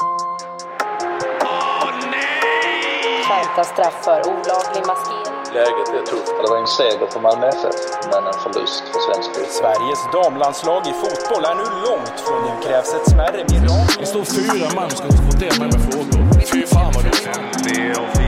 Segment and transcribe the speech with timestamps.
[0.00, 3.22] people today.
[3.28, 5.40] Skärpta straff för olaglig maskering.
[5.54, 6.34] Läget är tufft.
[6.42, 7.78] Det var en seger för Malmö FF,
[8.12, 9.50] men en förlust för svensk fotboll.
[9.60, 13.96] Sveriges damlandslag i fotboll är nu långt från nu krävs ett smärre mirakel.
[14.00, 16.22] Det står fyra man och ska konfrontera mig med frågor.
[16.52, 18.23] Fy fan vad dåligt.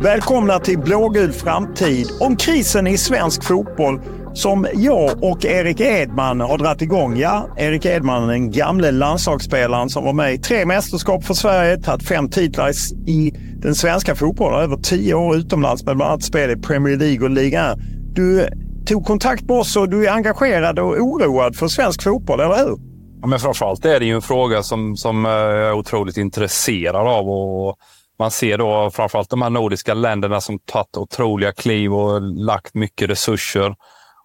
[0.00, 4.00] Välkomna till Blågul framtid om krisen i svensk fotboll
[4.34, 7.16] som jag och Erik Edman har dragit igång.
[7.16, 12.08] Ja, Erik Edman, den gamle landslagsspelaren som var med i tre mästerskap för Sverige, tagit
[12.08, 12.70] fem titlar
[13.06, 17.24] i den svenska fotbollen, över tio år utomlands med bland annat spel i Premier League
[17.24, 17.76] och Liga
[18.14, 18.48] Du
[18.86, 22.78] tog kontakt med oss och du är engagerad och oroad för svensk fotboll, eller hur?
[23.20, 27.06] Ja, men framförallt är det ju en fråga som, som eh, jag är otroligt intresserad
[27.06, 27.28] av.
[27.28, 27.78] Och
[28.18, 33.10] man ser då framförallt de här nordiska länderna som tagit otroliga kliv och lagt mycket
[33.10, 33.74] resurser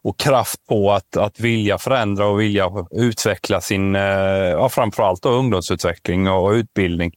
[0.04, 5.30] och kraft på att, att vilja förändra och vilja utveckla sin, eh, ja, framförallt då
[5.30, 7.12] ungdomsutveckling och utbildning.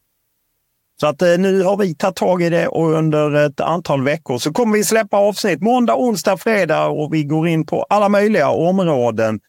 [1.00, 4.38] Så att eh, nu har vi tagit tag i det och under ett antal veckor
[4.38, 8.50] så kommer vi släppa avsnitt måndag, onsdag, fredag och vi går in på alla möjliga
[8.50, 9.40] områden.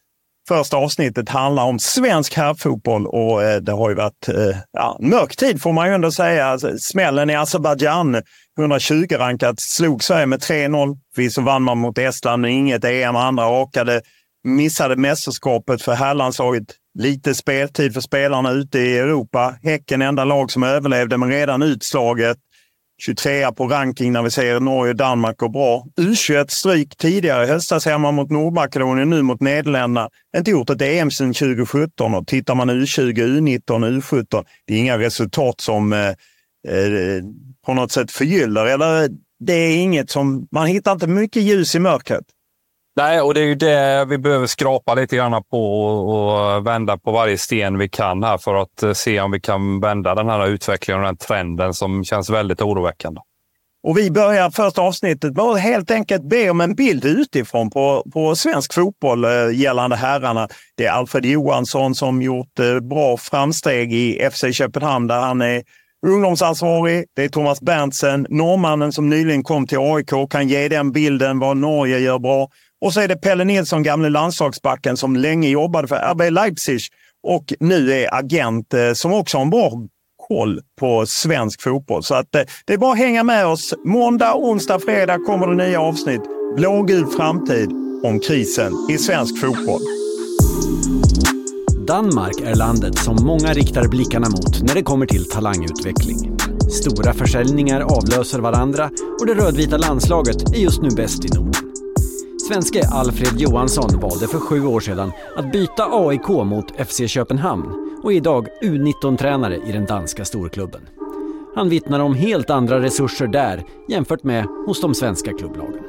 [0.48, 5.36] Första avsnittet handlar om svensk herrfotboll och eh, det har ju varit eh, ja, mörk
[5.36, 6.46] tid får man ju ändå säga.
[6.46, 8.22] Alltså, smällen i Azerbajdzjan,
[8.58, 10.96] 120 rankat, slog Sverige med 3-0.
[11.16, 14.00] Vi så vann man mot Estland, inget EM, andra rakade.
[14.44, 16.64] Missade mästerskapet för herrlandslaget.
[16.98, 19.54] Lite speltid för spelarna ute i Europa.
[19.62, 22.36] Häcken enda lag som överlevde, men redan utslaget.
[22.98, 25.86] 23 på ranking när vi ser Norge och Danmark går bra.
[25.96, 30.08] U21 stryk tidigare i höstas hemma mot Nordmakedonien, nu mot Nederländerna.
[30.36, 34.44] Inte gjort ett EM sedan 2017 och tittar man U20, U19, U17.
[34.66, 37.22] Det är inga resultat som eh, eh,
[37.66, 38.66] på något sätt förgyller.
[38.66, 39.08] Eller eh,
[39.40, 42.24] det är inget som, man hittar inte mycket ljus i mörkret.
[42.98, 47.12] Nej, och det är ju det vi behöver skrapa lite grann på och, vända på
[47.12, 50.46] varje sten vi kan här för att eh, se om vi kan vända den här
[50.46, 53.20] utvecklingen och den trenden som känns väldigt oroväckande.
[53.82, 58.04] Och vi börjar första avsnittet med att helt enkelt be om en bild utifrån på,
[58.12, 60.48] på svensk fotboll eh, gällande herrarna.
[60.76, 65.62] Det är Alfred Johansson som gjort eh, bra framsteg i FC Köpenhamn där han är
[66.06, 67.04] ungdomsansvarig.
[67.16, 71.56] Det är Thomas Berntsen, norrmannen som nyligen kom till AIK, kan ge den bilden vad
[71.56, 72.48] Norge gör bra.
[72.80, 76.80] Och så är det Pelle Nilsson, gamle landslagsbacken som länge jobbade för RB Leipzig
[77.22, 79.72] och nu är agent eh, som också har en bra
[80.28, 82.02] koll på svensk fotboll.
[82.02, 83.74] Så att, eh, det är bara att hänga med oss.
[83.84, 86.22] Måndag, onsdag, fredag kommer det nya avsnitt.
[86.56, 87.70] Blågul framtid
[88.04, 89.80] om krisen i svensk fotboll.
[91.86, 96.36] Danmark är landet som många riktar blickarna mot när det kommer till talangutveckling.
[96.70, 101.77] Stora försäljningar avlöser varandra och det rödvita landslaget är just nu bäst i Norden.
[102.48, 108.12] Svenske Alfred Johansson valde för sju år sedan att byta AIK mot FC Köpenhamn och
[108.12, 110.80] är idag U19-tränare i den danska storklubben.
[111.54, 115.82] Han vittnar om helt andra resurser där jämfört med hos de svenska klubblagen.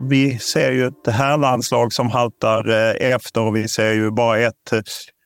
[0.00, 4.72] Vi ser ju ett herrlandslag som haltar eh, efter och vi ser ju bara ett
[4.72, 4.80] eh,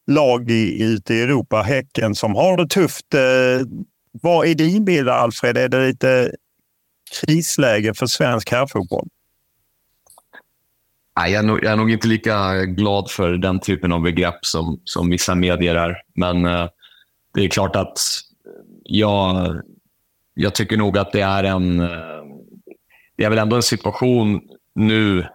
[0.06, 3.14] lag i, ute i Europa, Häcken, som har det tufft.
[3.14, 3.66] Eh,
[4.22, 5.58] vad är din bild, Alfred?
[5.58, 6.32] Är det lite
[7.20, 9.08] krisläge för svensk herrfotboll?
[11.16, 14.44] Nej, jag, är nog, jag är nog inte lika glad för den typen av begrepp
[14.46, 15.96] som, som vissa medier är.
[16.14, 16.68] Men eh,
[17.34, 17.98] det är klart att
[18.84, 19.56] jag,
[20.34, 21.80] jag tycker nog att det är en...
[21.80, 22.22] Eh,
[23.16, 24.40] det är väl ändå en situation
[24.74, 25.26] nu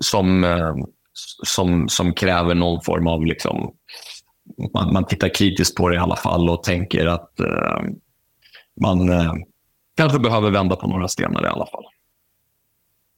[0.00, 0.74] som, eh,
[1.44, 3.26] som, som kräver någon form av...
[3.26, 3.74] Liksom,
[4.74, 7.80] man, man tittar kritiskt på det i alla fall och tänker att eh,
[8.80, 9.32] man eh,
[9.96, 11.84] kanske behöver vända på några stenar i alla fall.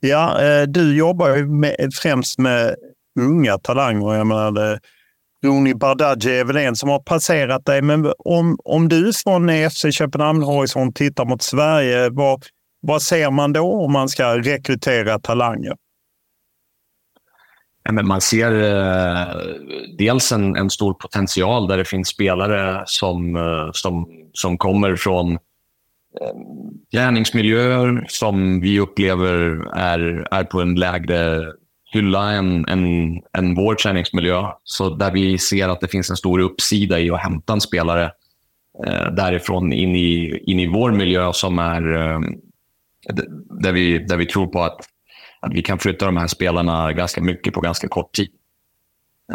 [0.01, 2.77] Ja, eh, du jobbar ju med, främst med
[3.21, 4.15] unga talanger.
[4.15, 4.81] Jag menar,
[5.45, 7.83] Roni Bardghji är väl en som har passerat dig.
[7.83, 12.45] Men om, om du från FC Köpenhamn Horisont tittar mot Sverige, vad,
[12.81, 15.75] vad ser man då om man ska rekrytera talanger?
[17.85, 19.37] Ja, men man ser eh,
[19.99, 25.39] dels en, en, stor potential där det finns spelare som, eh, som, som kommer från
[26.93, 29.31] gärningsmiljöer som vi upplever
[29.77, 31.53] är, är på en lägre
[31.93, 32.87] hylla än, än,
[33.39, 34.47] än vår träningsmiljö.
[34.65, 38.05] Så där vi ser att det finns en stor uppsida i att hämta en spelare
[38.87, 42.21] eh, därifrån in i, in i vår miljö som är eh,
[43.63, 44.79] där, vi, där vi tror på att,
[45.41, 48.29] att vi kan flytta de här spelarna ganska mycket på ganska kort tid.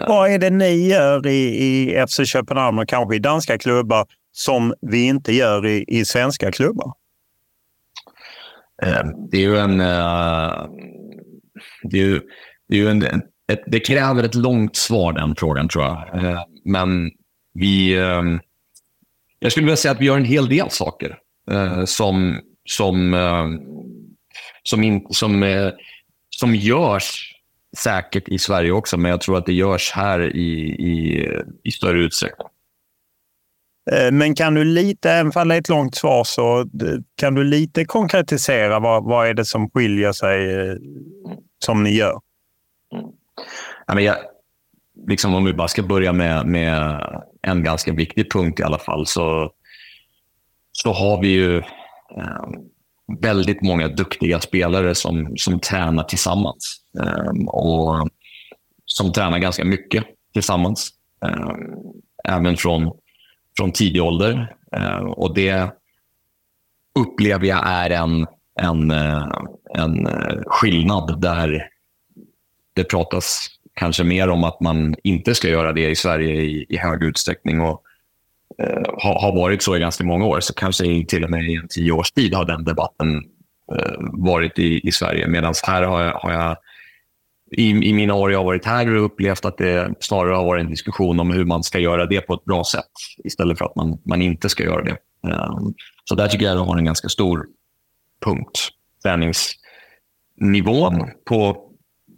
[0.08, 4.06] Vad är det ni gör i, i FC Köpenhamn och kanske i danska klubbar
[4.40, 6.94] som vi inte gör i, i svenska klubbar?
[8.84, 9.80] Eh, det är ju en...
[9.80, 10.66] Eh,
[11.84, 12.22] det är ju,
[12.68, 13.04] det, är ju en,
[13.52, 16.24] ett, det kräver ett långt svar, den frågan, tror jag.
[16.24, 17.12] Eh, men
[17.54, 17.94] vi...
[19.40, 21.18] Jag skulle vilja säga att vi gör en hel del saker
[21.86, 23.16] som, som,
[24.64, 25.72] som, in, som,
[26.30, 27.36] som görs
[27.78, 31.28] säkert i Sverige också, men jag tror att det görs här i, i,
[31.64, 32.48] i större utsträckning.
[33.92, 36.66] Eh, men kan du lite, även om det är ett långt svar, så eh,
[37.16, 40.76] kan du lite konkretisera vad, vad är det som skiljer sig eh,
[41.66, 42.20] som ni gör?
[43.88, 44.16] Ja, men jag,
[45.08, 47.02] liksom om vi bara ska börja med, med
[47.42, 49.52] en ganska viktig punkt i alla fall, så,
[50.72, 52.50] så har vi ju eh,
[53.22, 56.82] väldigt många duktiga spelare som, som tränar tillsammans.
[57.00, 58.10] Eh, och
[58.86, 60.04] som tränar ganska mycket
[60.34, 60.90] tillsammans.
[61.26, 61.56] Eh,
[62.24, 62.92] även från,
[63.60, 64.56] från tidig ålder.
[64.76, 65.72] Eh, och det
[67.00, 68.28] upplever jag är en,
[68.62, 69.28] en, eh,
[69.76, 71.70] en eh, skillnad där
[72.74, 76.78] det pratas kanske mer om att man inte ska göra det i Sverige i, i
[76.78, 77.84] hög utsträckning och
[78.64, 80.40] eh, har, har varit så i ganska många år.
[80.40, 83.18] Så kanske till och med i en tio års tid har den debatten
[83.76, 85.28] eh, varit i, i Sverige.
[85.28, 86.58] Medan här har jag, har jag
[87.51, 90.69] i, i, mina år jag har varit här upplevt att det snarare har varit en
[90.69, 92.92] diskussion om hur man ska göra det på ett bra sätt
[93.24, 94.98] istället för att man, man inte ska göra det.
[95.24, 95.74] Um,
[96.06, 97.46] så där tycker jag att det har en ganska stor
[98.25, 98.69] punkt.
[99.04, 101.66] Träningsnivån på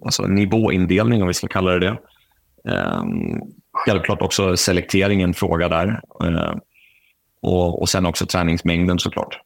[0.06, 1.98] alltså nivåindelning, om vi ska kalla det det.
[2.72, 3.42] Um,
[3.74, 6.02] självklart också selektering en fråga där.
[6.24, 6.56] Uh,
[7.42, 9.40] och, och sen också träningsmängden såklart.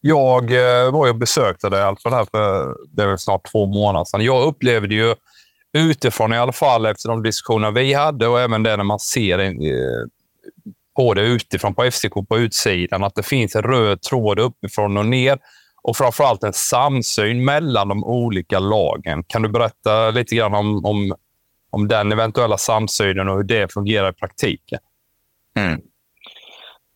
[0.00, 4.24] Jag eh, var och besökte dig alltså där för det är snart två månader sedan.
[4.24, 5.14] Jag upplevde ju
[5.72, 9.54] utifrån i alla fall efter de diskussioner vi hade och även det när man ser
[10.96, 14.96] på eh, det utifrån på FCK på utsidan, att det finns en röd tråd uppifrån
[14.96, 15.38] och ner
[15.82, 19.24] och framförallt en samsyn mellan de olika lagen.
[19.26, 21.14] Kan du berätta lite grann om, om,
[21.70, 24.78] om den eventuella samsynen och hur det fungerar i praktiken?
[25.56, 25.80] Mm.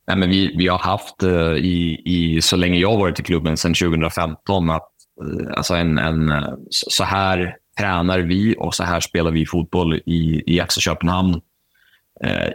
[0.07, 3.23] Nej, men vi, vi har haft eh, i, i, så länge jag har varit i
[3.23, 4.88] klubben, sedan 2015, att
[5.23, 9.95] eh, alltså en, en, eh, så här tränar vi och så här spelar vi fotboll
[9.95, 11.40] i, i FC Köpenhamn.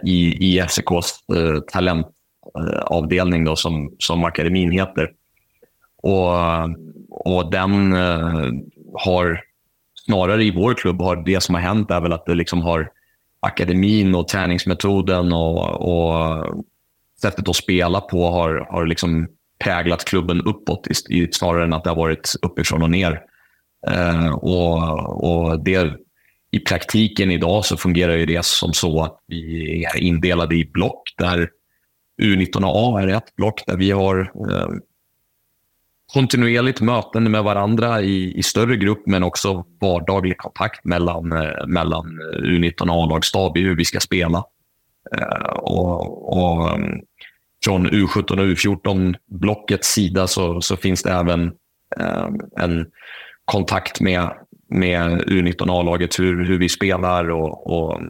[0.04, 1.20] I, i FCKs
[1.72, 5.10] talentavdelning då, som, som akademin heter.
[6.06, 6.32] Och,
[7.10, 8.50] och den eh,
[8.94, 9.40] har
[10.04, 12.90] snarare i vår klubb har det som har hänt är väl att det liksom har
[13.40, 16.44] akademin och träningsmetoden och, och
[17.20, 21.90] sättet att spela på har, har liksom präglat klubben uppåt i, snarare än att det
[21.90, 23.20] har varit uppifrån och ner.
[23.90, 25.92] Eh, och, och det,
[26.50, 31.02] I praktiken idag så fungerar ju det som så att vi är indelade i block
[31.18, 31.50] där
[32.22, 34.68] U19A är ett block där vi har eh,
[36.12, 42.06] kontinuerligt möten med varandra i, i större grupp, men också vardaglig kontakt mellan, eh, mellan
[42.06, 44.44] eh, U19 och A-lagsstab i hur vi ska spela.
[45.12, 47.00] Eh, och, och, um,
[47.64, 51.46] från U17 och U14-blockets sida så, så finns det även
[52.00, 52.28] eh,
[52.60, 52.86] en
[53.44, 54.30] kontakt med,
[54.68, 58.00] med U19 A-laget, hur, hur vi spelar och, och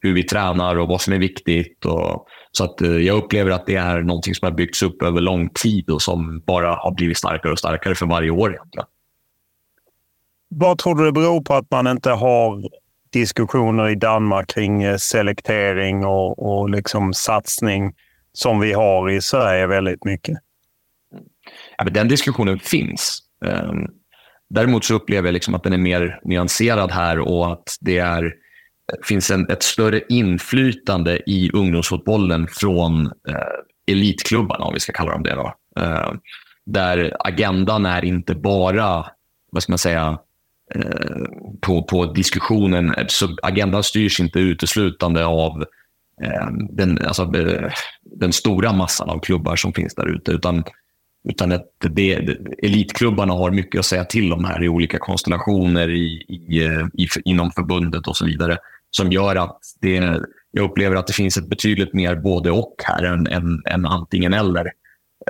[0.00, 1.84] hur vi tränar och vad som är viktigt.
[1.84, 5.20] Och, så att, eh, jag upplever att det är någonting som har byggts upp över
[5.20, 8.50] lång tid och som bara har blivit starkare och starkare för varje år.
[8.50, 8.86] Egentligen.
[10.48, 12.62] vad tror du det beror på att man inte har
[13.12, 17.94] diskussioner i Danmark kring eh, selektering och, och liksom satsning
[18.32, 20.38] som vi har i Sverige väldigt mycket?
[21.76, 23.18] Ja, men den diskussionen finns.
[23.44, 23.86] Ehm,
[24.50, 28.34] däremot så upplever jag liksom att den är mer nyanserad här och att det är,
[29.04, 35.22] finns en, ett större inflytande i ungdomsfotbollen från eh, elitklubbarna, om vi ska kalla dem
[35.22, 35.34] det.
[35.34, 35.54] Då.
[35.80, 36.12] Eh,
[36.66, 39.06] där agendan är inte bara,
[39.52, 40.18] vad ska man säga,
[40.74, 41.22] Eh,
[41.60, 42.94] på, på diskussionen.
[42.94, 45.64] Eh, så agendan styrs inte uteslutande av
[46.22, 47.32] eh, den, alltså,
[48.02, 50.64] den stora massan av klubbar som finns där ute, utan
[51.28, 52.12] utan att det,
[52.62, 56.62] elitklubbarna har mycket att säga till om här i olika konstellationer i, i,
[57.02, 58.58] i, inom förbundet och så vidare.
[58.90, 63.02] Som gör att det, jag upplever att det finns ett betydligt mer både och här
[63.02, 64.72] än, än, än antingen eller.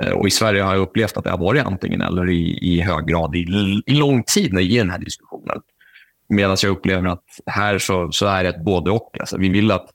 [0.01, 2.81] Eh, och I Sverige har jag upplevt att det har varit antingen eller i, i
[2.81, 3.39] hög grad i,
[3.85, 5.61] i lång tid i den här diskussionen.
[6.29, 9.19] Medan jag upplever att här så, så är det ett både och.
[9.19, 9.89] Alltså, vi vill att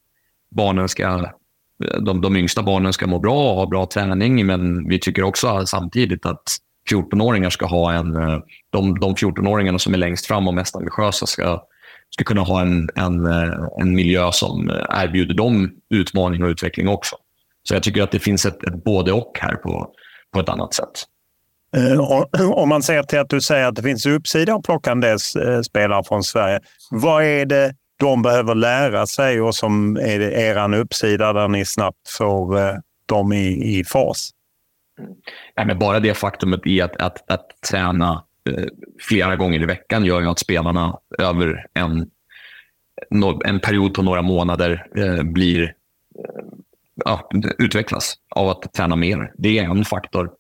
[0.51, 4.89] barnen ska eh, de, de yngsta barnen ska må bra och ha bra träning, men
[4.89, 6.57] vi tycker också samtidigt att
[6.91, 8.17] 14-åringar ska ha en...
[8.17, 8.39] Eh,
[8.71, 11.63] de, de 14-åringarna som är längst fram och mest ambitiösa ska,
[12.11, 13.27] ska kunna ha en, en,
[13.81, 17.17] en miljö som erbjuder dem utmaning och utveckling också.
[17.69, 19.91] Så jag tycker att det finns ett, ett både och här på,
[20.33, 21.05] på ett annat sätt.
[21.77, 25.01] Eh, om man ser till att du säger att det finns uppsida att plocka en
[25.01, 25.19] del
[25.65, 26.61] spelare från Sverige.
[26.91, 32.09] Vad är det de behöver lära sig och som är er uppsida där ni snabbt
[32.19, 32.75] får eh,
[33.07, 34.31] dem i, i fas?
[35.55, 38.65] Ja, men bara det faktumet i att, att, att träna eh,
[39.01, 42.11] flera gånger i veckan gör ju att spelarna över en,
[43.45, 46.45] en period på några månader eh, blir, eh,
[47.05, 49.33] ja, utvecklas av att träna mer.
[49.39, 50.31] Det är en faktor.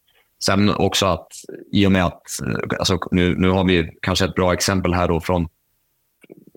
[0.45, 1.29] Sen också att
[1.73, 5.09] i och med att, eh, alltså nu, nu har vi kanske ett bra exempel här
[5.09, 5.49] då från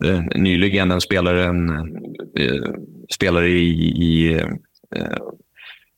[0.05, 1.69] eh, nyligen en spelare, en,
[2.39, 2.71] eh,
[3.13, 4.33] spelare i, i
[4.95, 5.17] eh,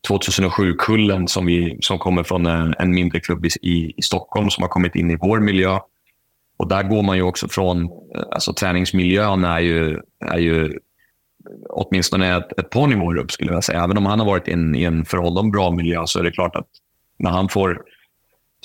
[0.09, 3.49] 2007-kullen som, vi, som kommer från en, en mindre klubb i,
[3.97, 5.79] i, Stockholm som har kommit in i vår miljö.
[6.57, 7.83] Och där går man ju också från...
[7.83, 10.79] Eh, alltså träningsmiljön är ju, är ju
[11.69, 13.83] åtminstone ett, ett par nivåer upp, skulle jag säga.
[13.83, 16.31] Även om han har varit i en, i en förhållande bra miljö så är det
[16.31, 16.67] klart att
[17.17, 17.81] när han får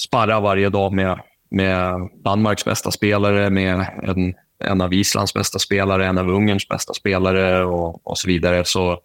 [0.01, 1.21] sparra varje dag med,
[1.51, 6.95] med Danmarks bästa spelare, med en en av Islands bästa spelare, en av Ungerns bästa
[6.95, 8.65] spelare och, och så vidare.
[8.65, 8.99] Så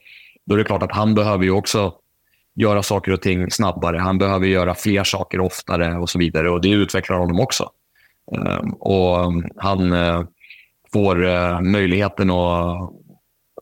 [0.46, 1.94] då är det klart att han behöver ju också
[2.56, 3.98] göra saker och ting snabbare.
[3.98, 6.50] Han behöver göra fler saker oftare och så vidare.
[6.50, 7.70] Och Det utvecklar honom också.
[8.36, 10.24] Ehm, och Han eh,
[10.94, 12.92] får eh, möjligheten att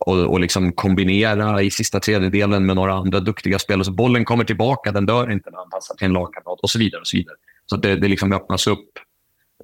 [0.06, 3.86] och, och liksom kombinera i sista tredjedelen med några andra duktiga spelare.
[3.86, 6.80] Så bollen kommer tillbaka, den dör inte när han passar till en lagkamrat och så
[6.80, 7.02] vidare.
[7.02, 7.36] och Så vidare.
[7.66, 8.90] Så det, det liksom öppnas upp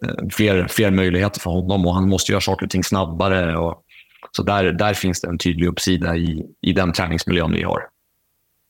[0.05, 3.57] eh, fler, fler möjligheter för honom och han måste göra saker och ting snabbare.
[3.57, 3.83] Och,
[4.31, 7.81] så där, där finns det en tydlig uppsida i, i den träningsmiljön vi har.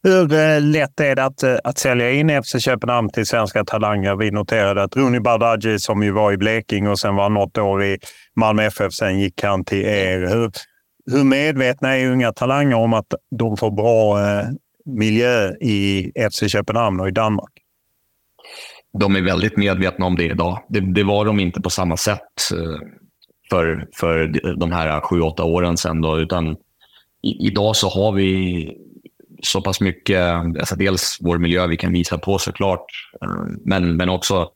[0.03, 4.15] Hur eh, lätt är det att, eh, att sälja in FC Köpenhamn till svenska talanger?
[4.15, 7.83] Vi noterade att Rooney Bardghji, som ju var i Blekinge och sen var något år
[7.83, 7.97] i
[8.35, 10.27] Malmö FF, sen gick han till er.
[10.27, 10.51] Hur,
[11.11, 14.45] hur medvetna är unga talanger om att de får bra eh,
[14.85, 17.51] miljö i FC Köpenhamn och i Danmark?
[18.99, 20.63] de är väldigt medvetna om det idag.
[20.69, 22.79] Det, det var de inte på samma sätt eh,
[23.49, 26.01] för, för de här sju, åtta åren sedan.
[26.01, 26.51] Då, utan
[27.21, 28.71] i, idag så har vi
[29.41, 32.85] så pass mycket, alltså dels vår miljö vi kan visa på såklart,
[33.21, 34.49] eh, men, men också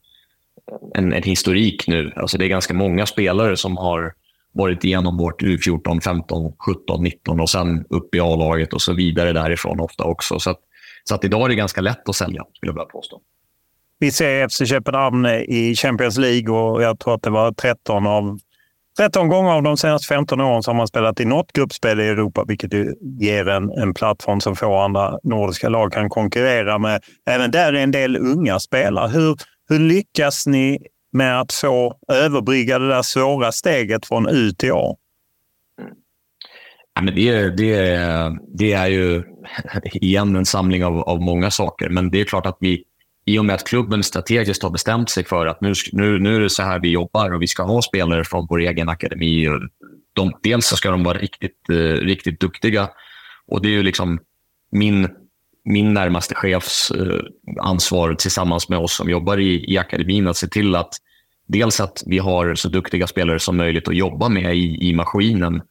[0.94, 2.12] en, en historik nu.
[2.16, 4.14] Alltså det är ganska många spelare som har
[4.52, 9.32] varit igenom vårt U14, 15, 17, 19 och sen upp i A-laget och så vidare
[9.32, 10.38] därifrån ofta också.
[10.38, 10.58] Så, att,
[11.04, 13.20] så att idag är det ganska lätt att sälja, skulle jag vilja påstå.
[13.98, 18.38] Vi ser FC Köpenhamn i Champions League och jag tror att det var 13 av
[18.96, 22.44] 13 gånger av de senaste 15 åren som man spelat i något gruppspel i Europa,
[22.48, 22.72] vilket
[23.20, 27.02] ger en, en plattform som få andra nordiska lag kan konkurrera med.
[27.26, 29.08] Även där är en del unga spelare.
[29.08, 29.36] Hur,
[29.68, 34.96] hur lyckas ni med att få överbrygga det där svåra steget från U till A?
[36.94, 37.98] Ja, men det, det,
[38.54, 39.22] det är ju
[39.84, 42.84] igen en samling av, av många saker, men det är klart att vi
[43.24, 46.40] i och med att klubben strategiskt har bestämt sig för att nu, nu, nu är
[46.40, 49.48] det så här vi jobbar och vi ska ha spelare från vår egen akademi.
[50.12, 52.90] De, dels så ska de vara riktigt, eh, riktigt duktiga
[53.46, 54.20] och det är ju liksom
[54.70, 55.08] min,
[55.64, 57.20] min närmaste chefs eh,
[57.60, 60.94] ansvar tillsammans med oss som jobbar i, i akademin att se till att
[61.46, 65.62] dels att vi har så duktiga spelare som möjligt att jobba med i, i maskinen,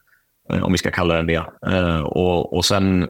[0.53, 1.45] eh, om vi ska kalla den det.
[1.67, 3.07] Eh, och, och sen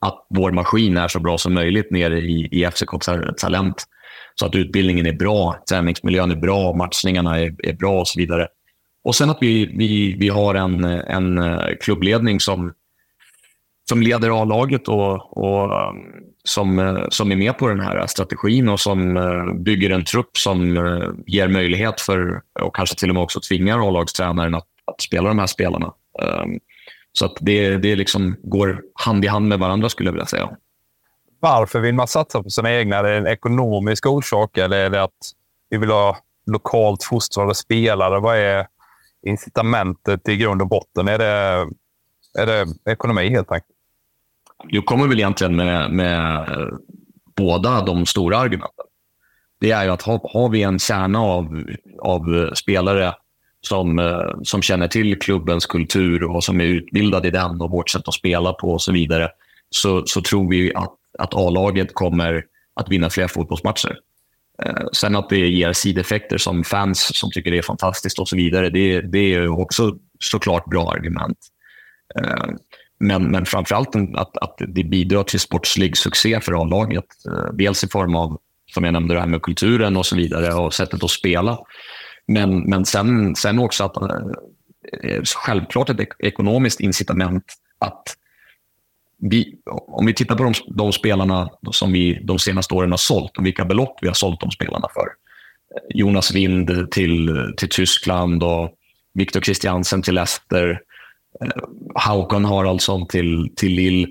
[0.00, 2.90] att vår maskin är så bra som möjligt nere i, i FCK
[3.38, 3.84] Talent.
[4.34, 8.48] Så att utbildningen är bra, träningsmiljön är bra, matchningarna är, är bra och så vidare.
[9.04, 11.40] och sen att vi, vi, vi har en, en
[11.80, 12.72] klubbledning som,
[13.88, 18.68] som leder A-laget och, och um, som, eh, som är med på den här strategin
[18.68, 23.14] och som eh, bygger en trupp som eh, ger möjlighet för, och kanske till och
[23.14, 25.92] med också tvingar A-lagstränaren att, att spela de här spelarna.
[26.22, 26.58] Um,
[27.12, 30.50] så att det, det liksom går hand i hand med varandra skulle jag vilja säga.
[31.40, 32.96] Varför vill man satsa på sina egna?
[32.96, 35.30] Är det en ekonomisk orsak eller är det att
[35.70, 38.20] vi vill ha lokalt fostrade spelare?
[38.20, 38.66] Vad är
[39.26, 41.08] incitamentet i grund och botten?
[41.08, 41.66] Är det,
[42.38, 43.73] är det ekonomi helt enkelt?
[44.68, 46.68] Du kommer väl egentligen med, med eh,
[47.36, 48.84] båda de stora argumenten.
[49.60, 51.64] Det är ju att har, har vi en kärna av,
[52.02, 53.14] av eh, spelare
[53.60, 57.90] som, eh, som känner till klubbens kultur och som är utbildade i den och vårt
[57.90, 59.30] sätt att spela på och så vidare,
[59.70, 62.44] så, så tror vi att, att A-laget kommer
[62.74, 63.98] att vinna fler fotbollsmatcher.
[64.62, 68.36] Eh, sen att det ger sideffekter som fans som tycker det är fantastiskt och så
[68.36, 71.38] vidare, det, det är också såklart bra argument.
[72.20, 72.46] Eh,
[72.98, 77.04] men, men framförallt att, att det bidrar till sportslig succé för A-laget.
[77.26, 78.40] Eh, dels i form av,
[78.74, 81.58] som jag nämnde, det här med kulturen och så vidare och sättet att spela.
[82.26, 84.16] Men, men sen, sen också att eh,
[85.02, 87.44] eh, självklart ett ekonomiskt incitament
[87.78, 88.16] att
[89.18, 89.54] vi,
[89.86, 93.46] om vi tittar på de, de spelarna som vi de senaste åren har sålt och
[93.46, 95.08] vilka belopp vi har sålt de spelarna för.
[95.88, 98.70] Jonas Wind till, till Tyskland och
[99.14, 100.80] Victor Christiansen till Leicester.
[101.94, 104.08] Haukon Haraldsson alltså till, till Lille.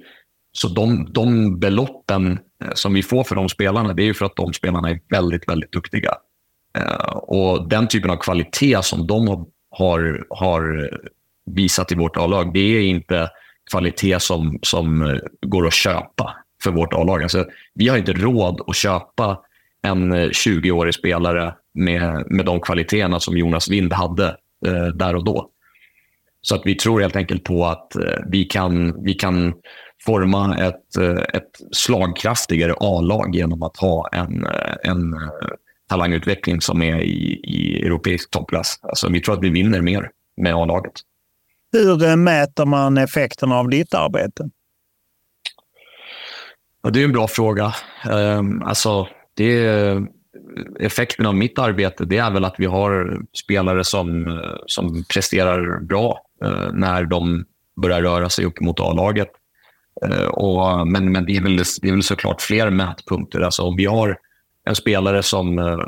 [0.52, 4.36] Så de, de beloppen eh, som vi får för de spelarna, det är för att
[4.36, 6.14] de spelarna är väldigt, väldigt duktiga.
[6.78, 10.90] Eh, och den typen av kvalitet som de har, har
[11.46, 13.30] visat i vårt A-lag, det är inte
[13.72, 17.24] kvalitet som, som eh, går att köpa för vårt A-lag.
[17.24, 19.40] Alltså, vi har inte råd att köpa
[19.84, 24.28] en 20-årig spelare med, med de kvaliteterna som Jonas Wind hade
[24.68, 25.50] eh, där och då.
[26.46, 29.54] Så att vi tror helt enkelt på att eh, vi, kan, vi kan
[30.06, 35.16] forma ett, eh, ett slagkraftigare A-lag genom att ha en, eh, en
[35.90, 38.80] talangutveckling som är i, i europeisk toppklass.
[38.82, 40.94] Alltså, vi tror att vi vinner mer med A-laget.
[41.72, 44.50] Hur mäter man effekterna av ditt arbete?
[46.84, 47.74] Ja, det är en bra fråga.
[48.10, 50.08] Um, alltså, det är,
[50.80, 56.22] effekten av mitt arbete det är väl att vi har spelare som, som presterar bra
[56.44, 57.46] Eh, när de
[57.82, 59.30] börjar röra sig upp mot A-laget.
[60.06, 63.42] Eh, och, men men det, är väl, det är väl såklart fler mätpunkter.
[63.42, 64.18] Alltså, om vi har
[64.66, 65.60] en spelare som...
[65.60, 65.80] Eh,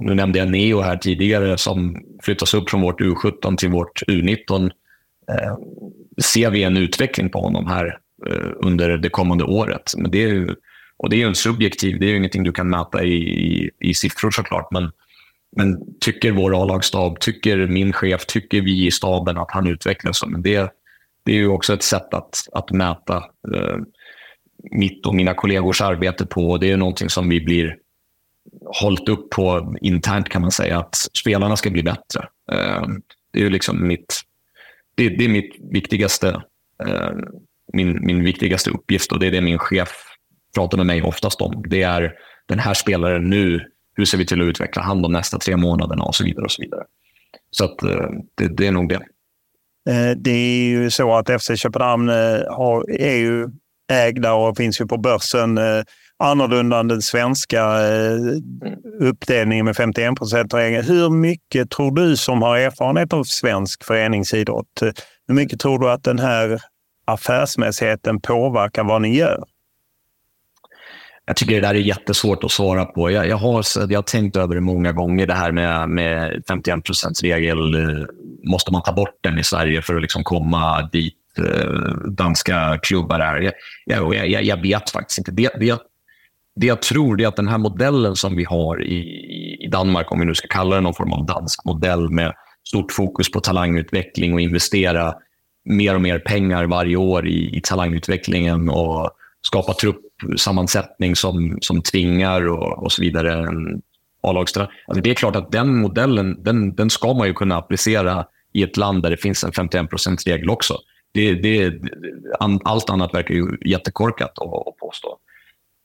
[0.00, 4.70] nu nämnde jag Neo här tidigare, som flyttas upp från vårt U17 till vårt U19.
[5.28, 5.56] Eh,
[6.22, 9.92] ser vi en utveckling på honom här eh, under det kommande året?
[9.96, 10.54] Men det är ju,
[10.96, 13.70] och det är ju en subjektiv, det är ju ingenting du kan mäta i, i,
[13.80, 14.68] i siffror såklart.
[14.70, 14.90] Men,
[15.56, 20.26] men tycker vår A-lagsstab, tycker min chef, tycker vi i staben att han utvecklas?
[20.26, 20.72] Men det,
[21.24, 23.16] det är ju också ett sätt att, att mäta.
[23.54, 23.76] Eh,
[24.70, 26.58] mitt och mina kollegors arbete på.
[26.58, 27.76] Det är någonting som vi blir
[28.80, 32.28] hållit upp på internt kan man säga, att spelarna ska bli bättre.
[32.52, 32.82] Eh,
[33.32, 34.20] det är liksom mitt,
[34.94, 36.42] det, det är mitt viktigaste,
[36.86, 37.10] eh,
[37.72, 39.88] min, min viktigaste uppgift och det är det min chef
[40.54, 41.64] pratar med mig oftast om.
[41.68, 42.12] Det är
[42.46, 46.04] den här spelaren nu, hur ser vi till att utveckla han de nästa tre månaderna
[46.04, 46.44] och så vidare.
[46.44, 46.82] och Så vidare.
[47.50, 48.94] Så att, eh, det, det är nog det.
[49.90, 53.48] Eh, det är ju så att FC Köpenhamn eh, har, är ju
[53.92, 55.58] ägda och finns ju på börsen.
[56.22, 57.78] Annorlunda än den svenska
[59.00, 64.80] uppdelningen med 51 procent Hur mycket tror du som har erfarenhet av svensk föreningsidrott?
[65.28, 66.60] Hur mycket tror du att den här
[67.04, 69.44] affärsmässigheten påverkar vad ni gör?
[71.26, 73.10] Jag tycker det där är jättesvårt att svara på.
[73.10, 76.82] Jag, jag, har, jag har tänkt över det många gånger, det här med, med 51
[77.22, 77.74] regel.
[77.74, 78.06] Eh,
[78.50, 81.70] måste man ta bort den i Sverige för att liksom komma dit eh,
[82.08, 83.52] danska klubbar är.
[83.84, 85.30] Jag, jag, jag, vet faktiskt inte.
[85.30, 85.78] Det, det,
[86.56, 88.98] det jag tror är att den här modellen som vi har i,
[89.64, 92.32] i Danmark, om vi nu ska kalla det någon form av dansk modell med
[92.68, 95.14] stort fokus på talangutveckling och investera
[95.64, 99.10] mer och mer pengar varje år i, i talangutvecklingen och
[99.42, 99.74] skapa
[100.20, 103.32] truppsammansättning som, som tvingar och, och så vidare.
[103.32, 103.82] En
[104.22, 104.70] A-lagstränare.
[104.86, 108.62] Alltså det är klart att den modellen den, den ska man ju kunna applicera i
[108.62, 110.78] ett land där det finns en 51 regel också.
[111.12, 111.74] Det, det,
[112.64, 115.18] allt annat verkar ju jättekorkat att, att påstå.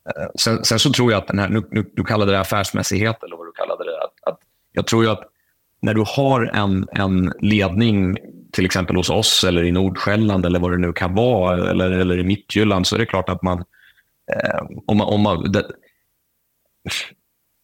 [0.09, 3.23] Eh, sen, sen, så tror jag att den här, nu, nu, du kallade det affärsmässighet
[3.23, 4.03] eller vad du kallade det.
[4.03, 4.39] Att, att
[4.71, 5.23] jag tror ju att
[5.81, 8.17] när du har en, en ledning,
[8.51, 12.19] till exempel hos oss eller i Nordsjälland eller vad det nu kan vara, eller, eller
[12.19, 13.63] i Mittjylland, så är det klart att man...
[14.33, 15.51] Eh, om man, om man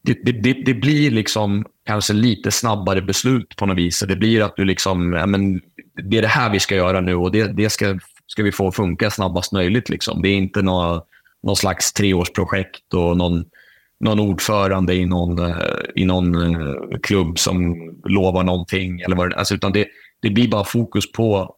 [0.03, 3.99] det, det, det, det, blir liksom kanske lite snabbare beslut på något vis.
[4.07, 5.61] Det blir att du liksom, ja, men,
[6.09, 8.71] det är det här vi ska göra nu och det, det ska, ska vi få
[8.71, 9.89] funka snabbast möjligt.
[9.89, 10.21] Liksom.
[10.21, 11.07] Det är inte något,
[11.43, 13.45] någon slags treårsprojekt och någon,
[13.99, 15.55] någon ordförande i någon, eh,
[15.95, 19.01] i någon eh, klubb som lovar någonting.
[19.01, 19.87] Eller vad, alltså, utan det,
[20.21, 21.55] det blir bara fokus på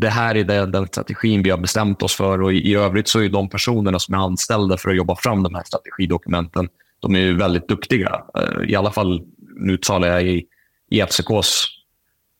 [0.00, 3.08] det här är den, den strategin vi har bestämt oss för och i, i övrigt
[3.08, 6.68] så är de personerna som är anställda för att jobba fram de här strategidokumenten,
[7.00, 8.24] de är ju väldigt duktiga.
[8.38, 9.22] Eh, I alla fall,
[9.56, 10.46] nu talar jag i,
[10.90, 11.64] i FCKs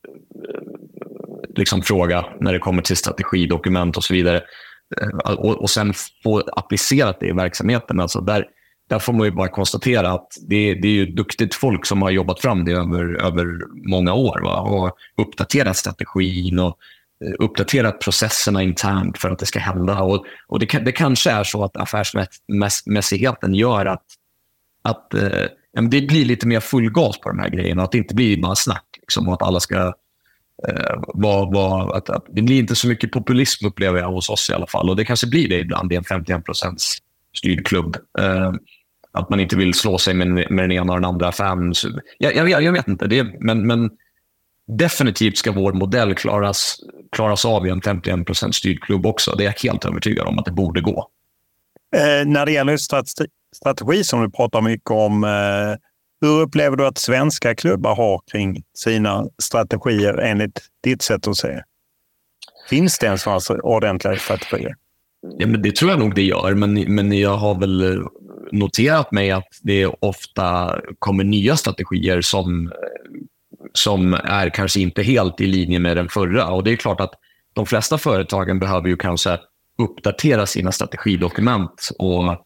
[0.09, 0.61] eh,
[1.57, 4.43] liksom fråga när det kommer till strategidokument och så vidare.
[5.01, 8.01] Eh, och, och sen få applicerat det i verksamheten.
[8.01, 8.47] Alltså där,
[8.89, 12.11] där får man ju bara konstatera att det, det är ju duktigt folk som har
[12.11, 14.61] jobbat fram det över, över många år va?
[14.61, 16.79] och uppdaterat strategin och
[17.25, 20.03] Eh, uppdaterat processerna internt för att det ska hända.
[20.03, 24.05] Och, och det, det kanske är så att affärsmässigheten gör att,
[24.83, 27.83] att eh, det blir lite mer full gas på de här grejerna.
[27.83, 28.85] Att det inte blir bara snack.
[29.01, 29.95] Liksom, och att alla ska
[30.69, 31.51] eh, vara...
[31.51, 34.67] Var, att, att, det blir inte så mycket populism upplever jag hos oss i alla
[34.67, 34.91] fall.
[34.91, 36.97] Och det kanske blir det ibland i en 51 procents
[37.37, 37.97] styrd klubb.
[38.19, 38.53] Eh,
[39.13, 41.73] att man inte vill slå sig med, med den ena och den andra affären.
[42.19, 43.91] Jag, jag, jag vet inte, det, men, men
[44.67, 46.77] definitivt ska vår modell klaras,
[47.13, 49.35] klaras av i en 51 styrd klubb också.
[49.37, 51.09] Det är jag helt övertygad om att det borde gå.
[51.97, 55.79] Eh, när det gäller strategi, strategi som du pratar mycket om, eh,
[56.21, 61.63] hur upplever du att svenska klubbar har kring sina strategier enligt ditt sätt att se?
[62.71, 64.75] Finns det ens alltså ordentliga strategier?
[65.39, 68.05] Ja, men det tror jag nog det gör, men, men jag har väl
[68.53, 72.73] noterat mig att det ofta kommer nya strategier som
[73.79, 76.49] som är kanske inte helt i linje med den förra.
[76.49, 77.15] Och Det är klart att
[77.53, 79.39] de flesta företagen behöver ju kanske
[79.79, 82.45] uppdatera sina strategidokument och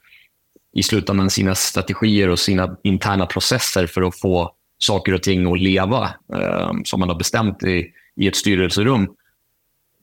[0.74, 5.60] i slutändan sina strategier och sina interna processer för att få saker och ting att
[5.60, 7.86] leva eh, som man har bestämt i,
[8.16, 9.08] i ett styrelserum.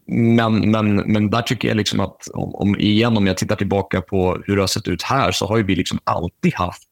[0.07, 4.01] Men, men, men där tycker jag liksom att, om, om, igen, om jag tittar tillbaka
[4.01, 6.87] på hur det har sett ut här, så har vi liksom alltid haft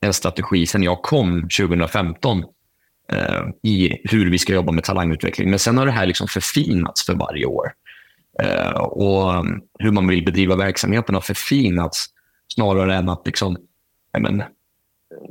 [0.00, 2.44] en strategi sen jag kom 2015
[3.12, 5.50] eh, i hur vi ska jobba med talangutveckling.
[5.50, 7.66] Men sen har det här liksom förfinats för varje år.
[8.42, 12.06] Eh, och mm, hur man vill bedriva verksamheten har förfinats
[12.54, 13.56] snarare än att liksom,
[14.18, 14.42] men,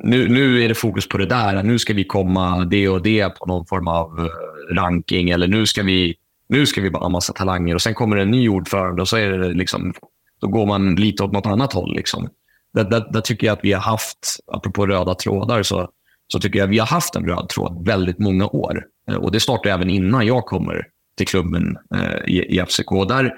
[0.03, 1.63] nu, nu är det fokus på det där.
[1.63, 5.65] Nu ska vi komma det och det på någon form av eh, ranking eller nu
[5.65, 6.15] ska vi
[6.47, 9.07] nu ska vi bara ha massa talanger och sen kommer det en ny ordförande och
[9.07, 9.93] så är det liksom,
[10.41, 11.95] då går man lite åt något annat håll.
[11.95, 12.29] Liksom.
[12.73, 15.89] Där, där, där tycker jag att vi har haft, apropå röda trådar, så
[16.27, 18.85] så tycker jag vi har haft en röd tråd väldigt många år.
[19.09, 22.89] Eh, och Det startade även innan jag kommer till klubben eh, i, i FCK.
[23.07, 23.33] Där,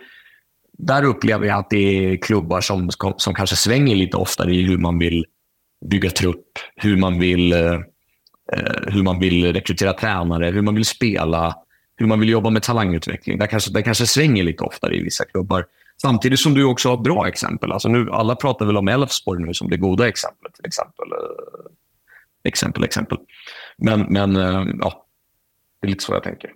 [0.78, 4.78] där upplever jag att det är klubbar som, som kanske svänger lite oftare i hur
[4.78, 5.26] man vill
[5.86, 7.74] bygga trupp, hur man vill, eh,
[8.54, 11.56] eh, hur man vill rekrytera tränare, hur man vill spela,
[11.96, 13.38] hur man vill jobba med talangutveckling.
[13.38, 15.66] Där kanske, där kanske svänger lite oftare i vissa klubbar.
[16.02, 17.72] Samtidigt som du också har bra exempel.
[17.72, 20.54] Alltså nu, alla pratar väl om Elfsborg nu som det goda exemplet.
[20.54, 21.08] Till exempel
[22.48, 23.18] exempel, exempel.
[23.78, 25.06] Men, men eh, ja,
[25.82, 26.50] det är lite så jag tänker.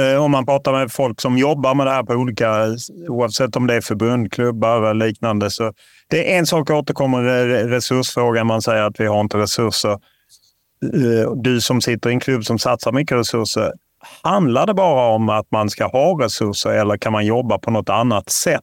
[0.00, 2.66] Eh, om man pratar med folk som jobbar med det här på olika,
[3.08, 5.50] oavsett om det är förbund, klubbar eller liknande.
[5.50, 5.72] Så
[6.08, 7.22] det är en sak återkommer,
[7.68, 8.46] resursfrågan.
[8.46, 9.92] Man säger att vi har inte resurser.
[9.92, 13.72] Eh, du som sitter i en klubb som satsar mycket resurser.
[14.22, 17.88] Handlar det bara om att man ska ha resurser eller kan man jobba på något
[17.88, 18.62] annat sätt?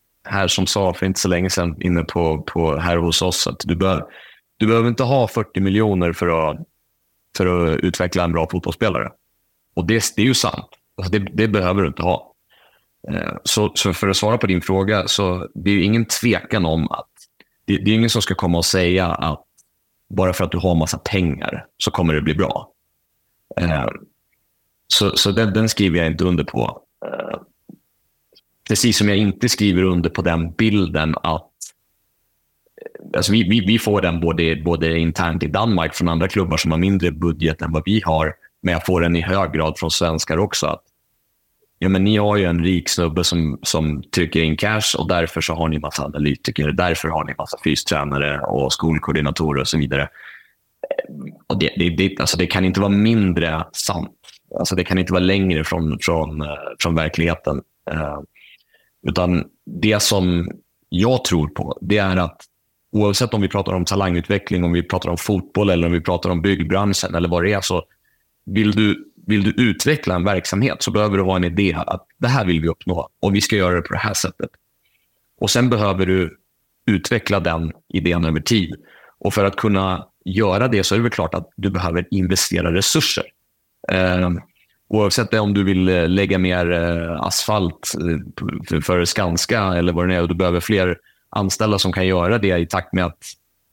[0.23, 3.59] här som sa för inte så länge sedan inne på, på här hos oss att
[3.65, 4.05] du, bör,
[4.57, 6.57] du behöver inte ha 40 miljoner för att,
[7.37, 9.09] för att utveckla en bra fotbollsspelare.
[9.73, 10.69] Och det, det är ju sant.
[10.97, 12.33] Alltså det, det behöver du inte ha.
[13.11, 16.91] Eh, så, så, för att svara på din fråga, så det är ingen tvekan om
[16.91, 17.09] att
[17.65, 19.43] det, det är ingen som ska komma och säga att
[20.09, 22.71] bara för att du har massa pengar så kommer det bli bra.
[23.57, 23.87] Eh,
[24.87, 26.81] så så den, den skriver jag inte under på.
[27.05, 27.41] Eh,
[28.71, 31.47] Precis som jag inte skriver under på den bilden att
[33.15, 36.71] Alltså vi, vi, vi får den både, både internt i Danmark från andra klubbar som
[36.71, 39.91] har mindre budget än vad vi har, men jag får den i hög grad från
[39.91, 40.67] svenskar också.
[40.67, 40.83] Att,
[41.79, 45.41] ja, men ni har ju en rik snubbe som, som trycker in cash och därför
[45.41, 50.09] så har ni massa analytiker, därför har ni massa fystränare och skolkoordinatorer och så vidare.
[51.47, 54.11] Och det, det, det, alltså det kan inte vara mindre sant.
[54.59, 56.47] Alltså det kan inte vara längre från, från, eh,
[56.79, 57.61] från verkligheten.
[57.91, 58.19] Eh,
[59.07, 60.51] utan det som
[60.89, 62.41] jag tror på, det är att
[62.91, 66.29] oavsett om vi pratar om talangutveckling, om vi pratar om fotboll eller om vi pratar
[66.29, 67.83] om byggbranschen eller vad det är, så
[68.45, 72.27] vill du, vill du utveckla en verksamhet så behöver du ha en idé att det
[72.27, 74.49] här vill vi uppnå och vi ska göra det på det här sättet.
[75.39, 76.37] Och Sen behöver du
[76.85, 78.75] utveckla den idén över tid.
[79.19, 82.73] Och För att kunna göra det så är det väl klart att du behöver investera
[82.73, 83.23] resurser.
[83.91, 84.29] Eh,
[84.93, 90.15] Oavsett om du vill eh, lägga mer eh, asfalt eh, för Skanska eller vad det
[90.15, 90.97] är och du behöver fler
[91.29, 93.17] anställda som kan göra det i takt med att,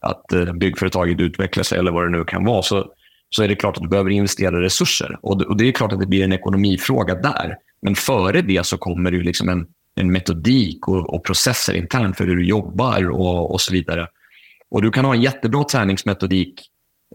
[0.00, 2.86] att byggföretaget utvecklar sig eller vad det nu kan vara, så,
[3.30, 5.18] så är det klart att du behöver investera resurser.
[5.22, 7.56] Och det, och det är klart att det blir en ekonomifråga där.
[7.82, 12.26] Men före det så kommer det liksom en, en metodik och, och, processer internt för
[12.26, 14.06] hur du jobbar och, och så vidare.
[14.70, 16.60] Och Du kan ha en jättebra träningsmetodik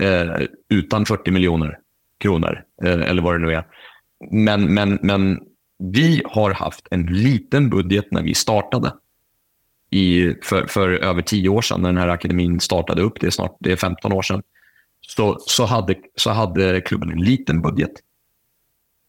[0.01, 1.77] eh, utan 40 miljoner
[2.19, 3.63] kronor, eh, eller vad det nu är.
[4.31, 5.39] Men, men, men
[5.77, 8.93] vi har haft en liten budget när vi startade.
[9.89, 13.31] I, för, för över tio år sedan när den här akademin startade upp, det är
[13.31, 14.43] snart det är 15 år sedan,
[15.01, 17.91] så, så, hade, så hade klubben en liten budget.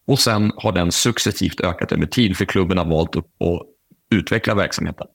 [0.07, 3.62] Och sen har den successivt ökat över tid för klubben har valt att, att
[4.11, 5.07] utveckla verksamheten.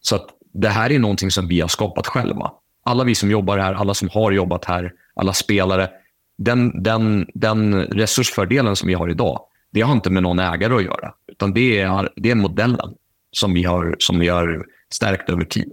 [0.00, 2.52] Så att det här är någonting som vi har skapat själva.
[2.84, 5.90] Alla vi som jobbar här, alla som har jobbat här, alla spelare,
[6.38, 10.84] den, den, den resursfördelen som vi har idag, det har inte med någon ägare att
[10.84, 11.14] göra.
[11.26, 12.94] Utan det är, det är modellen
[13.30, 15.72] som vi, har, som vi har stärkt över tid.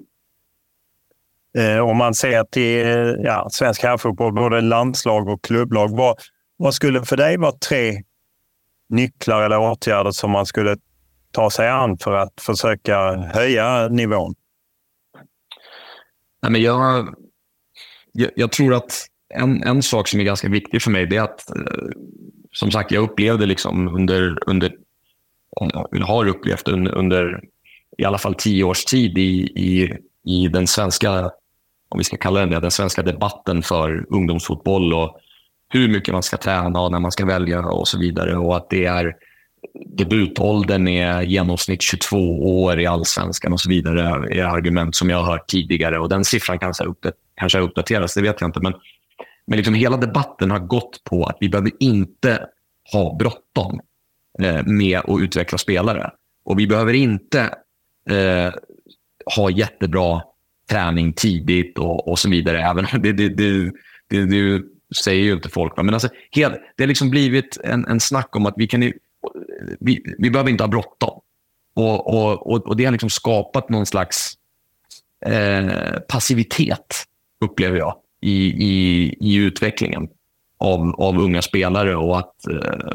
[1.58, 5.98] Eh, om man ser till ja, svensk herrfotboll, både landslag och klubblag.
[5.98, 6.18] Vad,
[6.58, 8.04] vad skulle för dig vara tre
[8.90, 10.78] nycklar eller åtgärder som man skulle
[11.32, 14.36] ta sig an för att försöka höja nivån?
[16.42, 17.16] Nej, men jag,
[18.12, 21.22] jag, jag tror att en, en sak som är ganska viktig för mig det är
[21.22, 21.90] att, eh,
[22.52, 24.72] som sagt, jag upplevde liksom under, under
[26.02, 27.42] har upplevt under, under
[27.98, 31.32] i alla fall tio års tid i, i, i den svenska,
[31.90, 35.18] om vi ska kalla den det, den svenska debatten för ungdomsfotboll och
[35.70, 38.38] hur mycket man ska träna och när man ska välja och så vidare.
[38.38, 39.16] Och att det är
[39.86, 42.18] debutåldern är genomsnitt 22
[42.64, 44.02] år i allsvenskan och så vidare
[44.40, 46.00] är argument som jag har hört tidigare.
[46.00, 46.96] Och Den siffran kanske har,
[47.36, 48.60] kanske har uppdaterats, det vet jag inte.
[48.60, 48.74] Men
[49.46, 52.48] men liksom hela debatten har gått på att vi behöver inte
[52.94, 53.80] ha bråttom
[54.40, 56.12] eh, med att utveckla spelare.
[56.44, 57.40] Och vi behöver inte
[58.10, 58.54] eh,
[59.36, 60.22] ha jättebra
[60.70, 62.62] träning tidigt och, och så vidare.
[62.62, 63.72] Även det, det, det,
[64.08, 64.64] det, det
[64.96, 65.78] säger ju inte folk.
[65.78, 68.94] Men alltså, helt, det har liksom blivit en, en snack om att vi, kan,
[69.80, 71.22] vi, vi behöver inte ha bråttom.
[71.74, 74.34] Och, och, och, och, det har liksom skapat någon slags
[75.26, 77.06] eh, passivitet,
[77.42, 80.10] upplever jag i, i, i utvecklingen
[80.58, 82.94] av, av unga spelare och att eh,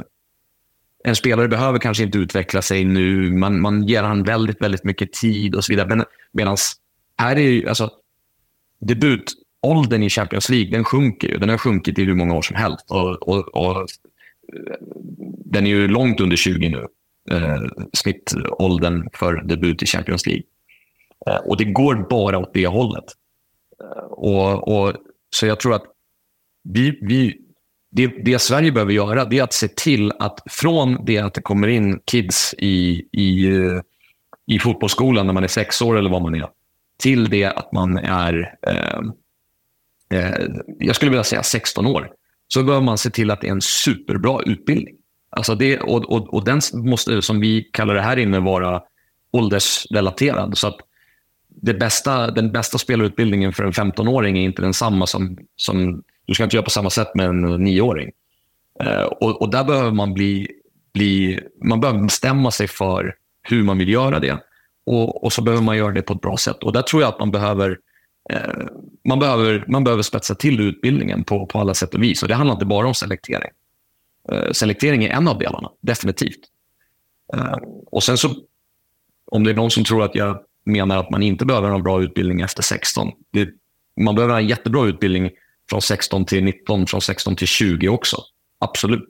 [1.05, 3.31] en spelare behöver kanske inte utveckla sig nu.
[3.31, 5.89] Man, man ger han väldigt, väldigt mycket tid och så vidare.
[5.89, 6.57] Men medan
[7.19, 7.91] här är ju, alltså,
[8.81, 11.39] debutåldern i Champions League den sjunker ju.
[11.39, 12.91] Den har sjunkit i hur många år som helst.
[12.91, 14.77] Och, och, och eh,
[15.45, 16.87] den är ju långt under 20 nu,
[17.37, 17.62] eh,
[17.93, 20.45] snittåldern för debut i Champions League.
[21.27, 23.05] Eh, och det går bara åt det hållet.
[23.81, 24.95] Eh, och, och
[25.37, 25.85] så jag tror att
[26.64, 27.37] vi, vi,
[27.90, 31.42] det, det Sverige behöver göra det är att se till att från det att det
[31.42, 33.81] kommer in kids i, i, eh,
[34.46, 36.49] i fotbollsskolan när man är sex år eller vad man är,
[36.99, 39.01] till det att man är, eh,
[40.18, 40.46] eh,
[40.79, 42.11] jag skulle vilja säga 16 år,
[42.49, 44.94] så behöver man se till att det är en superbra utbildning.
[45.31, 48.83] Alltså det, och, och, och den måste, som vi kallar det här inne, vara
[49.33, 50.59] åldersrelaterad.
[50.59, 50.77] Så att
[51.62, 56.03] det bästa, den bästa spelarutbildningen för en 15-åring är inte densamma som, som...
[56.27, 58.11] Du ska inte göra på samma sätt med en 9-åring.
[58.81, 60.49] Eh, och, och, där behöver man bli,
[60.95, 61.40] bli...
[61.64, 64.38] Man behöver bestämma sig för hur man vill göra det.
[64.87, 66.62] Och, och så behöver man göra det på ett bra sätt.
[66.62, 67.79] Och där tror jag att man behöver
[68.31, 68.66] eh,
[69.09, 72.23] man behöver, man behöver spetsa till utbildningen på, på alla sätt och vis.
[72.23, 73.51] Och Det handlar inte bara om selektering.
[74.33, 76.40] Eh, selektering är en av delarna, definitivt.
[77.35, 78.31] Eh, och sen så,
[79.27, 82.03] om det är någon som tror att jag menar att man inte behöver en bra
[82.03, 83.13] utbildning efter 16.
[83.33, 83.49] Det,
[84.01, 85.31] man behöver en jättebra utbildning
[85.71, 88.17] från 16 till 19, från 16 till 20 också.
[88.59, 89.09] Absolut.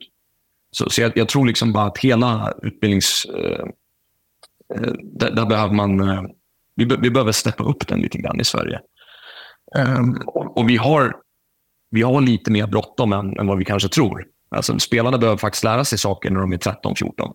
[0.71, 3.25] Så, så jag, jag, tror liksom bara att hela utbildnings...
[3.25, 3.65] Eh,
[4.75, 6.09] eh där, där, behöver man...
[6.09, 6.23] Eh,
[6.75, 8.79] vi, vi, behöver steppa upp den lite grann i Sverige.
[9.75, 11.15] Um, och, och, vi har,
[11.89, 14.25] vi har lite mer bråttom än, än vad vi kanske tror.
[14.49, 17.33] Alltså, spelarna behöver faktiskt lära sig saker när de är 13-14.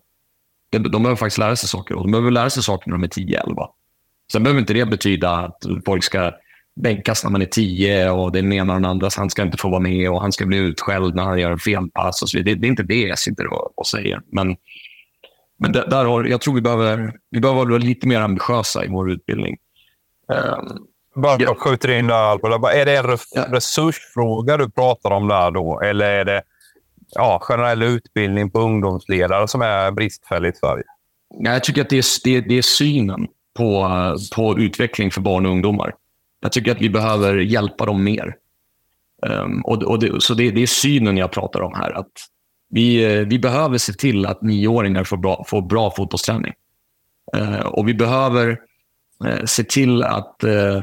[0.69, 3.03] De, de behöver faktiskt lära sig saker och de behöver lära sig saker när de
[3.03, 3.67] är 10-11.
[4.33, 6.31] Sen behöver inte det betyda att folk ska
[6.75, 9.69] bänkas när man är 10 och den ena och den andra, han ska inte få
[9.69, 12.21] vara med och han ska bli utskälld när han gör en felpass.
[12.21, 12.55] Och så vidare.
[12.55, 14.21] Det, det är inte det jag sitter och, och säger.
[14.31, 14.55] Men,
[15.59, 18.87] men där, där har, jag tror vi behöver, vi behöver vara lite mer ambitiösa i
[18.87, 19.57] vår utbildning.
[20.27, 21.55] Um, bara ja.
[21.55, 22.73] skjuter in där, Albert.
[22.73, 23.17] Är det en
[23.53, 25.81] resursfråga du pratar om där då?
[25.81, 26.41] Eller är det
[27.15, 30.83] ja, generell utbildning på ungdomsledare som är bristfällig i Sverige?
[31.39, 33.87] Jag tycker att det är, det, det är synen på,
[34.35, 35.95] på utveckling för barn och ungdomar.
[36.41, 38.35] Jag tycker att vi behöver hjälpa dem mer.
[39.27, 41.91] Um, och, och det, så det, det, är synen jag pratar om här.
[41.91, 42.11] Att
[42.69, 46.53] vi, vi behöver se till att nioåringar får bra, får bra fotbollsträning.
[47.37, 48.49] Uh, och vi behöver
[49.25, 50.81] uh, se till att uh,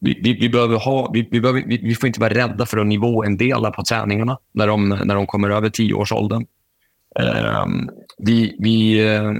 [0.00, 2.78] vi, vi, vi, behöver ha, vi, vi, behöver, vi, vi, får inte vara rädda för
[2.78, 6.46] att nivå en del på träningarna när de, när de kommer över tioårsåldern.
[7.64, 9.32] Um, vi, vi, eh,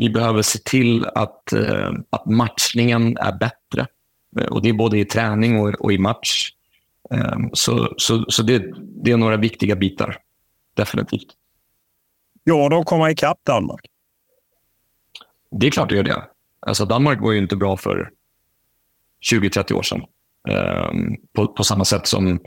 [0.00, 3.86] vi behöver se till att, eh, att matchningen är bättre.
[4.40, 6.50] Eh, och Det är både i träning och, och i match.
[7.10, 8.64] Eh, så så, så det,
[9.04, 10.16] det är några viktiga bitar,
[10.74, 11.26] definitivt.
[12.44, 13.80] Ja, de kommer ikapp Danmark?
[15.50, 16.22] Det är klart det gör det.
[16.60, 18.10] Alltså Danmark var ju inte bra för
[19.32, 20.02] 20-30 år sedan.
[21.32, 22.40] På, på samma sätt som,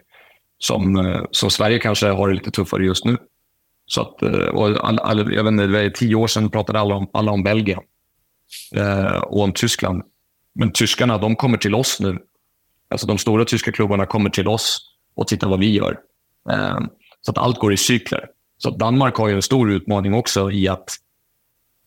[0.57, 3.17] som, som Sverige kanske har det lite tuffare just nu.
[3.93, 6.79] Så att, eh, och all, all, jag vet inte, det var tio år sedan pratade
[6.79, 7.79] alla om, alla om Belgien
[8.75, 10.03] eh, och om Tyskland.
[10.55, 12.19] Men tyskarna de kommer till oss nu.
[12.89, 14.79] Alltså De stora tyska klubbarna kommer till oss
[15.15, 15.99] och tittar vad vi gör.
[16.49, 16.79] Eh,
[17.21, 18.29] så att allt går i cykler.
[18.57, 20.89] Så Danmark har ju en stor utmaning också i att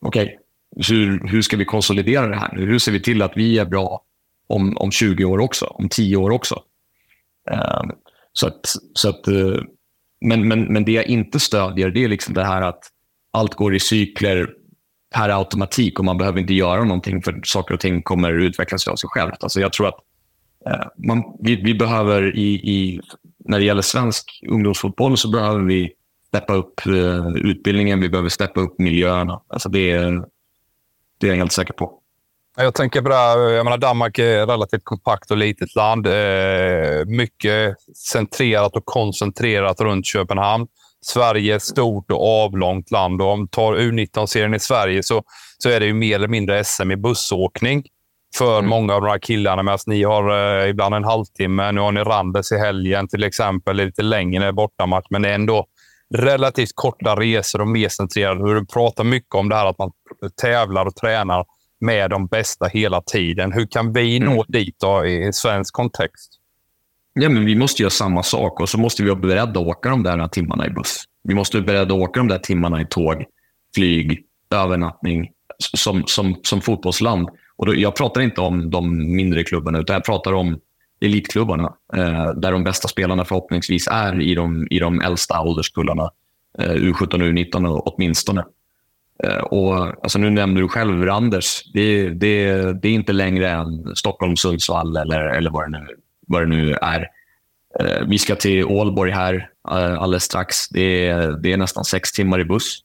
[0.01, 0.37] okej, okay,
[0.89, 2.67] hur, hur ska vi konsolidera det här nu?
[2.67, 4.03] Hur ser vi till att vi är bra
[4.47, 6.63] om, om 20 år också, om 10 år också?
[7.51, 7.83] Eh,
[8.33, 9.61] så att, så att eh,
[10.21, 12.85] men, men, men det jag inte stödjer det är liksom det här att
[13.33, 14.51] allt går i cykler
[15.15, 18.97] per automatik och man behöver inte göra någonting för saker och ting kommer utvecklas av
[18.97, 19.43] sig självt.
[19.43, 19.99] Alltså jag tror att
[20.67, 23.01] eh, man, vi, vi, behöver i, i,
[23.39, 25.93] när det gäller svensk ungdomsfotboll så behöver vi
[26.29, 29.41] steppa upp eh, utbildningen, vi behöver steppa upp miljöerna.
[29.49, 30.25] Alltså det, är,
[31.19, 32.01] det är jag helt säker på.
[32.59, 36.07] Jag tänker på det här, jag menar Danmark är ett relativt kompakt och litet land.
[36.07, 37.77] Eh, mycket
[38.13, 40.67] centrerat och koncentrerat runt Köpenhamn.
[41.07, 45.23] Sverige är ett stort och avlångt land och om tar U19-serien i Sverige så,
[45.59, 47.85] så är det ju mer eller mindre SM i bussåkning
[48.39, 48.71] för mm.
[48.71, 49.63] många av de här killarna.
[49.63, 51.73] Medan ni har eh, ibland en halvtimme.
[51.73, 53.77] Nu har ni Randers i helgen till exempel.
[53.77, 55.67] Lite längre bortamatch, men det är ändå
[56.15, 58.55] relativt korta resor och mer centrerade.
[58.55, 59.91] Du pratar mycket om det här att man
[60.41, 61.45] tävlar och tränar
[61.81, 63.53] med de bästa hela tiden.
[63.53, 64.45] Hur kan vi nå mm.
[64.49, 66.33] dit då, i svensk kontext?
[67.13, 69.91] Ja, men vi måste göra samma sak och så måste vi vara beredda att åka
[69.91, 71.05] de där timmarna i buss.
[71.23, 73.25] Vi måste vara beredda att åka de där timmarna i tåg,
[73.75, 77.29] flyg, övernattning som, som, som fotbollsland.
[77.57, 80.61] Och då, jag pratar inte om de mindre klubbarna, utan jag pratar om
[81.01, 86.11] elitklubbarna eh, där de bästa spelarna förhoppningsvis är i de, i de äldsta ålderskullarna.
[86.59, 88.45] Eh, U17 och U19 åtminstone.
[89.25, 91.63] Eh, och, alltså nu nämnde du själv Randers.
[91.73, 92.53] Det, det,
[92.83, 95.87] det är inte längre än Stockholm, Sundsvall eller, eller vad, det nu,
[96.27, 97.07] vad det nu är.
[97.81, 100.69] Eh, vi ska till Ålborg här eh, alldeles strax.
[100.69, 102.79] Det är, det är nästan sex timmar i buss.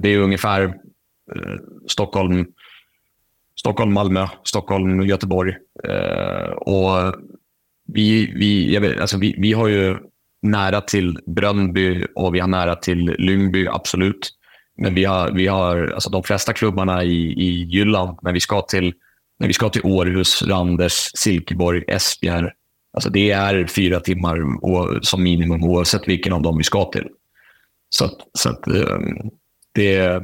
[0.00, 0.74] Det är ungefär
[1.88, 2.46] Stockholm,
[3.56, 5.54] Stockholm, Malmö, Stockholm, Göteborg.
[6.56, 7.14] och
[7.86, 9.96] vi, vi, vet, alltså vi, vi har ju
[10.42, 14.35] nära till Brönnby och vi har nära till Lyngby, absolut.
[14.76, 18.62] Men vi har, vi har alltså de flesta klubbarna i, i Jylland, men vi ska
[18.62, 18.94] till
[19.38, 22.50] när vi ska till Århus, Randers, Silkeborg, Esbjerg.
[22.92, 24.38] Alltså det är fyra timmar
[25.02, 27.08] som minimum oavsett vilken av dem vi ska till.
[27.88, 29.30] Så, att, så att, ehm,
[29.72, 30.22] det,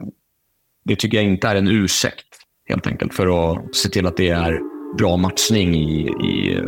[0.85, 2.27] det tycker jag inte är en ursäkt
[2.69, 4.61] helt enkelt för att se till att det är
[4.99, 6.61] bra matchning i, i,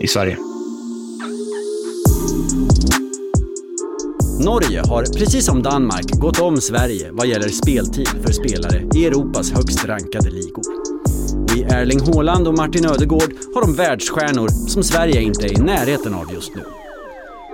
[0.00, 0.36] i Sverige.
[4.44, 9.52] Norge har, precis som Danmark, gått om Sverige vad gäller speltid för spelare i Europas
[9.52, 10.62] högst rankade ligor.
[11.44, 15.62] Och i Erling Haaland och Martin Ödegård har de världsstjärnor som Sverige inte är i
[15.62, 16.62] närheten av just nu.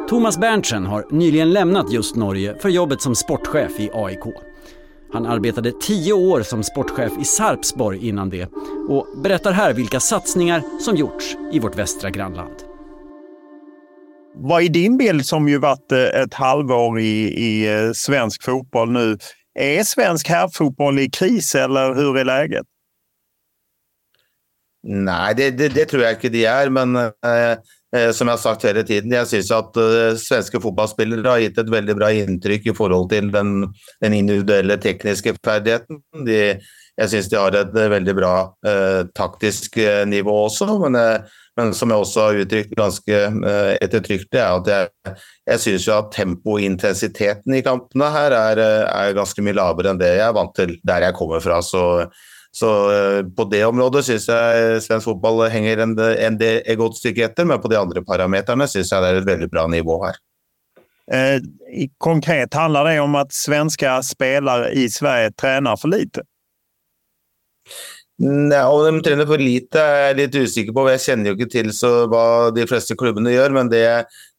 [0.08, 4.24] Thomas Berntsen har nyligen lämnat just Norge för jobbet som sportchef i AIK.
[5.12, 8.48] Han arbetade tio år som sportchef i Sarpsborg innan det
[8.88, 12.75] och berättar här vilka satsningar som gjorts i vårt västra grannland.
[14.38, 18.90] Vad är din bild som ju varit eh, ett halvår i, i eh, svensk fotboll
[18.90, 19.18] nu?
[19.58, 22.66] Är svensk herrfotboll i kris eller hur är läget?
[24.82, 27.50] Nej, det, det, det tror jag inte de är, men eh,
[27.96, 31.68] eh som jag sagt hela tiden, jag syns att eh, svenska fotbollsspelare har gett ett
[31.68, 35.96] väldigt bra intryck i förhållande till den, den individuella tekniska färdigheten.
[36.24, 36.60] De,
[36.94, 41.20] jag syns de har ett väldigt bra eh, taktisk nivå också, men
[41.56, 44.88] men som jag också har uttryckt ganska eh, ettertrykkelig, är att jag,
[45.44, 49.56] jag syns ju att tempo och intensiteten i kamperna här är, eh, är ganska mycket
[49.56, 51.62] lavere än det jag är vant till där jag kommer ifrån.
[51.62, 52.10] Så,
[52.50, 56.78] så eh, på det området syns jag eh, svensk fotboll hänger en, en del, ett
[56.78, 59.66] gott stycke efter, men på de andra parametrarna syns jag det är ett väldigt bra
[59.66, 60.14] nivå här.
[61.12, 61.40] Eh,
[61.98, 66.22] konkret handlar det om att svenska spelare i Sverige tränar för lite?
[68.16, 70.86] Nei, om de trener for lite, er jeg litt usikker på.
[70.88, 73.82] Jeg kjenner jo ikke til så hva de fleste klubbene gjør, men det,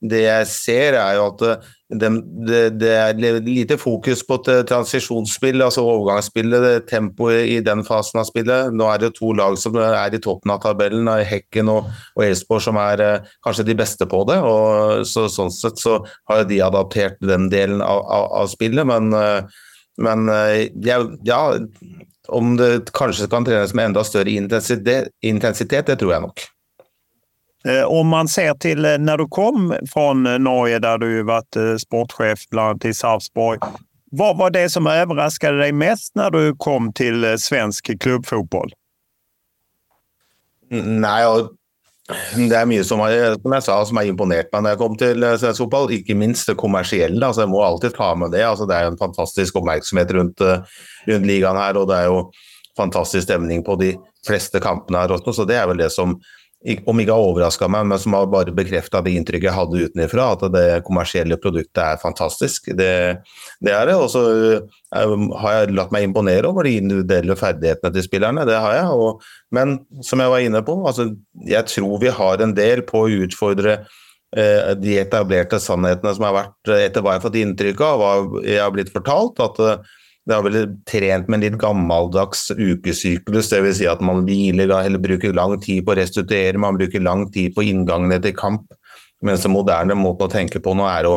[0.02, 1.68] det jeg ser, er jo at eh,
[2.02, 2.10] det,
[2.48, 8.74] det, det, er lite fokus på transisjonsspill, altså overgangsspillet, tempoet i den fasen av spillet.
[8.74, 12.66] Nå er det to lag som er i toppen av tabellen, Hekken og, og Elsborg,
[12.66, 14.40] som er eh, kanskje de beste på det.
[14.42, 16.00] og så, Sånn sett så
[16.32, 19.62] har de adaptert den delen av, av, av spillet, men, eh,
[20.02, 20.30] men
[20.86, 21.42] ja, ja
[22.28, 26.34] om det kanske kan tränas med ända större intensitet, intensitet det tror jag nog.
[27.66, 31.82] Eh, om man ser till eh, när du kom från eh, Norge där du varit
[31.82, 33.60] sportchef bland annat i Sarpsborg.
[34.12, 38.74] Vad var det som överraskade dig mest när du kom till svensk klubbfotboll?
[40.70, 41.26] Nej,
[42.08, 45.24] det er mye som, som jeg sa, som har imponert meg når jeg kom til
[45.28, 45.92] eh, svensk fotboll.
[45.92, 47.20] Inte minst det kommersielle.
[47.20, 48.46] altså Jeg må alltid ta med det.
[48.48, 50.78] altså det er jo en fantastisk oppmerksomhet rundt, eh,
[51.12, 51.80] rundt ligaen her.
[51.82, 52.22] Og det er jo
[52.80, 53.92] fantastisk stemning på de
[54.28, 56.16] fleste kampene her også, så det er vel det som
[56.86, 60.20] om inte har överraskat mig, men som har bare bekräftat det intryck jag hade utifrån,
[60.20, 62.66] att det kommersiella produkten är fantastisk.
[62.66, 63.18] Det,
[63.60, 63.96] det er det.
[63.96, 64.60] Og så eh,
[65.34, 69.00] har jag låtit mig imponera över de individuella färdigheterna til spelarna, det har jag.
[69.00, 73.04] Og, men som jag var inne på, altså, jag tror vi har en del på
[73.04, 73.74] att utfordre
[74.38, 78.42] eh, de etablerade sannhetene som har varit, eh, hva jeg jag fått intryck av, hva
[78.44, 79.78] jag har blivit fortalt, att eh,
[80.28, 83.78] det har väl trent med en litt gammeldags ukesyklus, dvs.
[83.78, 87.56] Si at man hviler eller bruker lang tid på å restituere, man bruker lang tid
[87.56, 88.74] på inngangene til kamp.
[89.24, 91.14] Mens den moderne måten å tenke på nå er å,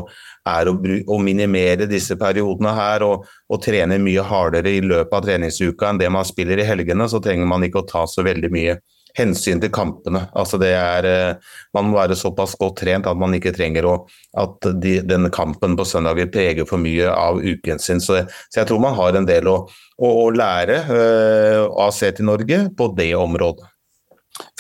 [0.49, 0.77] er å,
[1.11, 6.01] å minimere disse periodene her og, og, trene mye hardere i løpet av treningsuka enn
[6.01, 7.11] det man spiller i helgene.
[7.11, 8.79] Så trenger man ikke å ta så veldig mye
[9.15, 10.27] hänsyn till kampene.
[10.33, 11.37] Altså det er, eh,
[11.75, 14.07] man måste vara så pass trent att man inte å,
[14.37, 18.01] att de, den kampen på söndag vil prege för mycket av uken sin.
[18.01, 18.17] Så,
[18.49, 22.15] så jag tror man har en del att, å, å lära uh, eh, av sig
[22.15, 23.67] till Norge på det området.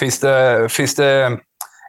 [0.01, 1.38] Finns det, finns det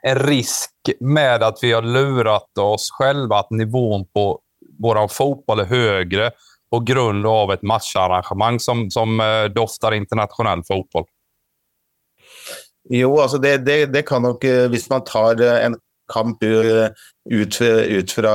[0.08, 4.40] en risk med att vi har lurat oss själva att nivån på
[4.80, 6.32] vår fotboll är högre
[6.72, 11.06] på grund av ett matcharrangemang som, som eh, doftar internationell fotboll?
[12.92, 15.78] Jo, altså det, det, det, kan nok eh, Hvis man tar eh, en
[16.12, 16.90] kamp eh,
[17.32, 18.34] ut, ut fra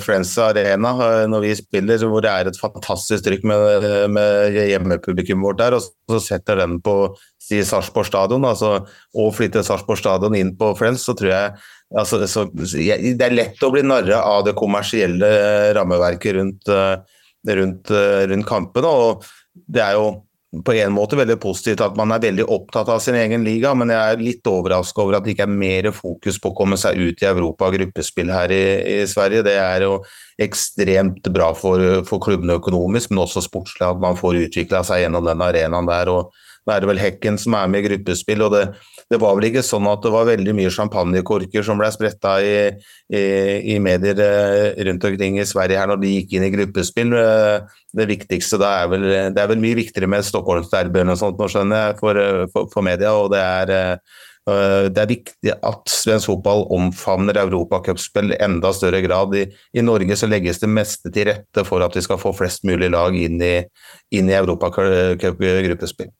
[0.00, 0.94] Friends Arena
[1.28, 3.84] når vi spiller, hvor det er et fantastisk trykk med,
[4.14, 6.94] med hjemmepublikummet vårt der, og så setter den på
[7.44, 8.86] si Sarpsborg stadion, altså,
[9.20, 11.52] og flytter Sarpsborg stadion inn på Friends, så tror jeg
[11.92, 15.30] altså, så, Det er lett å bli narra av det kommersielle
[15.76, 16.72] rammeverket rundt,
[17.60, 17.92] rundt,
[18.32, 18.96] rundt kampene.
[18.96, 19.28] og
[19.68, 20.08] det er jo
[20.50, 23.92] på en måte veldig positivt at man er veldig opptatt av sin egen liga, men
[23.92, 26.98] jeg er litt överraskad over at det ikke er mer fokus på å komme seg
[26.98, 28.64] ut i Europa og gruppespill her i,
[28.96, 29.44] i, Sverige.
[29.46, 30.00] Det er jo
[30.42, 35.28] ekstremt bra for, for klubbene økonomisk, men også sportslig at man får utvikla seg gjennom
[35.30, 36.10] den arenaen der.
[36.10, 36.34] og
[36.66, 38.42] nå er det vel Hekken som er med i gruppespill.
[38.42, 38.64] og det,
[39.10, 42.54] det var vel ikke sånn at det var veldig mye champagnekorker som ble spretta i,
[43.10, 43.22] i,
[43.74, 47.16] i, medier eh, rundt omkring i Sverige her når de gikk inn i gruppespill.
[47.18, 51.18] Eh, det viktigste da er vel, det er vel mye viktigere med Stockholmsderby eller noe
[51.18, 53.16] sånt, nå skjønner jeg, for, eh, for, for media.
[53.18, 54.00] og det er
[54.50, 59.36] det er viktig at svensk fotball omfavner europacupspill i enda større grad.
[59.36, 59.44] I,
[59.76, 62.88] I, Norge så legges det meste til rette for at vi skal få flest mulig
[62.90, 63.52] lag inn i,
[64.16, 66.10] inn i europacupgruppespill.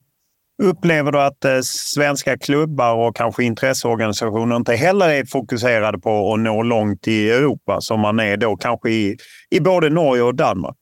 [0.62, 6.40] Upplever du att eh, svenska klubbar och kanske intresseorganisationer inte heller är fokuserade på att
[6.40, 9.16] nå långt i Europa som man är då kanske i,
[9.50, 10.76] i både Norge och Danmark?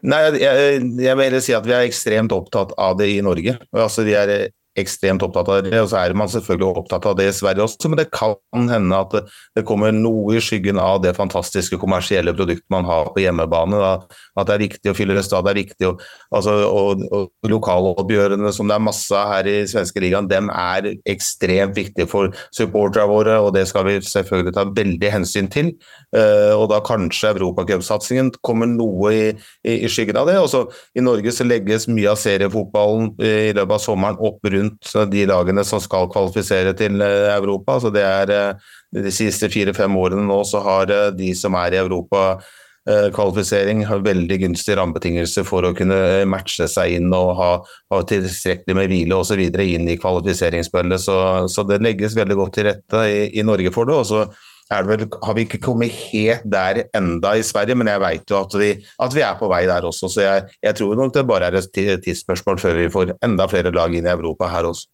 [0.00, 3.56] Nej, jeg, jeg vil si at vi är extremt opptatt av det i Norge.
[3.72, 4.48] Altså, vi är
[4.80, 7.90] ekstremt opptatt av det, og så er man selvfølgelig opptatt av det i Sverige også,
[7.90, 9.16] men det kan hende at
[9.56, 13.80] det kommer noe i skyggen av det fantastiske kommersielle produktet man har på hjemmebane.
[13.80, 14.20] Da.
[14.36, 15.94] At det er viktig å fylle stad, det er viktig å,
[16.36, 20.92] altså, og, og Lokaloppgjørene som det er masse av her i svenske ligaen, dem er
[21.08, 25.72] ekstremt viktige for supporterne våre, og det skal vi selvfølgelig ta veldig hensyn til.
[26.14, 29.24] Uh, og da kanskje europacupsatsingen kommer noe i,
[29.66, 30.38] i, i, skyggen av det.
[30.42, 30.64] Også,
[30.96, 35.10] I Norge så legges mye av seriefotballen eh, i løpet av sommeren opp rundt rundt
[35.10, 37.80] de lagene som skal kvalifisere til eh, Europa.
[37.80, 38.54] Så det er eh,
[38.96, 42.38] De siste fire-fem årene nå så har eh, de som er i Europa
[42.86, 47.48] kvalifisering har veldig gunstige rammebetingelser for å kunne matche seg inn og ha,
[47.90, 49.42] ha tilstrekkelig med hvile osv.
[49.42, 51.02] inn i kvalifiseringsspillet.
[51.02, 51.16] Så,
[51.50, 53.96] så, det legges veldig godt til rette i, i Norge for det.
[53.98, 54.22] og så
[54.70, 58.58] vel, har vi ikke kommet helt der enda i Sverige, men jeg vet jo at
[58.58, 60.10] vi, at vi er på vei der også.
[60.10, 63.70] Så jeg, jeg, tror nok det bare er et tidsspørsmål før vi får enda flere
[63.74, 64.88] lag inn i Europa her også.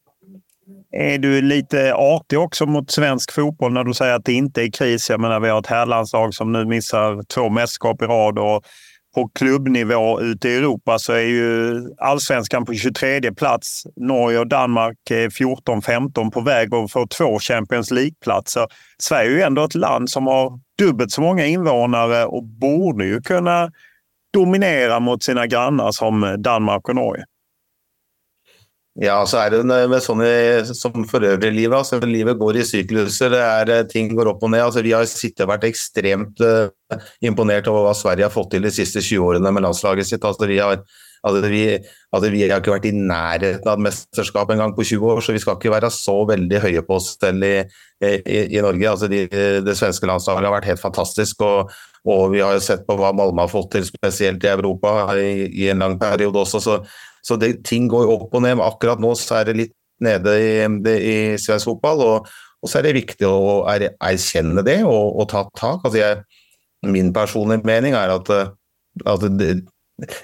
[0.94, 4.70] Är du lite artig också mot svensk fotboll när du säger att det inte är
[4.70, 5.10] kris?
[5.10, 8.64] Jag menar, vi har ett herrlandslag som nu missar två mästerskap i rad och
[9.14, 13.82] på klubbnivå ute i Europa så är ju allsvenskan på 23 plats.
[13.96, 18.66] Norge och Danmark är 14-15 på väg att få två Champions League-platser.
[18.98, 23.20] Sverige är ju ändå ett land som har dubbelt så många invånare och borde ju
[23.20, 23.70] kunna
[24.32, 27.24] dominera mot sina grannar som Danmark och Norge.
[29.00, 31.72] Ja, så er det med sånt som for øvrig livet.
[31.78, 34.66] Altså, livet går i sykluser, er, eh, ting går opp og ned.
[34.66, 36.68] Altså, vi har sittet vært ekstremt uh,
[37.24, 40.26] imponert over hva Sverige har fått til de siste 20 årene med landslaget sitt.
[40.28, 40.82] Altså, vi, har,
[41.24, 41.62] altså, vi,
[42.34, 45.40] vi har ikke vært i nærheten av et mesterskap engang på 20 år, så vi
[45.40, 47.54] skal ikke være så veldig høye på oss selv i,
[48.04, 49.08] i, i Norge.
[49.08, 49.22] De,
[49.64, 51.40] det svenske landslaget har vært helt fantastisk.
[51.40, 51.72] og
[52.02, 55.46] og vi har ju sett på hva Malmö har fått til, spesielt i Europa, i,
[55.62, 56.58] i en lang periode også.
[56.58, 56.78] Så,
[57.22, 58.60] så det, ting går opp og ned.
[58.62, 60.54] Akkurat nå så er det litt nede i,
[60.98, 62.02] i svensk fotball.
[62.06, 65.84] Og, og, så er det viktig å er, erkjenne det og, og ta tak.
[65.84, 66.24] Altså jeg,
[66.90, 68.50] min personlige mening er at, eh,
[69.06, 69.54] at det,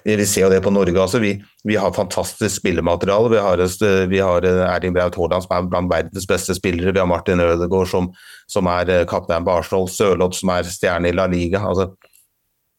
[0.03, 1.21] vi ser jo det på Norge også.
[1.23, 1.37] Vi,
[1.69, 3.31] vi har fantastisk spillemateriale.
[3.31, 6.95] Vi har, eh, vi har eh, Erling Braut Haaland som er blant verdens beste spillere.
[6.95, 8.11] Vi har Martin Ødegaard som,
[8.51, 9.87] som er kaptein på Arsenal.
[9.93, 11.63] Sørloth som er stjerne i La Liga.
[11.71, 11.93] Altså,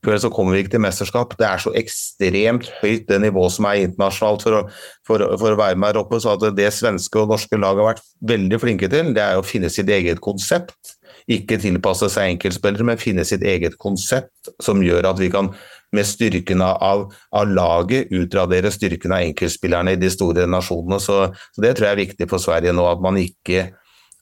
[0.06, 1.34] før så kommer vi ikke til mesterskap.
[1.40, 4.62] Det er så ekstremt høyt det nivået som er internasjonalt for å,
[5.08, 6.22] for, for å være med her oppe.
[6.24, 9.46] Så at det svenske og norske lag har vært veldig flinke til, det er å
[9.46, 10.96] finne sitt eget konsept.
[11.30, 15.52] Ikke tilpasse seg enkeltspillere, men finne sitt eget konsept som gjør at vi kan
[15.96, 21.00] med styrken av, av laget utradere styrken av enkeltspillerne i de store nasjonene.
[21.02, 21.22] Så,
[21.56, 23.72] så det tror jeg er viktig for Sverige nå, at man ikke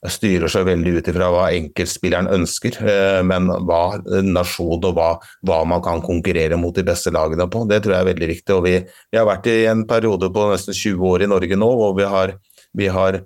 [0.06, 5.08] styrer seg veldig ut ifra hva enkeltspilleren ønsker, eh, men hva nasjon og hva,
[5.46, 7.64] hva, man kan konkurrere mot de beste lagene på.
[7.66, 8.54] Det tror jeg er veldig viktig.
[8.54, 8.76] og Vi,
[9.10, 12.06] vi har vært i en periode på nesten 20 år i Norge nå hvor vi
[12.06, 12.36] har,
[12.78, 13.20] vi har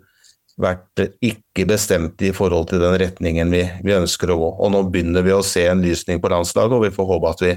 [0.62, 4.50] vært ikke bestemt i forhold til den retningen vi, vi, ønsker å gå.
[4.64, 7.44] Og Nå begynner vi å se en lysning på landslaget, og vi får håpe at
[7.44, 7.52] vi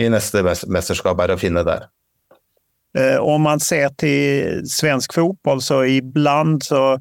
[0.00, 1.88] i neste mesterskap er å finne der.
[2.98, 6.98] Eh, om man ser til svensk fotball, så iblant så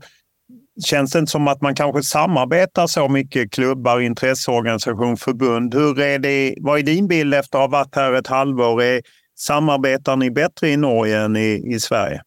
[0.86, 5.74] känns det inte som att man kanske samarbetar så mycket, klubbar, intresseorganisation, förbund.
[5.74, 8.82] Hur är det, vad är din bild efter att ha varit här ett halvår?
[8.82, 9.02] Är,
[9.36, 12.22] samarbetar ni bättre i Norge än i, i Sverige?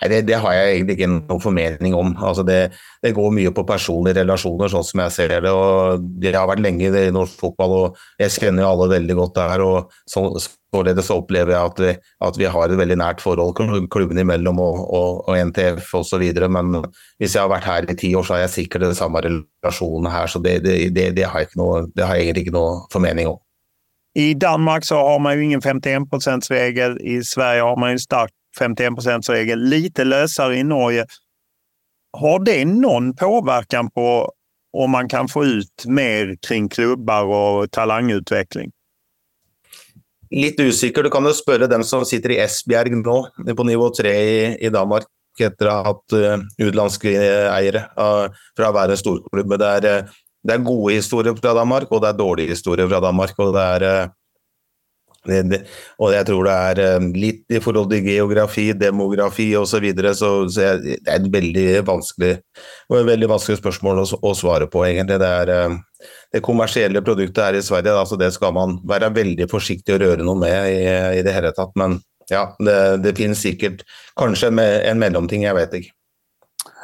[0.00, 2.16] Det, det, har jag egentlig ikke noen formening om.
[2.18, 2.72] Altså det,
[3.04, 5.52] det, går mye på personlige relasjoner, sånn som jeg ser det.
[5.52, 9.36] og Jeg har vært lenge i norsk fotball, og jeg kjenner alla alle veldig godt
[9.38, 9.62] der.
[9.62, 10.24] og så,
[10.72, 11.90] Således opplever jeg at vi,
[12.24, 13.58] at vi, har et veldig nært forhold
[13.92, 16.24] klubbene imellom og, og, og NTF osv.
[16.48, 16.78] Men
[17.20, 20.08] hvis jeg har vært her i ti år, så har jeg sikkert den samme relasjonen
[20.12, 20.32] her.
[20.32, 23.40] Så det, det, det har, jeg noe, det har jeg egentlig ikke noe formening om.
[24.16, 26.98] I Danmark så har man jo ingen 51 %-regel.
[27.00, 29.68] I Sverige har man en stark 51 %-regel.
[29.68, 31.04] Lite løsere i Norge.
[32.16, 34.10] Har det noen påverkan på
[34.72, 38.72] om man kan få ut mer kring klubbar og talangutveckling?
[40.32, 41.04] Litt usikker.
[41.04, 43.18] Du kan jo spørre dem som sitter i Esbjerg nå,
[43.56, 45.08] på nivå tre i, i Danmark,
[45.40, 48.26] etter å ha hatt uh, utenlandske eh, eiere uh,
[48.58, 49.54] fra en stor storklubb.
[49.60, 53.00] Det er, uh, det er gode historier fra Danmark, og det er dårlige historier fra
[53.04, 53.38] Danmark.
[53.38, 54.12] og det er
[55.28, 55.58] det, det,
[56.02, 59.70] og jeg tror det er eh, litt i forhold til geografi, demografi osv.
[59.72, 64.34] Så, videre, så, så det er et veldig vanskelig, et veldig vanskelig spørsmål å, å,
[64.38, 65.20] svare på, egentlig.
[65.22, 65.78] Det er eh,
[66.34, 70.26] det kommersielle produktet her i Sverige, altså det skal man være veldig forsiktig å røre
[70.26, 70.84] noe med i,
[71.20, 71.74] i det hele tatt.
[71.78, 72.00] Men
[72.30, 73.86] ja, det, det finnes sikkert
[74.18, 75.94] kanskje en, en mellomting, jeg vet ikke.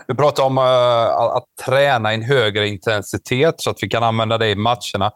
[0.09, 4.03] Du pratar om eh, uh, att träna i en högre intensitet så att vi kan
[4.03, 5.13] använda det i matcherna.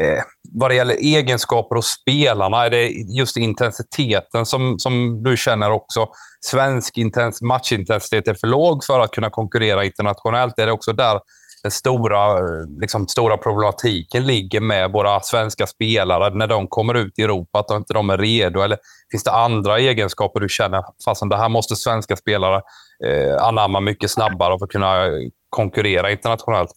[0.00, 0.22] Eh,
[0.52, 6.08] vad det gäller egenskaper hos spelarna, är det just intensiteten som, som du känner också?
[6.40, 10.58] Svensk intens matchintensitet är för låg för att kunna konkurrera internationellt.
[10.58, 11.20] Är det också där
[11.62, 17.18] den stora, eh, liksom, stora problematiken ligger med våra svenska spelare när de kommer ut
[17.18, 18.60] i Europa, att de inte de är redo?
[18.60, 18.78] Eller
[19.10, 22.62] finns det andra egenskaper du känner, fastän det här måste svenska spelare
[23.06, 25.04] eh, anamma mycket snabbare för att kunna
[25.50, 26.72] konkurrera internationellt?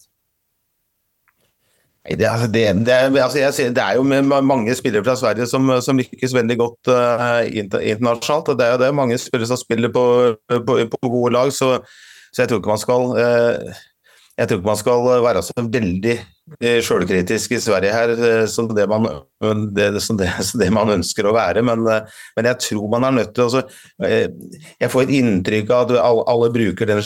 [2.05, 4.03] Det, altså det, det, altså ser, det, er jo
[4.45, 7.41] mange spillere fra Sverige som, som lykkes veldig godt uh,
[7.81, 8.51] internasjonalt.
[8.53, 10.35] og Det er jo det mange spillere som spiller på,
[10.67, 11.79] på, på gode lag, så,
[12.29, 13.81] så, jeg tror ikke man skal uh,
[14.37, 16.15] jeg tror ikke man skal være så veldig
[16.61, 20.67] Eh, sjølkritisk i Sverige her eh, som det, man, eh, det, som, det, som det,
[20.73, 23.63] man, ønsker å være, men, men, jeg tror man er nødt til altså,
[24.05, 27.01] Jeg får et inntrykk av at alle, alle bruker den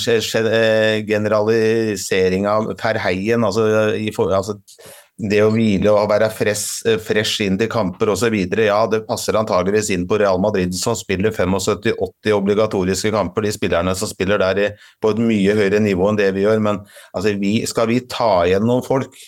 [1.07, 3.47] generaliseringa per heien.
[3.47, 4.59] Altså, i, altså,
[5.19, 8.35] det å hvile og være fresh, fresh inn til kamper osv.
[8.55, 13.43] Ja, det passer antageligvis inn på Real Madrid, som spiller 75-80 obligatoriske kamper.
[13.43, 16.63] De spillerne som spiller der på et mye høyere nivå enn det vi gjør.
[16.63, 16.79] Men
[17.11, 19.19] altså, vi, skal vi ta igjen noen folk,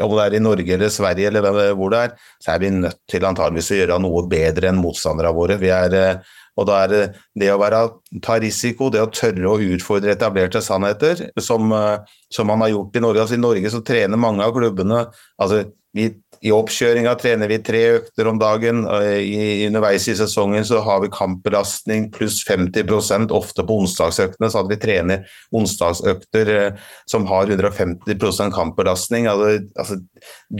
[0.00, 2.98] om det er i Norge eller Sverige eller hvor det er, så er vi nødt
[3.08, 5.56] til antageligvis å gjøre noe bedre enn motstanderne våre.
[5.60, 7.02] Vi er eh, og da er det
[7.38, 7.80] det å være,
[8.24, 12.98] ta risiko, det å tørre å utfordre etablerte sannheter, som, eh, som man har gjort
[12.98, 13.22] i Norge.
[13.22, 15.04] Altså I Norge så trener mange av klubbene
[15.38, 15.62] altså
[15.96, 16.08] vi,
[16.44, 18.84] I oppkjøringa trener vi tre økter om dagen.
[18.86, 24.50] I, underveis i sesongen så har vi kampbelastning pluss 50% ofte på onsdagsøktene.
[24.52, 25.24] Så at vi trener
[25.56, 29.26] onsdagsøkter eh, som har 150 kampbelastning.
[29.32, 29.98] Altså, altså,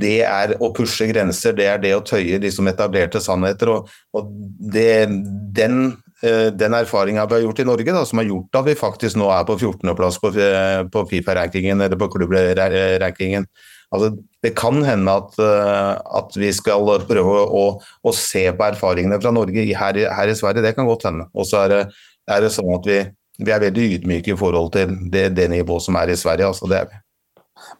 [0.02, 3.76] det er å pushe grenser, det er det å tøye liksom, etablerte sannheter.
[3.76, 4.34] Og, og
[4.72, 5.06] det,
[5.54, 5.80] den
[6.24, 9.20] eh, den erfaringa vi har gjort i Norge, da, som har gjort at vi faktisk
[9.20, 13.46] nå er på 14.-plass på, eh, på Fifa-rankingen, eller på klubbrankingen,
[13.94, 14.10] Altså,
[14.44, 19.32] det kan hende at, eh, at, vi skal prøve å, å, se på erfaringene fra
[19.32, 20.64] Norge her, her, i Sverige.
[20.64, 21.28] Det kan godt hende.
[21.32, 21.82] Og så er det,
[22.28, 22.98] er det sånn at vi,
[23.40, 26.50] vi, er veldig ydmyke i forhold til det, det nivået som er i Sverige.
[26.52, 27.02] Altså, det er vi.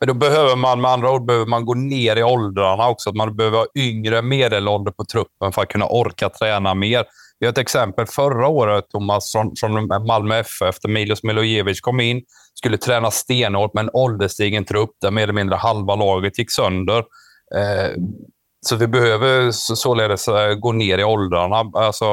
[0.00, 3.10] Men då behöver man med andra ord behöver man gå ner i åldrarna också.
[3.10, 7.04] Att man behöver ha yngre medelålder på truppen för att kunna orka träna mer.
[7.38, 12.00] Vi har ett exempel förra året, Thomas, från, från Malmö FF, efter Milos Milojevic kom
[12.00, 12.22] in.
[12.54, 16.98] Skulle träna stenhårt med en ålderstigen trupp där mer eller mindre halva laget gick sönder.
[17.54, 17.92] Eh,
[18.66, 22.04] så vi behöver således eh, gå ner i åldrarna, alltså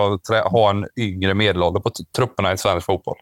[0.46, 3.18] ha en yngre medelålder på trupperna i svensk fotboll.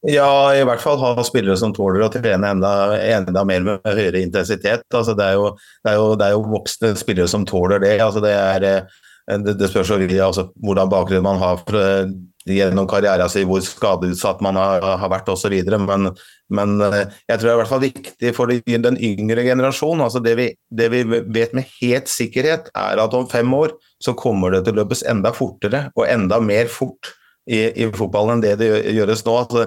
[0.00, 4.24] Ja, i hvert fall ha spillere som tåler å trene enda, enda mer med høyere
[4.24, 4.82] intensitet.
[4.94, 5.50] Altså, det, er jo,
[5.84, 7.94] det, er jo, det, er jo, voksne spillere som tåler det.
[8.02, 8.88] Altså, det, er,
[9.30, 12.12] Eh, det, det, spørs jo altså, hvordan bakgrunn man har for, eh,
[12.48, 15.54] gjennom karrieren sin, hvor skadeutsatt man har, har vært osv.
[15.86, 16.10] Men,
[16.50, 17.00] men eh,
[17.30, 18.52] jeg tror det er i hvert fall viktig for
[18.88, 20.04] den yngre generasjonen.
[20.08, 24.16] Altså det, vi, det vi vet med helt sikkerhet, er at om fem år så
[24.18, 27.14] kommer det til å løpes enda fortere og enda mer fort
[27.50, 29.34] i, i, fotballen enn det det gjøres nå.
[29.44, 29.66] Altså,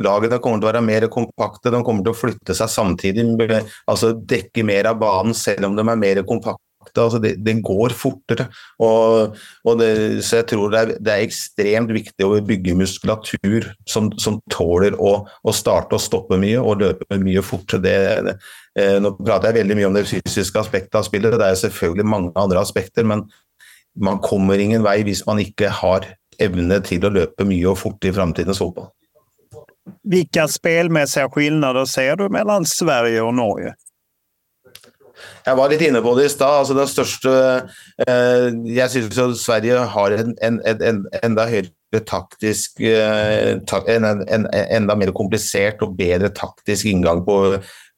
[0.00, 3.26] lagene kommer til å være mer kompakte, de kommer til å flytte seg samtidig,
[3.90, 6.64] altså dekke mer av banen selv om de er mer kompakte.
[6.98, 8.48] Altså, det, den går fortere.
[8.82, 9.90] Og, og det,
[10.26, 14.96] så jeg tror det er, det er, ekstremt viktig å bygge muskulatur som, som tåler
[14.98, 17.82] å, å, starte og stoppe mye og løpe mye fortere.
[17.84, 18.36] Det,
[18.80, 22.08] eh, nå prater jeg veldig mye om det fysiske aspektet av spillet, det er selvfølgelig
[22.08, 23.26] mange andre aspekter, men
[24.00, 26.06] man kommer ingen vei hvis man ikke har
[26.40, 28.88] evne til å løpe mye og fort i framtidens fotball.
[30.06, 33.74] Vilka spelmässiga skillnader ser du mellom Sverige og Norge?
[35.46, 36.60] Jeg var litt inne på det i stad.
[36.62, 37.34] Altså den største
[38.06, 38.46] eh,
[38.76, 44.96] Jeg syns Sverige har en, en, en, en, enda høyere taktisk eh, ta, en, enda
[44.98, 47.40] mer komplisert og bedre taktisk inngang på,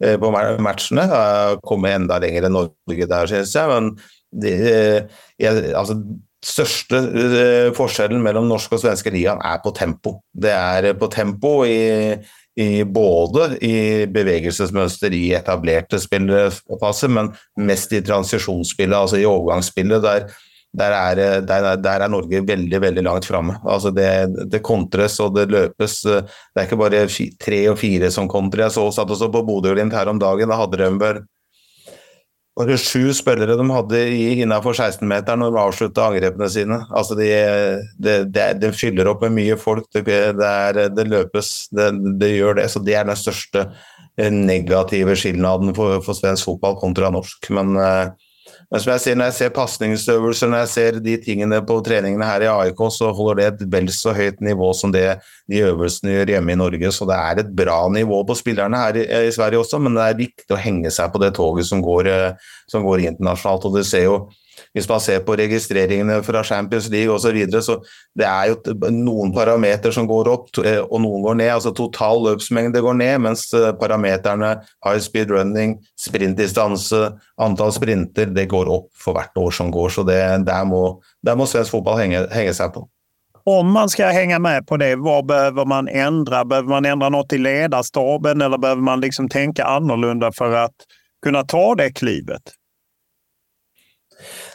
[0.03, 0.33] eh, på
[0.65, 1.07] matchene.
[1.67, 3.73] Komme enda lenger enn Norge der, syns jeg.
[3.73, 3.95] Men
[4.43, 6.01] det, eh, jeg, altså,
[6.43, 10.17] største uh, forskjellen mellom norsk og svenske ligaen er på tempo.
[10.35, 12.17] Det er eh, på tempo i,
[12.61, 20.27] i både i bevegelsesmønster i etablerte spillefase, men mest i transisjonsspillet, altså i overgangsspillet, der,
[20.77, 23.57] der er, der, der er, Norge veldig veldig langt framme.
[23.65, 24.09] Altså det,
[24.53, 26.03] det, kontres og det løpes.
[26.05, 27.07] Eh, det er ikke bare
[27.41, 28.67] tre og fire som kontrer.
[28.67, 30.53] Jeg så satt også på Bodø-Glimt her om dagen.
[30.53, 31.23] Da hadde de vel
[32.59, 34.01] bare sju spillere de hadde
[34.43, 36.79] innenfor 16-meteren når de avslutta angrepene sine.
[36.93, 37.31] Altså de,
[37.97, 42.69] de, de, de, fyller opp med mye folk, det, er, det løpes, det, gjør det.
[42.73, 43.65] Så det er den største
[44.19, 47.49] eh, negative skilnaden for, for svensk fotball kontra norsk.
[47.57, 48.13] Men uh,
[48.73, 52.27] men som jeg sier, når jeg ser pasningsøvelser, når jeg ser de tingene på treningene
[52.27, 55.05] her i AIK, så holder det et vel så høyt nivå som det
[55.51, 56.93] de øvelsene gjør hjemme i Norge.
[56.97, 60.07] Så det er et bra nivå på spillerne her i, i Sverige også, men det
[60.07, 63.69] er viktig å henge seg på det toget som går, eh, som går internasjonalt.
[63.69, 64.17] og du ser jo
[64.75, 67.79] hvis man ser på registreringene fra Champions League osv., så, videre, så
[68.19, 71.53] det er jo noen parametere som går opp, eh, og noen går ned.
[71.57, 74.55] altså Total løpsmengde går ned, mens eh, parameterne
[74.87, 79.93] high speed running, sprintdistanse, antall sprinter, det går opp for hvert år som går.
[79.93, 82.87] Så det, der, må, der må svensk fotball henge, henge seg på.
[83.45, 86.45] Om man ska hänga med på det, vad behöver man ändra?
[86.45, 90.75] Behöver man ändra något i ledarstaben eller behöver man liksom tänka annorlunda för att
[91.23, 92.43] kunna ta det klivet?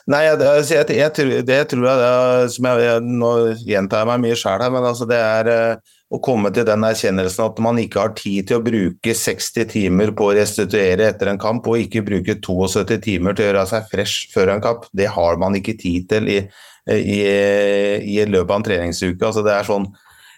[0.08, 0.39] Nei, jeg,
[0.72, 3.32] jeg, jeg, det tror jeg, det, som jeg Nå
[3.68, 6.86] gjentar jeg meg mye sjøl her, men altså det er eh, å komme til den
[6.88, 11.34] erkjennelsen at man ikke har tid til å bruke 60 timer på å restituere etter
[11.34, 14.88] en kamp, og ikke bruke 72 timer til å gjøre seg fresh før en kamp.
[14.95, 16.39] Det har man ikke tid til i,
[16.88, 19.20] eh, i, eh, i løpet av en treningsuke.
[19.28, 19.91] Altså det er sånn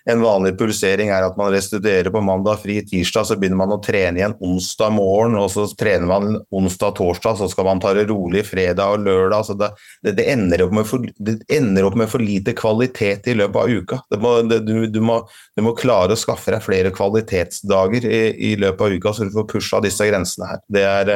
[0.09, 3.79] en vanlig pulsering er at man restituerer på mandag, fri tirsdag, så begynner man å
[3.83, 8.43] trene igjen onsdag morgen, og så trener man onsdag-torsdag, så skal man ta det rolig
[8.47, 9.45] fredag og lørdag.
[9.47, 9.69] Så det,
[10.05, 14.01] det, det, ender for, det, ender opp med for, lite kvalitet i løpet av uka.
[14.23, 14.57] Må, du,
[14.89, 15.19] du, må,
[15.55, 19.35] du, må, klare å skaffe deg flere kvalitetsdager i, i, løpet av uka, så du
[19.37, 20.65] får pusha disse grensene her.
[20.79, 21.13] Er,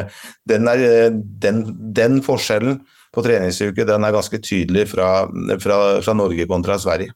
[0.49, 1.09] den, er,
[1.43, 1.65] den,
[1.95, 2.81] den, forskjellen
[3.13, 5.25] på treningsuke den er ganske tydelig fra,
[5.61, 7.13] fra, fra Norge kontra Sverige.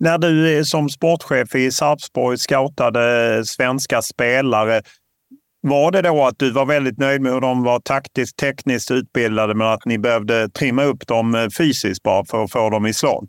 [0.00, 4.82] När du som sportchef i Sarpsborg scoutade svenska spelare,
[5.60, 9.54] var det då att du var väldigt nöjd med hur de var taktiskt, tekniskt utbildade
[9.54, 12.94] men att ni behövde trimma upp dem eh, fysiskt bara för att få dem i
[12.94, 13.28] slag?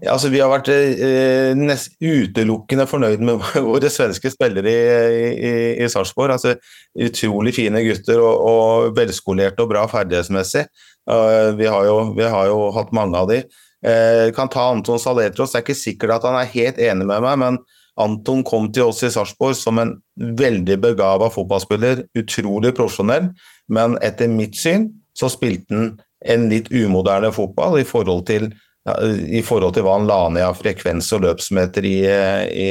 [0.00, 5.48] Ja, alltså, vi har varit eh, eh, näst, utelukkande förnöjda med våra svenska spelare i,
[5.48, 6.32] i, i Sarpsborg.
[6.32, 6.54] Alltså,
[7.00, 10.68] otroligt fina gutter och, och välskolerade och bra färdighetsmässigt.
[11.10, 13.42] Uh, vi, har ju vi har jo av dem.
[13.82, 15.52] Eh, kan ta Anton Saletros.
[15.52, 17.58] Det er ikke sikkert at han er helt enig med meg, men
[18.00, 22.06] Anton kom til oss i Sarpsborg som en veldig begava fotballspiller.
[22.18, 23.32] Utrolig profesjonell,
[23.72, 25.90] men etter mitt syn så spilte han
[26.32, 28.48] en litt umoderne fotball i forhold til,
[28.86, 32.70] ja, i forhold til hva han la ned av frekvens og løpsmeter i, i,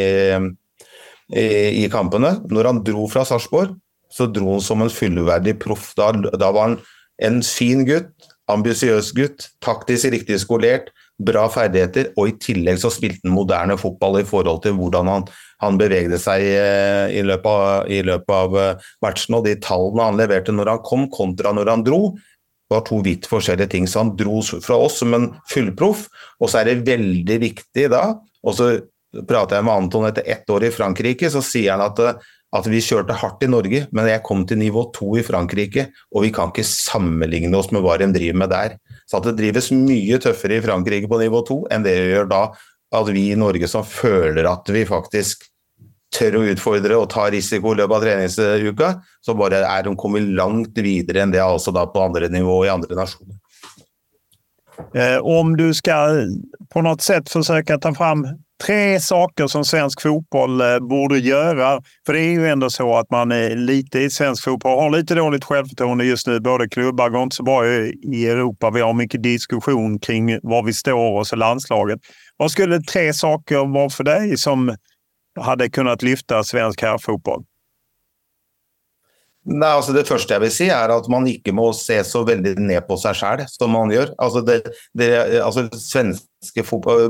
[1.36, 1.46] i,
[1.84, 2.38] i kampene.
[2.50, 3.76] Når han dro fra Sarpsborg,
[4.12, 5.92] så dro han som en fullverdig proff.
[6.00, 6.80] Da, da var han
[7.22, 8.12] en fin gutt,
[8.52, 10.90] ambisiøs gutt, taktisk riktig skolert,
[11.28, 15.28] bra ferdigheter, og i tillegg så spilte han moderne fotball i forhold til hvordan han,
[15.64, 19.38] han bevegde seg eh, i løpet, av, i løpet av eh, matchen.
[19.38, 22.02] Og de tallene han leverte når han kom, kontra når han dro,
[22.72, 23.88] var to vidt forskjellige ting.
[23.90, 26.08] Så han dro fra oss som en fullproff,
[26.40, 28.06] og så er det veldig viktig da
[28.42, 28.70] og så
[29.28, 32.66] prater jeg med Anton etter ett år i Frankrike, så sier han at eh, at
[32.68, 36.34] vi kjørte hardt i Norge, men jeg kom til nivå to i Frankrike, og vi
[36.36, 38.74] kan ikke sammenligne oss med hva de driver med der.
[39.12, 42.44] Så at det drives mye tøffere i Frankrike på nivå to enn det gjør da
[42.96, 45.44] at vi i Norge som føler at vi faktisk
[46.16, 48.90] tør å utfordre og ta risiko i løpet av treningsuka,
[49.24, 52.72] så bare er de kommet langt videre enn det altså da på andre nivå i
[52.72, 53.38] andre nasjoner.
[54.96, 56.34] Eh, om du skal
[56.72, 58.26] på noe sett forsøke å ta fram
[58.62, 61.82] tre saker som svensk fotboll eh, borde göra.
[62.06, 65.16] För det är ju ändå så att man är lite i svensk fotboll har lite
[65.16, 66.40] dåligt självförtroende just nu.
[66.40, 68.70] Både klubbar går inte så bra i Europa.
[68.70, 72.00] Vi har mycket diskussion kring var vi står och så landslaget.
[72.38, 74.76] Vad skulle tre saker vara för dig som
[75.40, 77.44] hade kunnat lyfta svensk herrfotboll?
[79.42, 82.54] Nei, altså Det første jeg vil si, er at man ikke må se så veldig
[82.62, 84.12] ned på seg sjøl som man gjør.
[84.22, 84.60] Altså, det,
[84.98, 85.08] det,
[85.42, 86.66] altså Svenske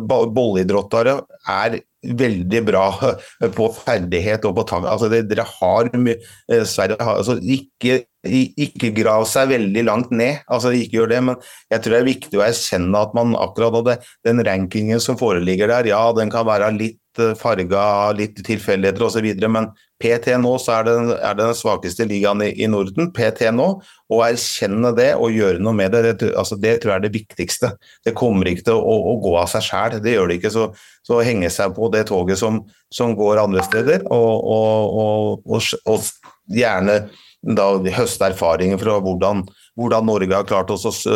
[0.07, 1.17] bolleidrottere
[1.51, 2.85] er veldig bra
[3.57, 4.87] på ferdighet og på tang.
[4.87, 10.39] Altså, det, dere har eh, Sverige har, altså, ikke, ikke grav seg veldig langt ned,
[10.47, 11.21] altså ikke gjør det.
[11.27, 11.39] Men
[11.73, 15.67] jeg tror det er viktig å erkjenne at man akkurat det, den rankingen som foreligger
[15.73, 17.83] der, ja, den kan være litt farga eh, farga,
[18.17, 19.27] litt tilfeldigheter osv.
[19.47, 19.69] Men
[20.01, 23.11] PT nå så er det, er det den svakeste ligaen i, i, Norden.
[23.13, 23.67] PT nå.
[24.11, 27.15] Å erkjenne det og gjøre noe med det, det, altså det tror jeg er det
[27.15, 27.73] viktigste.
[28.05, 30.53] Det kommer ikke til å, å gå av seg sjæl, det gjør det ikke.
[30.53, 30.69] Så,
[31.07, 36.09] så henge seg på det toget som, som går andre steder, og, og, og, og
[36.51, 37.03] gjerne
[37.41, 39.41] da høste erfaringer fra hvordan,
[39.79, 41.15] hvordan Norge har klart oss å snu,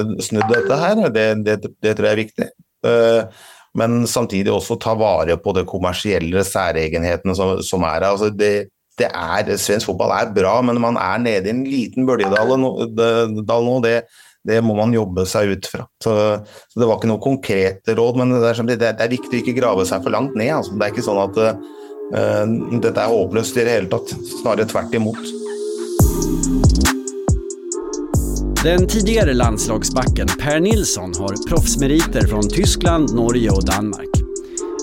[0.00, 1.04] eh, snu dette her.
[1.14, 2.48] Det, det, det, tror jeg er viktig.
[2.90, 3.46] Eh,
[3.78, 8.08] men samtidig også ta vare på det kommersielle særegenhetene som, som er her.
[8.10, 12.08] Altså det, det er, svensk fotball er bra, men man er nede i en liten
[12.08, 12.72] bølgedal nå.
[12.96, 14.02] Det,
[14.46, 15.84] det må man jobbe seg ut fra.
[16.02, 16.14] Så,
[16.70, 19.58] så, Det var ikke noe konkrete råd, men det er, det er, viktig å ikke
[19.60, 20.54] grave seg for langt ned.
[20.56, 20.74] Altså.
[20.74, 24.16] Det er ikke sånn at uh, dette er håpløst i det hele tatt.
[24.40, 25.22] Snarere tvert imot.
[28.64, 34.08] Den tidigare landslagsbacken Per Nilsson har proffsmeriter från Tyskland, Norge och Danmark.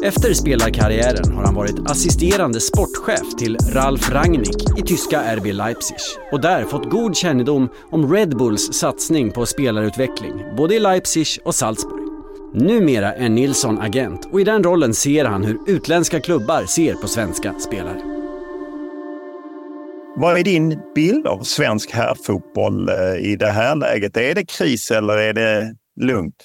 [0.03, 5.97] Efter spelarkarriären har han varit assisterande sportchef till Ralf Rangnick i tyska RB Leipzig
[6.31, 11.55] och där fått god kännedom om Red Bulls satsning på spelarutveckling, både i Leipzig och
[11.55, 12.07] Salzburg.
[12.53, 17.07] Numera är Nilsson agent och i den rollen ser han hur utländska klubbar ser på
[17.07, 18.16] svenska spelare.
[20.19, 24.17] Vad är din bild av svensk herrfotboll eh, i det här läget?
[24.17, 26.35] Är det kris eller är det lugnt?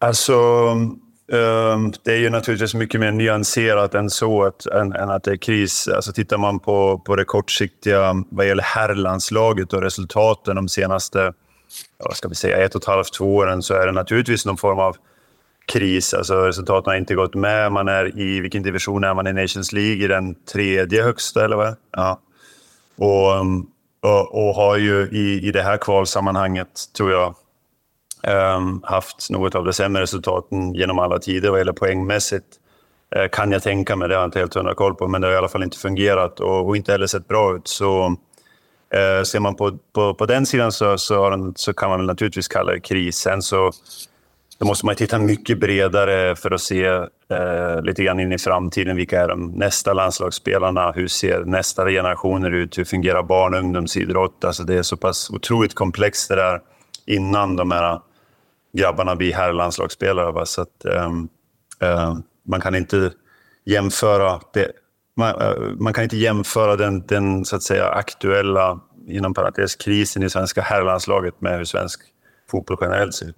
[0.00, 0.32] Alltså,
[1.32, 5.30] ehm, det är ju naturligtvis mycket mer nyanserat än så, att, än, än, att det
[5.30, 5.88] är kris.
[5.88, 11.32] Alltså tittar man på, på det kortsiktiga vad gäller herrlandslaget och resultaten de senaste
[11.98, 14.56] vad ska vi säga, ett och ett halvt, två åren så är det naturligtvis någon
[14.56, 14.96] form av
[15.66, 16.14] kris.
[16.14, 17.72] Alltså resultaten har inte gått med.
[17.72, 20.04] Man är i, vilken division är man i Nations League?
[20.04, 21.76] I den tredje högsta eller vad?
[21.90, 22.20] Ja.
[22.96, 23.40] Och,
[24.00, 27.34] och, och, har ju i, i det här kvalsammanhanget, tror jag,
[28.56, 32.46] um, haft något av de sämre resultaten genom alla tider vad gäller poängmässigt.
[33.16, 35.26] Uh, kan jag tänka mig, det har jag inte helt hundra koll på, men det
[35.26, 37.68] har i alla fall inte fungerat och, och inte heller sett bra ut.
[37.68, 42.06] Så uh, ser man på, på, på den sidan så, så, den, så kan man
[42.06, 43.16] naturligtvis kalla det kris.
[43.16, 43.72] Sen så
[44.58, 48.96] då måste man titta mycket bredare för att se eh, lite grann in i framtiden.
[48.96, 50.92] Vilka är de nästa landslagsspelarna?
[50.92, 52.78] Hur ser nästa generationer ut?
[52.78, 54.44] Hur fungerar barn och ungdomsidrott?
[54.44, 56.60] Alltså det är så pass otroligt komplext det där
[57.06, 58.00] innan de här
[58.72, 60.46] grabbarna blir herrlandslagsspelare.
[60.46, 61.10] Så att, eh,
[61.80, 62.16] eh,
[62.48, 63.12] man kan inte
[63.64, 64.72] jämföra det.
[65.16, 70.22] Man, eh, man kan inte jämföra den, den så att säga aktuella, inom parentes, krisen
[70.22, 72.00] i svenska herrlandslaget med hur svensk
[72.50, 73.36] fotboll generellt ser ut.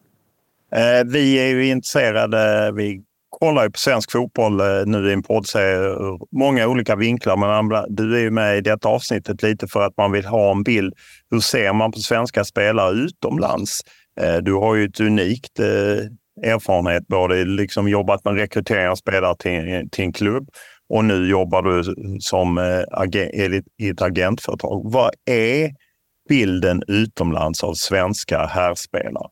[0.72, 2.72] Eh, vi är ju intresserade.
[2.72, 7.36] Vi kollar ju på svensk fotboll eh, nu i en poddserie ur många olika vinklar.
[7.36, 10.62] Men du är ju med i detta avsnittet lite för att man vill ha en
[10.62, 10.94] bild.
[11.30, 13.80] Hur ser man på svenska spelare utomlands?
[14.20, 19.36] Eh, du har ju ett unikt eh, erfarenhet, både liksom jobbat med rekrytering av spelare
[19.38, 20.48] till, till en klubb
[20.88, 21.84] och nu jobbar du
[22.20, 24.92] som eh, i ett agentföretag.
[24.92, 25.70] Vad är
[26.28, 29.28] bilden utomlands av svenska herrspelare?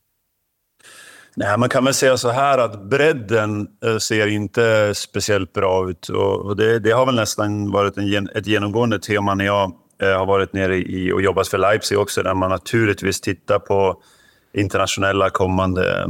[1.39, 6.09] Nej, man kan väl säga så här att bredden eh, ser inte speciellt bra ut.
[6.09, 9.72] Och det, det har väl nästan varit en, ett genomgående tema när jag
[10.03, 14.03] eh, har varit nere i och jobbat för Leipzig också, där man naturligtvis tittar på
[14.55, 16.09] internationella kommande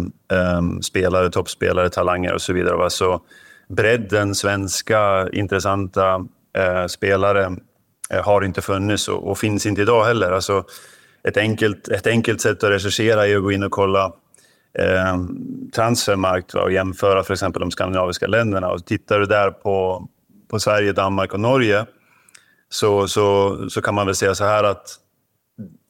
[0.58, 2.76] um, spelare, toppspelare, talanger och så vidare.
[2.76, 2.90] Va?
[2.90, 3.20] Så
[3.68, 6.16] bredden, svenska, intressanta
[6.58, 7.46] uh, spelare
[8.14, 10.32] uh, har inte funnits och, och, finns inte idag heller.
[10.32, 10.64] Alltså,
[11.24, 14.12] ett, enkelt, ett enkelt sätt att recherchera är att gå in och kolla
[14.78, 15.16] eh,
[15.74, 18.68] transfermarkt och jämföra för exempel de skandinaviska länderna.
[18.68, 20.08] Och tittar du där på,
[20.50, 21.86] på Sverige, Danmark och Norge
[22.68, 24.98] så, så, så kan man väl säga så här att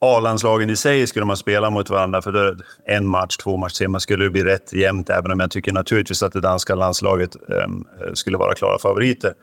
[0.01, 2.57] A-landslagen i sig skulle man spela mot varandra för
[2.87, 6.23] en match, två matcher senare skulle det bli rätt jämnt, även om jag tycker naturligtvis
[6.23, 7.69] att det danska landslaget eh,
[8.15, 9.35] skulle vara klara favoriter.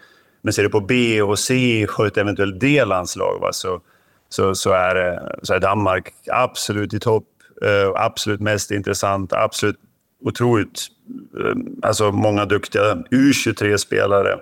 [0.41, 3.81] Men ser du på B och C och ett eventuellt D-landslag så,
[4.29, 7.27] så, så, är, så är Danmark absolut i topp
[7.95, 9.79] absolut mest intressant, absolut
[10.25, 10.87] otroligt,
[11.39, 14.39] eh, alltså många duktiga U23-spelare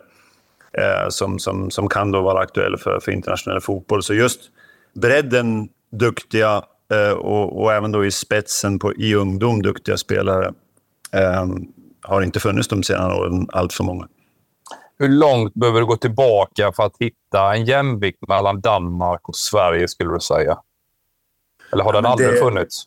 [0.74, 4.04] eh, som, som, som kan då vara aktuella för, för internationell fotboll.
[4.04, 4.40] Så just
[4.94, 6.64] bredden duktiga
[7.18, 10.54] och, och, även då i spetsen på, i ungdom duktiga spelare
[12.02, 14.08] har inte funnits de senaste åren allt för många.
[15.00, 19.88] Hur långt behöver du gå tillbaka för att hitta en jämvikt mellan Danmark och Sverige,
[19.88, 20.58] skulle du säga?
[21.74, 22.84] Eller har den aldrig det, funnits?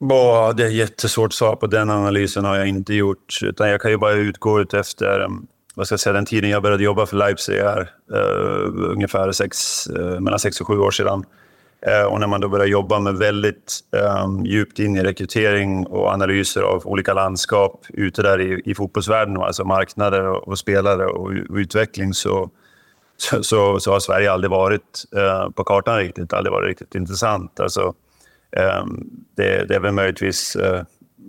[0.00, 1.66] Bah, det är jättesvårt att svara på.
[1.66, 3.38] Den analysen har jag inte gjort.
[3.42, 5.28] Utan jag kan ju bara utgå ut efter eh,
[5.74, 9.86] vad ska jag säga, den tiden jag började jobba för Leipzig här, uh, ungefär sex,
[9.90, 11.24] uh, mellan sex och sju år sedan.
[11.88, 13.80] Uh, och när man då börjar jobba med väldigt
[14.24, 19.36] um, djupt in i rekrytering och analyser av olika landskap ute där i, i fotbollsvärlden,
[19.36, 22.50] alltså marknader och, och spelare och, och utveckling, så,
[23.16, 25.04] så, så, så, har Sverige aldrig varit
[25.54, 26.32] på kartan riktigt.
[26.32, 27.60] Aldrig varit riktigt intressant.
[27.60, 27.94] Alltså,
[28.56, 30.82] Ehm, det, det är väl möjligtvis eh,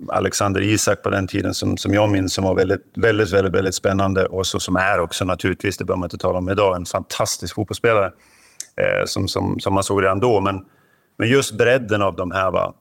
[0.09, 3.75] Alexander Isak på den tiden som, som jag minns som var väldigt, väldigt, väldigt, väldigt
[3.75, 6.86] spännande och så, som är också naturligtvis, det behöver man inte tala om idag, en
[6.86, 8.11] fantastisk fotbollsspelare.
[8.78, 10.41] eh, som, som, som man såg redan då.
[10.41, 10.65] Men,
[11.17, 12.73] men just bredden av de här, va?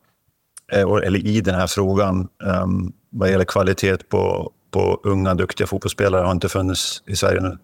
[0.72, 6.24] Eh, eller i den här frågan, ehm, vad gäller kvalitet på, på unga, duktiga fotbollsspelare
[6.24, 7.58] har inte funnits i Sverige nu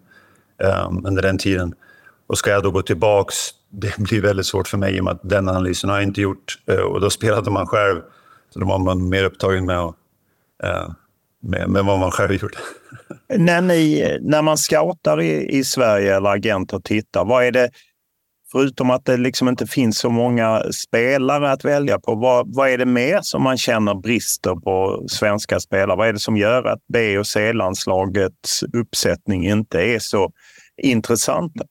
[0.67, 1.73] ehm, under den tiden.
[2.27, 3.35] Och ska jag då gå tillbaks,
[3.73, 6.21] det blir väldigt svårt för mig i och med att den analysen har jag inte
[6.21, 6.59] gjort.
[6.67, 8.01] Eh, och då spelade man själv,
[8.49, 9.77] så då var man mer upptagen med,
[10.63, 10.89] eh,
[11.41, 12.57] med, med vad man själv gjorde.
[13.37, 17.69] när, ni, när man scoutar i, i Sverige eller agenter tittar, vad är det,
[18.51, 22.77] förutom att det liksom inte finns så många spelare att välja på, vad, vad är
[22.77, 25.97] det mer som man känner brister på svenska spelare?
[25.97, 30.31] Vad är det som gör att B och C-landslagets uppsättning inte är så
[30.81, 31.65] intressanta?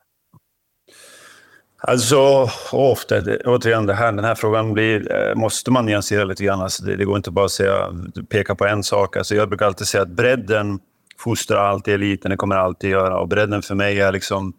[1.85, 6.61] Alltså, ofta, återigen, det här, den här frågan blir, eh, måste man nyansera lite grann.
[6.61, 7.89] Alltså, det, det, går inte bara att säga,
[8.31, 9.17] peka på en sak.
[9.17, 10.79] Alltså, jag brukar alltid säga att bredden
[11.19, 13.19] fostrar alltid eliten, det kommer alltid göra.
[13.19, 14.53] Och bredden för mig är liksom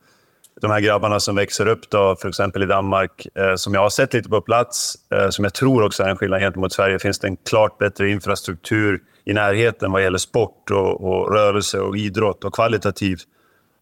[0.62, 3.90] de här grabbarna som växer upp, då, för exempel i Danmark, eh, som jag har
[3.90, 7.20] sett lite på plats, eh, som jag tror också är en skillnad gentemot Sverige, finns
[7.20, 12.44] det en klart bättre infrastruktur i närheten vad gäller sport och, och rörelse och idrott
[12.44, 13.28] och kvalitativt.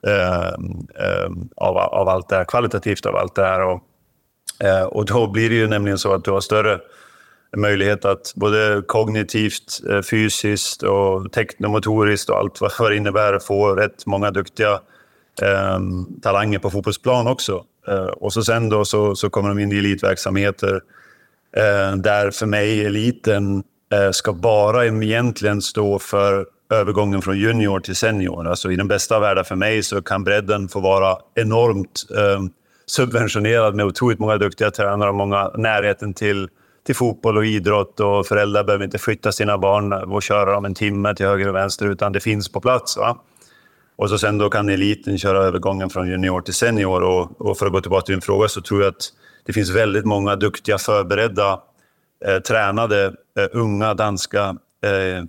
[0.07, 0.47] Eh,
[1.05, 3.61] eh, av, av allt det här, kvalitativt av allt det här.
[3.61, 3.81] Och,
[4.67, 6.79] eh, och då blir det ju nämligen så att du har större
[7.57, 14.05] möjlighet att både kognitivt, eh, fysiskt och teknomotoriskt och allt vad det innebär få rätt
[14.05, 14.79] många duktiga
[15.41, 15.79] eh,
[16.21, 17.63] talanger på fotbollsplan också.
[17.87, 20.81] Eh, och så sen då så, så kommer de in i elitverksamheter
[21.57, 27.95] eh, där för mig eliten eh, ska bara egentligen stå för övergången från junior till
[27.95, 28.47] senior.
[28.47, 32.41] Alltså I den bästa av världar för mig så kan bredden få vara enormt eh,
[32.85, 36.49] subventionerad med otroligt många duktiga tränare och många närheten till,
[36.85, 37.99] till fotboll och idrott.
[37.99, 41.55] Och föräldrar behöver inte flytta sina barn och köra dem en timme till höger och
[41.55, 42.97] vänster, utan det finns på plats.
[42.97, 43.17] Va?
[43.95, 47.03] Och så sen då kan eliten köra övergången från junior till senior.
[47.03, 49.13] Och, och för att gå tillbaka till din fråga så tror jag att
[49.45, 51.59] det finns väldigt många duktiga, förberedda,
[52.25, 53.05] eh, tränade,
[53.39, 55.23] eh, unga danska eh,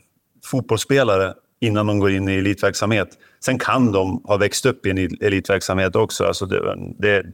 [0.44, 3.08] fotbollsspelare innan de går in i elitverksamhet.
[3.44, 6.24] Sen kan de ha växt upp i en elitverksamhet också.
[6.24, 7.24] Alltså det, det,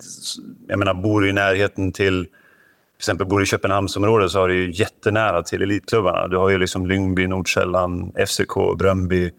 [0.69, 2.31] jag menar, bor du i närheten till, till
[2.99, 6.29] exempel bor i Köpenhamnsområdet så har du ju jättenära till elitklubbarna.
[6.29, 9.31] Du har ju liksom Lyngby, Nordsjälland, FCK, Bröndby,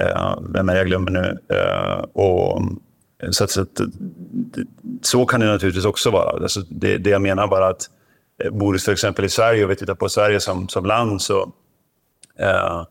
[0.00, 1.38] eh, vem är jag glömmer nu.
[1.56, 2.62] Eh, och,
[3.30, 3.80] så, att, så, att,
[5.02, 6.42] så kan det naturligtvis också vara.
[6.42, 7.90] Alltså det, det jag menar bara att
[8.44, 11.22] eh, bor du till exempel i Sverige och vi tittar på Sverige som, som land
[11.22, 11.52] så
[12.38, 12.84] Eh,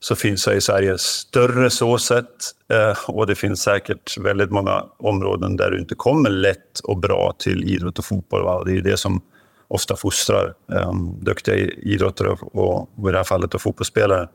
[0.00, 2.26] så finns det i Sverige större så sett
[2.72, 7.34] eh, och det finns säkert väldigt många områden där du inte kommer lätt och bra
[7.38, 8.44] till idrott och fotboll.
[8.44, 8.64] Va?
[8.64, 9.22] Det är det som
[9.68, 14.28] ofta fostrar um, duktiga idrottare och, och i det här fallet och fotbollsspelare.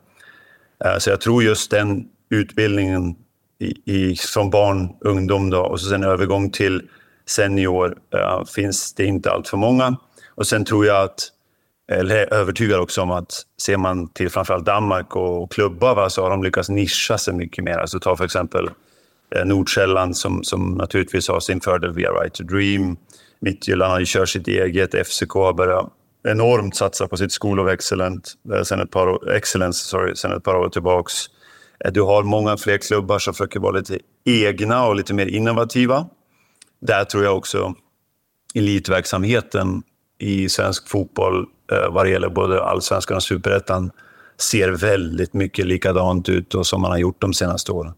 [0.84, 3.16] Uh, så jag tror just den utbildningen
[3.58, 6.82] i, i, från barn, ungdom då, och så sen övergång till
[7.26, 9.96] senior uh, finns det inte allt för många.
[10.34, 11.28] Och sen tror jag att
[11.92, 16.22] eller är övertygad också om att ser man till framförallt Danmark och klubbar va, så
[16.22, 17.78] har de lyckats nischa sig mycket mer.
[17.78, 18.70] Alltså ta för exempel
[19.34, 22.96] eh, Nordsjälland som, som naturligtvis har sin fördel via Right to Dream.
[23.40, 25.06] Midtjylland har ju kört sitt eget.
[25.06, 25.92] FCK har börjat
[26.28, 30.32] enormt satsa på sitt School of Excellence eh, sen ett par år, Excellence, sorry, sen
[30.32, 31.14] ett par år tillbaks.
[31.84, 36.06] Eh, du har många fler klubbar som försöker vara lite egna och lite mer innovativa.
[36.80, 37.74] Där tror jag också
[38.54, 39.82] elitverksamheten
[40.18, 43.90] i svensk fotboll Eh, vad det gäller både allsvenskan och superettan
[44.40, 47.94] ser väldigt mycket likadant ut och som man har gjort de senaste åren.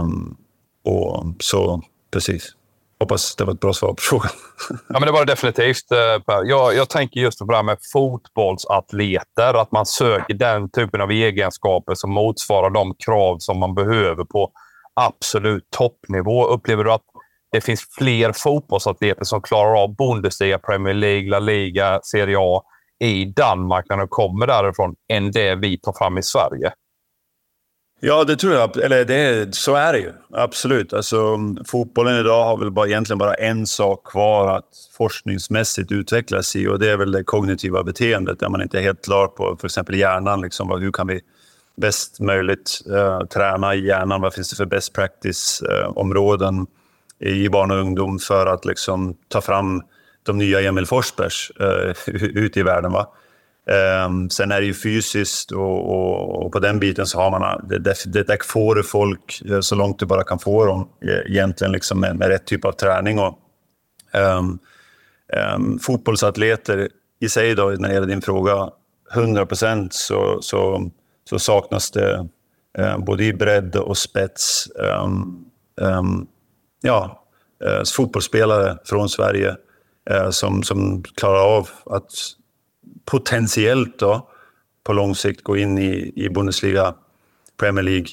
[0.00, 0.36] Um,
[0.84, 1.82] och så,
[2.12, 2.52] precis.
[3.00, 4.30] Hoppas det var ett bra svar på frågan.
[4.70, 5.92] ja, men det var det definitivt.
[5.92, 9.60] Eh, jag, jag tänker just på det här med fotbollsatleter.
[9.60, 14.50] Att man söker den typen av egenskaper som motsvarar de krav som man behöver på
[14.94, 16.46] absolut toppnivå.
[16.46, 17.02] Upplever du att
[17.54, 22.62] det finns fler fotbollsatleter som klarar av Bundesliga, Premier League, La Liga, Serie A
[23.00, 26.72] i Danmark när de kommer därifrån än det vi tar fram i Sverige.
[28.00, 28.76] Ja, det tror jag.
[28.76, 30.12] Eller det, så är det ju.
[30.32, 30.92] Absolut.
[30.92, 36.56] Alltså, mm, fotbollen idag har väl bara, egentligen bara en sak kvar att forskningsmässigt utvecklas
[36.56, 39.56] i och det är väl det kognitiva beteendet där man inte är helt klar på
[39.60, 40.40] för exempel hjärnan.
[40.40, 41.20] Liksom, hur kan vi
[41.76, 44.20] bäst möjligt uh, träna i hjärnan?
[44.20, 46.54] Vad finns det för best practice-områden?
[46.54, 46.66] Eh, uh,
[47.20, 49.82] i barn och ungdom för att liksom ta fram
[50.22, 52.92] de nya Emil Forsbergs eh, uh, ute i världen.
[52.92, 53.08] Va?
[54.06, 57.68] Um, sen är det ju fysiskt och, och, och, på den biten så har man...
[57.68, 60.88] Det, det, det där får du folk eh, så långt du bara kan få dem
[61.04, 63.18] eh, egentligen liksom med, med rätt typ av träning.
[63.18, 63.38] Och,
[64.12, 64.58] um,
[65.56, 66.88] um, fotbollsatleter
[67.20, 68.70] i sig då, när det gäller din fråga,
[69.14, 70.90] 100 procent så, så,
[71.28, 72.28] så, saknas det
[72.78, 74.68] uh, både i bredd och spets
[76.84, 77.24] ja,
[77.64, 79.56] eh, fotbollsspelare från Sverige
[80.10, 82.10] eh, som, som klarar av att
[83.04, 84.28] potentiellt då,
[84.84, 86.94] på lång sikt gå in i, i Bundesliga,
[87.60, 88.06] Premier League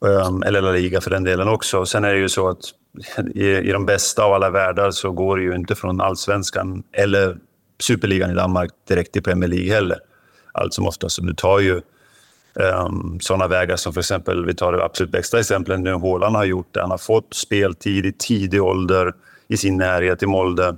[0.00, 1.86] um, eller La Liga för den delen också.
[1.86, 2.60] Sen är det ju så att
[3.34, 7.36] i, i de bästa av alla världar så går det ju inte från allsvenskan eller
[7.80, 9.98] superligan i Danmark direkt till Premier League heller.
[10.52, 11.18] Allt som oftast.
[11.22, 11.80] Du tar ju
[12.60, 16.36] Ehm, um, sådana vägar som för exempel, vi tar det absolut bästa exemplet nu, Håland
[16.36, 16.80] har gjort det.
[16.80, 19.12] Han har fått speltid i tidig ålder
[19.48, 20.76] i sin närhet i Molde.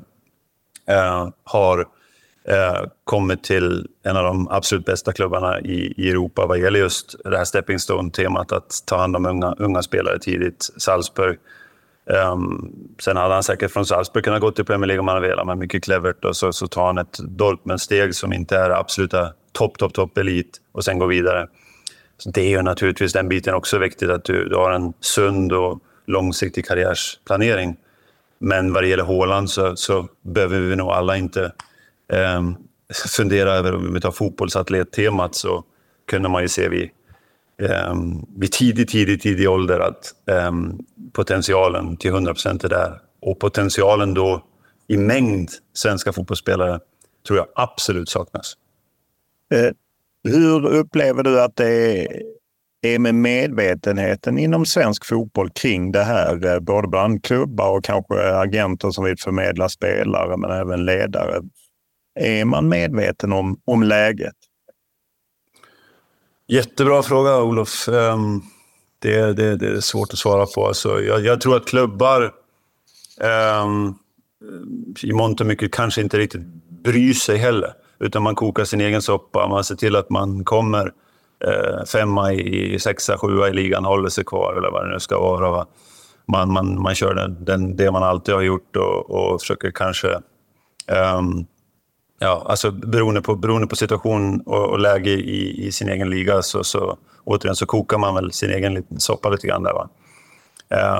[0.90, 6.58] Uh, har uh, kommit till en av de absolut bästa klubbarna i, i Europa vad
[6.58, 10.70] gäller just det här stepping stone-temat, att ta hand om unga, unga spelare tidigt.
[10.76, 11.38] Salzburg.
[12.32, 15.46] Um, sen hade han säkert från Salzburg kunnat gå till Premier League om han velat,
[15.46, 16.24] men mycket clevert.
[16.24, 20.60] Och så, så tar han ett Dortmund-steg som inte är absoluta topp, topp, topp elit
[20.72, 21.48] och sen går vidare.
[22.18, 25.52] Så det är ju naturligtvis den biten också viktigt, att du, du har en sund
[25.52, 27.76] och långsiktig karriärsplanering.
[28.38, 31.52] Men vad det gäller Håland så, så behöver vi nog alla inte
[32.12, 32.42] eh,
[33.16, 35.64] fundera över, om vi tar fotbollsatlet-temat, så
[36.06, 36.90] kunde man ju se vid,
[37.62, 37.94] eh,
[38.36, 40.52] vid tidig, tidig, tidig ålder att eh,
[41.12, 43.00] potentialen till 100 procent är där.
[43.20, 44.44] Och potentialen då
[44.86, 46.80] i mängd svenska fotbollsspelare
[47.26, 48.56] tror jag absolut saknas.
[49.54, 49.70] Eh,
[50.26, 52.06] hur upplever du att det
[52.82, 56.46] är med medvetenheten inom svensk fotboll kring det här?
[56.46, 61.42] Eh, både bland klubbar och kanske agenter som vill förmedla spelare, men även ledare.
[62.20, 64.34] Är man medveten om, om läget?
[66.48, 67.88] Jättebra fråga, Olof.
[67.88, 68.42] Ehm,
[68.98, 70.66] det, det, det är svårt att svara på.
[70.66, 72.32] Alltså, jag, jag tror att klubbar
[73.64, 73.98] um,
[75.02, 77.72] i mångt och mycket kanske inte riktigt bryr sig heller.
[77.98, 79.48] Utan man kokar sin egen soppa.
[79.48, 80.92] Man ser till att man kommer
[81.44, 85.18] eh, femma i sexa, sjua i ligan, håller sig kvar eller vad det nu ska
[85.18, 85.50] vara.
[85.50, 85.66] Va?
[86.26, 90.08] Man, man, man kör den, den, det man alltid har gjort och, och försöker kanske...
[91.18, 91.46] Um,
[92.18, 96.42] ja, alltså beroende på, beroende på situation och, och läge i, i, sin egen liga
[96.42, 99.72] så, så återigen så kokar man väl sin egen liten soppa lite grann där.
[99.72, 99.88] Va?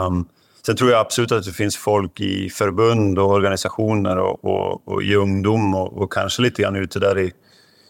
[0.06, 0.28] Um,
[0.66, 5.02] Sen tror jag absolut att det finns folk i förbund och organisationer och, och, och
[5.02, 7.32] i ungdom och, och, kanske lite grann ute där i,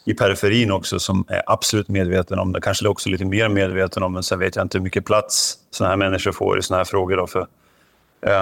[0.05, 2.61] i periferin också som är absolut medveten om det.
[2.61, 5.91] Kanske också lite mer medveten om men sen vet jag inte hur mycket plats sådana
[5.91, 7.17] här människor får i sådana här frågor.
[7.17, 7.47] Då för,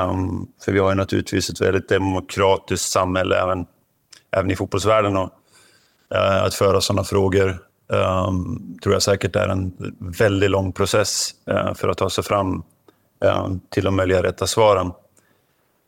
[0.08, 3.66] um, för vi har ju naturligtvis ett väldigt demokratiskt samhälle även,
[4.36, 5.16] även i fotbollsvärlden.
[5.16, 5.30] Och,
[6.14, 7.58] uh, att föra sådana frågor
[7.88, 9.72] um, tror jag säkert är en
[10.18, 12.62] väldigt lång process uh, för att ta sig fram
[13.24, 14.92] Eh, till de möjliga rätta svaren.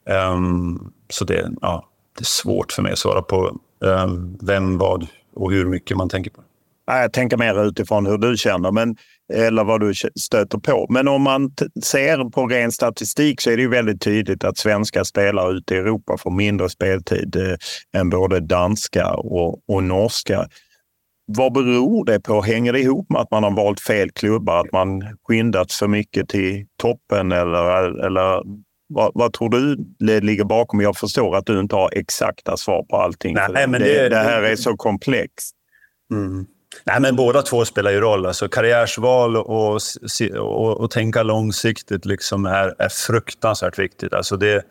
[0.08, 5.06] Ehm, så det, ja, det är svårt för mig att svara på ehm, vem, vad
[5.34, 6.42] och hur mycket man tänker på.
[6.86, 8.96] Jag tänker mer utifrån hur du känner, men,
[9.32, 10.86] eller vad du stöter på.
[10.88, 15.04] Men om man ser på ren statistik så är det ju väldigt tydligt att svenska
[15.04, 20.48] spelare ute i Europa får mindre speltid eh, än både danska och, och norska.
[21.26, 22.42] Vad beror det på?
[22.42, 24.60] Hänger det ihop med att man har valt fel klubbar?
[24.60, 27.32] Att man skyndats för mycket till toppen?
[27.32, 28.42] Eller, eller
[28.88, 30.80] vad, vad, tror du det ligger bakom?
[30.80, 33.34] Jag förstår att du inte har exakta svar på allting.
[33.34, 35.54] Nej, men det, det, här är så komplext.
[36.12, 36.46] Mm.
[36.84, 38.26] Nej, men båda två spelar ju roll.
[38.26, 39.78] Alltså, karriärsval och,
[40.38, 44.12] och, och tänka långsiktigt liksom är, är fruktansvärt viktigt.
[44.12, 44.62] Alltså, det,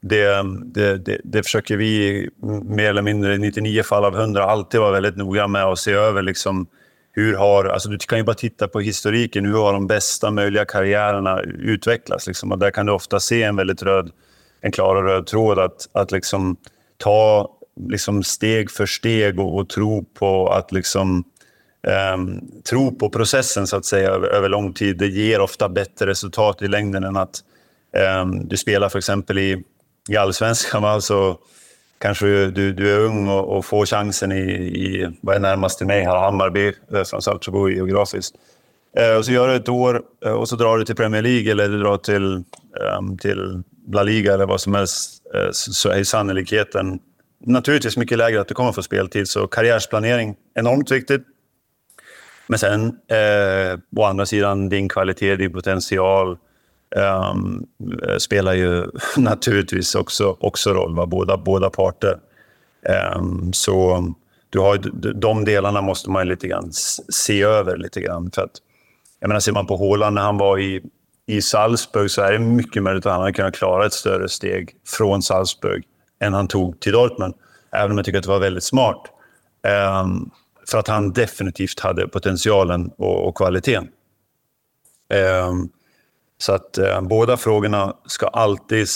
[0.00, 2.30] det, det, det, det, försöker vi
[2.64, 5.92] mer eller mindre i 99 fall av 100 alltid vara väldigt noga med att se
[5.92, 6.22] över.
[6.22, 6.66] Liksom,
[7.12, 9.46] hur har, alltså du kan ju bara titta på historiken.
[9.46, 12.26] Hur har de bästa möjliga karriärerna utvecklats?
[12.26, 14.10] Liksom, och där kan du ofta se en väldigt röd,
[14.60, 15.58] en klar och röd tråd.
[15.58, 16.56] Att, att liksom
[16.96, 17.50] ta
[17.88, 21.24] liksom steg för steg och, och tro på att liksom,
[22.14, 24.98] um, tro på processen så att säga över, över lång tid.
[24.98, 27.40] Det ger ofta bättre resultat i längden än att
[28.22, 29.64] um, du spelar för exempel i
[30.08, 30.84] i allsvenskan.
[30.84, 31.38] Alltså,
[31.98, 35.86] kanske du, du är ung och, och får chansen i, i, vad är närmast till
[35.86, 38.34] mig här, Hammarby eh, så Saltsjöbo geografiskt.
[38.96, 41.52] Eh, och så gör du ett år eh, och så drar du till Premier League
[41.52, 42.44] eller du drar till,
[42.98, 43.62] um, till
[43.92, 45.22] La Liga eller vad som helst.
[45.34, 46.98] Eh, så är sannolikheten
[47.44, 49.28] naturligtvis mycket lägre att du kommer få speltid.
[49.28, 51.22] Så karriärsplanering, enormt viktigt.
[52.46, 56.38] Men sen, eh, å andra sidan, din kvalitet, din potential,
[56.96, 57.66] um,
[58.18, 58.86] spelar ju
[59.16, 61.06] naturligtvis också, också roll, va?
[61.06, 62.18] Båda, båda parter.
[63.16, 64.04] Um, så
[64.50, 64.76] du har,
[65.12, 66.72] de delarna måste man lite grann
[67.08, 68.30] se över lite grann.
[68.34, 68.52] För att,
[69.20, 70.82] jag menar, ser man på Håland när han var i,
[71.26, 74.76] i Salzburg så är det mycket möjligt att han hade kunnat klara ett större steg
[74.86, 75.84] från Salzburg
[76.20, 77.34] än han tog till Dortmund.
[77.72, 79.02] Även om jag tycker att det var väldigt smart.
[80.02, 80.30] Um,
[80.70, 83.88] för att han definitivt hade potentialen och, och kvaliteten.
[85.48, 85.70] Um,
[86.38, 88.86] så att eh, båda frågorna ska alltid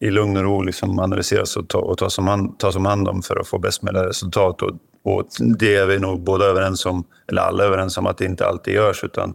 [0.00, 3.08] i lugn och ro liksom analyseras och, ta, och tas, om hand, tas om hand
[3.08, 4.62] om för att få bäst möjliga resultat.
[4.62, 4.70] Och,
[5.02, 5.26] och
[5.58, 8.74] det är vi nog båda överens om, eller alla överens om, att det inte alltid
[8.74, 9.04] görs.
[9.04, 9.34] Utan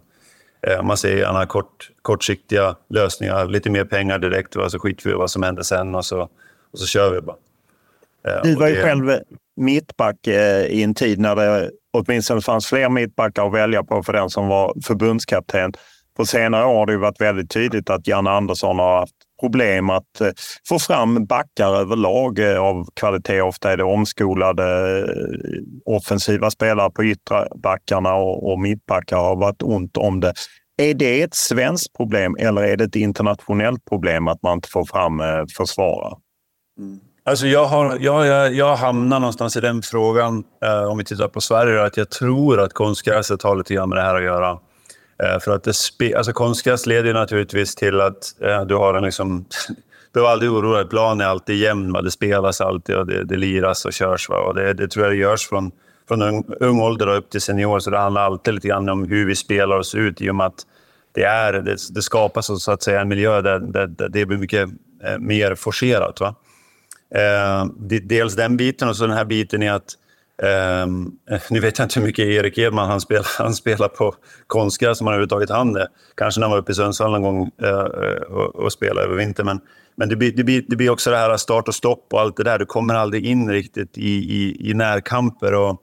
[0.66, 5.10] eh, man ser gärna kort, kortsiktiga lösningar, lite mer pengar direkt, va, så skiter vi
[5.10, 6.28] i vad som händer sen och så,
[6.72, 7.36] och så kör vi bara.
[8.28, 8.82] Eh, du var ju det...
[8.82, 9.18] själv
[9.56, 14.12] mittback eh, i en tid när det åtminstone fanns fler mittbackar att välja på för
[14.12, 15.72] den som var förbundskapten.
[16.16, 20.20] På senare år har det varit väldigt tydligt att Jan Andersson har haft problem att
[20.20, 20.28] eh,
[20.68, 23.40] få fram backar överlag eh, av kvalitet.
[23.40, 29.62] Ofta är det omskolade eh, offensiva spelare på yttre backarna och, och mittbackar har varit
[29.62, 30.34] ont om det.
[30.82, 34.84] Är det ett svenskt problem eller är det ett internationellt problem att man inte får
[34.84, 35.22] fram
[35.56, 36.16] försvarare?
[36.78, 37.00] Mm.
[37.24, 41.28] Alltså jag, har, jag, jag, jag hamnar någonstans i den frågan, eh, om vi tittar
[41.28, 44.58] på Sverige, att jag tror att konstgräset har lite grann med det här att göra.
[45.22, 45.64] Eh, för att
[45.98, 49.44] det alltså konstgräs leder naturligtvis till att eh, du har en liksom...
[50.12, 50.88] Du behöver aldrig oroa dig.
[50.88, 51.92] Planen är alltid jämn.
[51.92, 52.02] Va?
[52.02, 54.28] Det spelas alltid och det, det liras och körs.
[54.28, 54.36] Va?
[54.36, 55.70] Och det, det tror jag det görs från,
[56.08, 57.78] från ung, ung ålder upp till senior.
[57.78, 60.46] Så det handlar alltid lite grann om hur vi spelar oss ut i och med
[60.46, 60.66] att
[61.12, 64.38] det, är, det, det skapas så att säga en miljö där, där, där det blir
[64.38, 64.68] mycket
[65.04, 66.20] eh, mer forcerat.
[66.20, 66.34] Va?
[67.14, 67.66] Eh,
[68.02, 69.96] dels den biten och så den här biten i att
[70.42, 71.18] Um,
[71.50, 74.14] nu vet jag inte hur mycket Erik Edman han spelar, han spelar på
[74.46, 75.88] konstgräs som han överhuvudtaget hann det.
[76.14, 79.46] Kanske när han var uppe i Sundsvall någon gång uh, och, och spelade över vintern.
[79.46, 79.60] Men,
[79.96, 82.36] men det, blir, det, blir, det blir också det här start och stopp och allt
[82.36, 82.58] det där.
[82.58, 85.80] Du kommer aldrig in riktigt i, i, i närkamper och,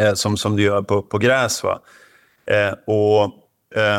[0.00, 1.62] uh, som, som du gör på, på gräs.
[1.62, 1.80] Va?
[2.50, 3.32] Uh, och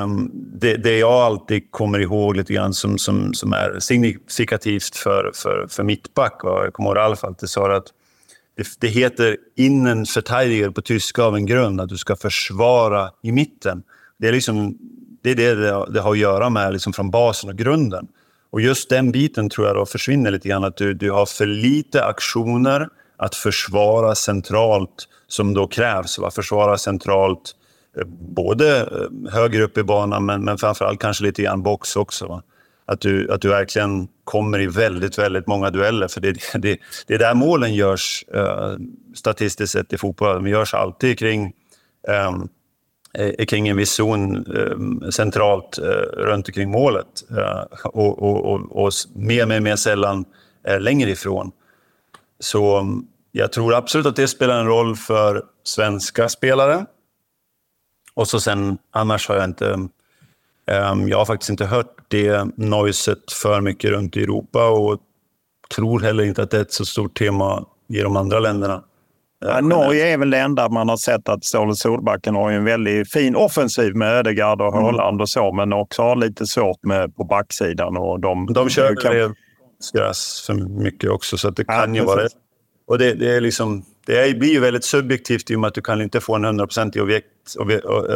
[0.03, 5.31] um, det, det jag alltid kommer ihåg lite grann som, som, som är signifikativt för,
[5.35, 6.64] för, för mittback, va?
[6.64, 7.88] jag kommer ihåg Ralf alltid sa att
[8.60, 13.84] det, det heter innenverteidiger på tyska av en grund, att du ska försvara i mitten.
[14.18, 14.77] Det är, liksom,
[15.22, 18.07] det, är det, det har att göra med liksom från basen och grunden.
[18.52, 21.45] Och just den biten tror jag då försvinner lite grann, att du, du har för
[21.45, 26.19] lite aktioner att försvara centralt som då krävs.
[26.19, 26.31] Va?
[26.31, 27.56] Försvara centralt
[27.98, 28.06] eh,
[28.36, 32.27] både eh, högre upp i banan men, men framförallt kanske lite grann box också.
[32.27, 32.44] Va?
[32.90, 36.07] Att du, att du verkligen kommer i väldigt, väldigt många dueller.
[36.07, 38.76] För det, det, det är där målen görs eh,
[39.16, 40.36] statistiskt sett i fotboll.
[40.36, 41.53] De görs alltid kring,
[42.07, 42.49] ehm,
[43.14, 45.78] eh, kring en viss zon ehm, eh, centralt
[46.14, 47.24] runt omkring målet.
[47.38, 50.26] Eh, och, och, och, och, mer, mer, mer sällan
[50.68, 51.52] eh, längre ifrån.
[52.40, 52.88] Så
[53.32, 56.86] jag tror absolut att det spelar en roll för svenska spelare.
[58.14, 59.90] Och så sen, annars har jag inte
[60.66, 64.99] ehm, jag har faktiskt inte hört det noiset för mycket runt i Europa och
[65.76, 68.84] tror heller inte att det är ett så stort tema i de andra länderna.
[69.41, 73.11] Ja, Norge är väl det enda man har sett att Ståle Solbacken har en väldigt
[73.11, 75.22] fin offensiv med Ödegaard och Haaland mm.
[75.22, 77.98] och så, men också har lite svårt med på backsidan.
[77.98, 79.36] Och de, de kör kan...
[79.94, 82.27] gräs för mycket också, så det kan ja, ju vara
[82.88, 85.81] Och det, det, är liksom, det blir ju väldigt subjektivt i och med att du
[85.81, 87.27] kan inte få en hundraprocentig objekt,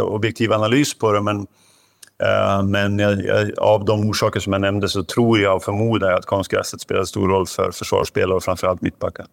[0.01, 1.47] objektiv analys på det, men
[2.63, 6.19] men jag, jag, av de orsaker som jag nämnde så tror jag och förmodar jag
[6.19, 9.25] att konstgräset spelar stor roll för försvarsspelare och framförallt mittbackar.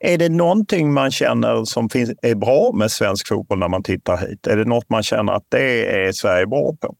[0.00, 4.16] Är det någonting man känner som finns, är bra med svensk fotboll när man tittar
[4.16, 4.46] hit?
[4.46, 6.94] Är det något man känner att det är Sverige bra på?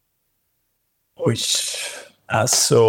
[1.21, 1.37] Oj,
[2.33, 2.87] alltså...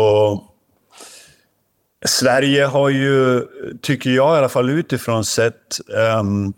[2.06, 3.42] Sverige har ju,
[3.82, 5.80] tycker jag i alla fall utifrån sett,
[6.20, 6.54] um,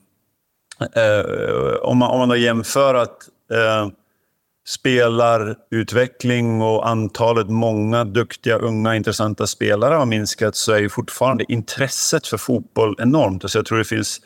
[0.98, 3.18] uh, om, man, om man då jämför att
[3.54, 3.92] uh,
[4.66, 12.28] spelarutveckling och antalet många duktiga, unga, intressanta spelare har minskat så är ju fortfarande intresset
[12.28, 13.44] för fotboll enormt.
[13.44, 14.22] Alltså jag tror det finns...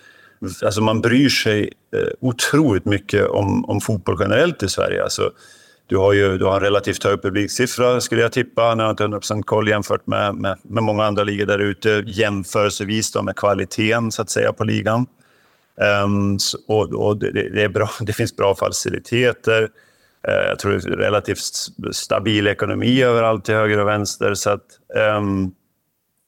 [0.63, 5.03] Alltså man bryr sig eh, otroligt mycket om, om fotboll generellt i Sverige.
[5.03, 5.31] Alltså,
[5.87, 8.75] du har ju du har en relativt hög publiksiffra, skulle jag tippa.
[8.75, 12.03] Nu har jag inte 100% koll jämfört med, med, med många andra ligor där ute,
[12.07, 15.05] jämförelsevis då med kvaliteten så att säga på ligan.
[16.03, 16.37] Um,
[16.67, 19.69] och, och det, det, är bra, det finns bra faciliteter.
[20.27, 21.43] Eh, jag tror det är relativt
[21.91, 24.33] stabil ekonomi överallt till höger och vänster.
[24.33, 24.65] Så att,
[25.17, 25.51] um,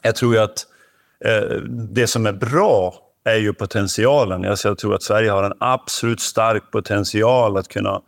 [0.01, 0.65] jag tror ju att
[1.27, 2.93] uh, det som är bra
[3.23, 4.45] är ju potentialen.
[4.45, 8.01] Alltså jag tror att Sverige har en absolut stark potential att kunna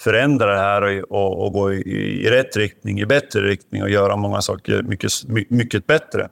[0.00, 1.80] förändra det här och, och, och gå i,
[2.24, 5.12] i, rätt riktning, i bättre riktning och göra många saker mycket,
[5.48, 6.28] mycket bättre.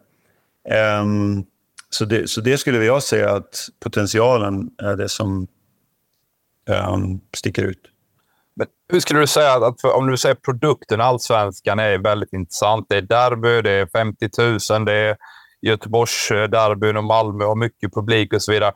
[1.01, 1.45] Um,
[1.91, 5.47] så, det, så det skulle jag säga att potentialen är det som
[6.69, 7.90] um, sticker ut.
[8.93, 12.87] Hur skulle du säga att för, om du säger produkten allsvenskan är väldigt intressant.
[12.89, 14.29] Det är derby, det är 50
[14.73, 15.17] 000, det är
[15.63, 18.73] Göteborgs eh, och Malmö och mycket publik och så vidare.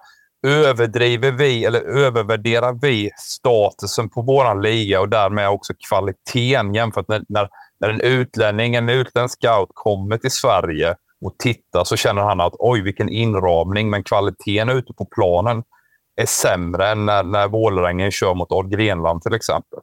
[0.46, 7.24] Överdriver vi eller övervärderar vi statusen på vår liga och därmed också kvaliteten jämfört med
[7.28, 7.48] när,
[7.80, 12.54] när en utlänning, en utländsk scout kommer till Sverige och tittar så känner han att
[12.58, 15.62] oj, vilken inramning, men kvaliteten ute på planen
[16.16, 19.78] är sämre än när, när Vålerengen kör mot Odd Grenland till exempel.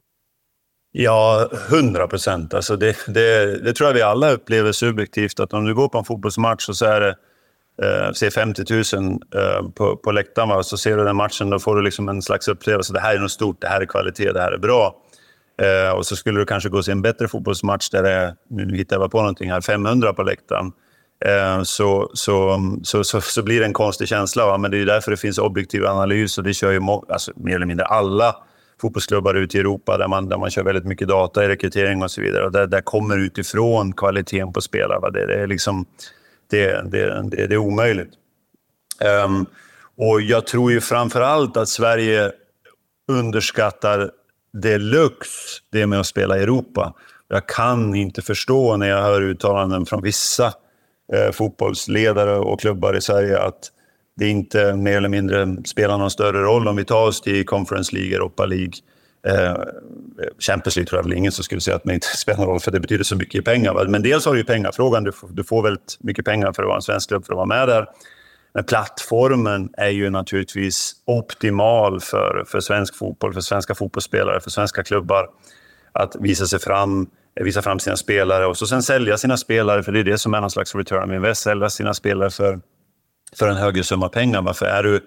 [0.92, 2.54] Ja, hundra procent.
[2.54, 5.40] Alltså det, det, det, tror jag vi alla upplever subjektivt.
[5.40, 7.16] Att om du går på en fotbollsmatch och så är det
[7.82, 10.62] eh, ser 50 000 eh, på, på läktaren, va?
[10.62, 12.92] så ser du den matchen, då får du liksom en slags upplevelse.
[12.92, 14.96] Det här är något stort, det här är kvalitet, det här är bra.
[15.62, 18.34] Eh, och så skulle du kanske gå och se en bättre fotbollsmatch där det är,
[18.50, 20.72] nu hittar jag på någonting här, 500 på läktaren.
[21.24, 24.46] Eh, så, så, så, så, så, blir det en konstig känsla.
[24.46, 24.58] Va?
[24.58, 27.66] Men det är därför det finns objektiv analys och det kör ju alltså, mer eller
[27.66, 28.36] mindre alla
[28.82, 32.10] fotbollsklubbar ute i Europa där man, där man kör väldigt mycket data i rekrytering och
[32.10, 32.44] så vidare.
[32.44, 34.98] Och där, där kommer utifrån kvaliteten på spelare.
[34.98, 35.10] Va?
[35.10, 35.86] Det, det, är liksom,
[36.50, 38.10] det, det, det, det är omöjligt.
[39.24, 39.46] Um,
[39.96, 42.32] och jag tror ju framför allt att Sverige
[43.08, 44.10] underskattar
[44.52, 46.94] deluxe, det med att spela i Europa.
[47.28, 50.52] Jag kan inte förstå när jag hör uttalanden från vissa
[51.12, 53.70] eh, fotbollsledare och klubbar i Sverige att
[54.16, 57.96] det inte mer eller mindre spelar någon större roll om vi tar oss till Conference
[57.96, 58.72] League, Europa League.
[59.26, 59.56] Eh,
[60.38, 62.60] Champions League tror jag väl ingen som skulle säga att det inte spelar någon roll
[62.60, 63.74] för det betyder så mycket i pengar.
[63.74, 63.84] Va?
[63.88, 66.66] Men dels har du ju pengafrågan, du får, du får väldigt mycket pengar för att
[66.66, 67.86] vara en svensk klubb för att vara med där.
[68.54, 74.82] Men plattformen är ju naturligtvis optimal för, för svensk fotboll, för svenska fotbollsspelare, för svenska
[74.82, 75.28] klubbar
[75.92, 77.06] att visa sig fram,
[77.40, 80.34] visa fram sina spelare och så sen sälja sina spelare, för det är det som
[80.34, 82.60] är någon slags return of invest, sälja sina spelare för
[83.38, 84.42] för en högre summa pengar.
[84.42, 85.00] Varför är du,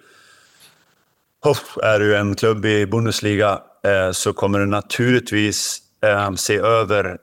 [1.44, 7.18] oh, är du en klubb i Bundesliga eh, så kommer du naturligtvis eh, se över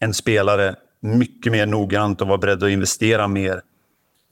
[0.00, 3.60] en spelare mycket mer noggrant och vara beredd att investera mer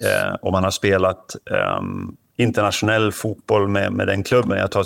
[0.02, 4.58] eh, om man har spelat ehm, internationell fotboll med, med den klubben.
[4.58, 4.84] Jag tar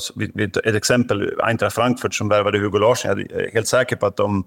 [0.69, 3.11] ett exempel, Eintracht Frankfurt som värvade Hugo Larsson.
[3.11, 4.45] Jag är helt säker på att de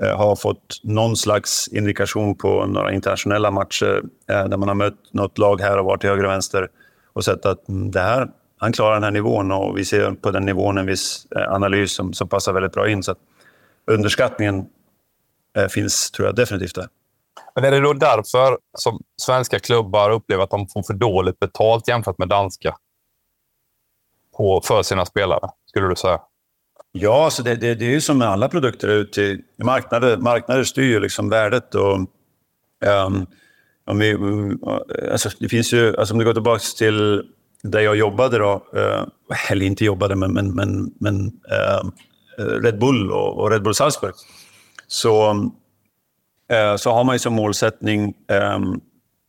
[0.00, 5.12] Eh, har fått någon slags indikation på några internationella matcher eh, där man har mött
[5.12, 6.68] något lag här och var till höger och vänster
[7.12, 8.28] och sett att mm, det här,
[8.58, 11.92] han klarar den här nivån och vi ser på den nivån en viss eh, analys
[11.92, 13.02] som, som passar väldigt bra in.
[13.02, 13.14] Så
[13.86, 14.66] underskattningen
[15.70, 16.86] finns, tror jag, definitivt där.
[17.54, 21.88] Men är det då därför som svenska klubbar upplever att de får för dåligt betalt
[21.88, 22.76] jämfört med danska
[24.36, 26.20] på, för sina spelare, skulle du säga?
[26.92, 29.18] Ja, så det, det, det är ju som med alla produkter
[29.60, 30.16] i marknader.
[30.16, 31.74] Marknader styr ju liksom värdet.
[31.74, 31.98] Och,
[33.06, 33.26] um,
[33.84, 34.16] om vi,
[35.12, 37.22] alltså det finns ju, alltså om du går tillbaka till
[37.62, 39.04] där jag jobbade då, uh,
[39.50, 41.90] eller inte jobbade, men, men, men, men uh,
[42.38, 44.14] Red Bull och, och, Red Bull Salzburg,
[44.86, 48.14] så, uh, så har man ju som målsättning
[48.56, 48.80] um,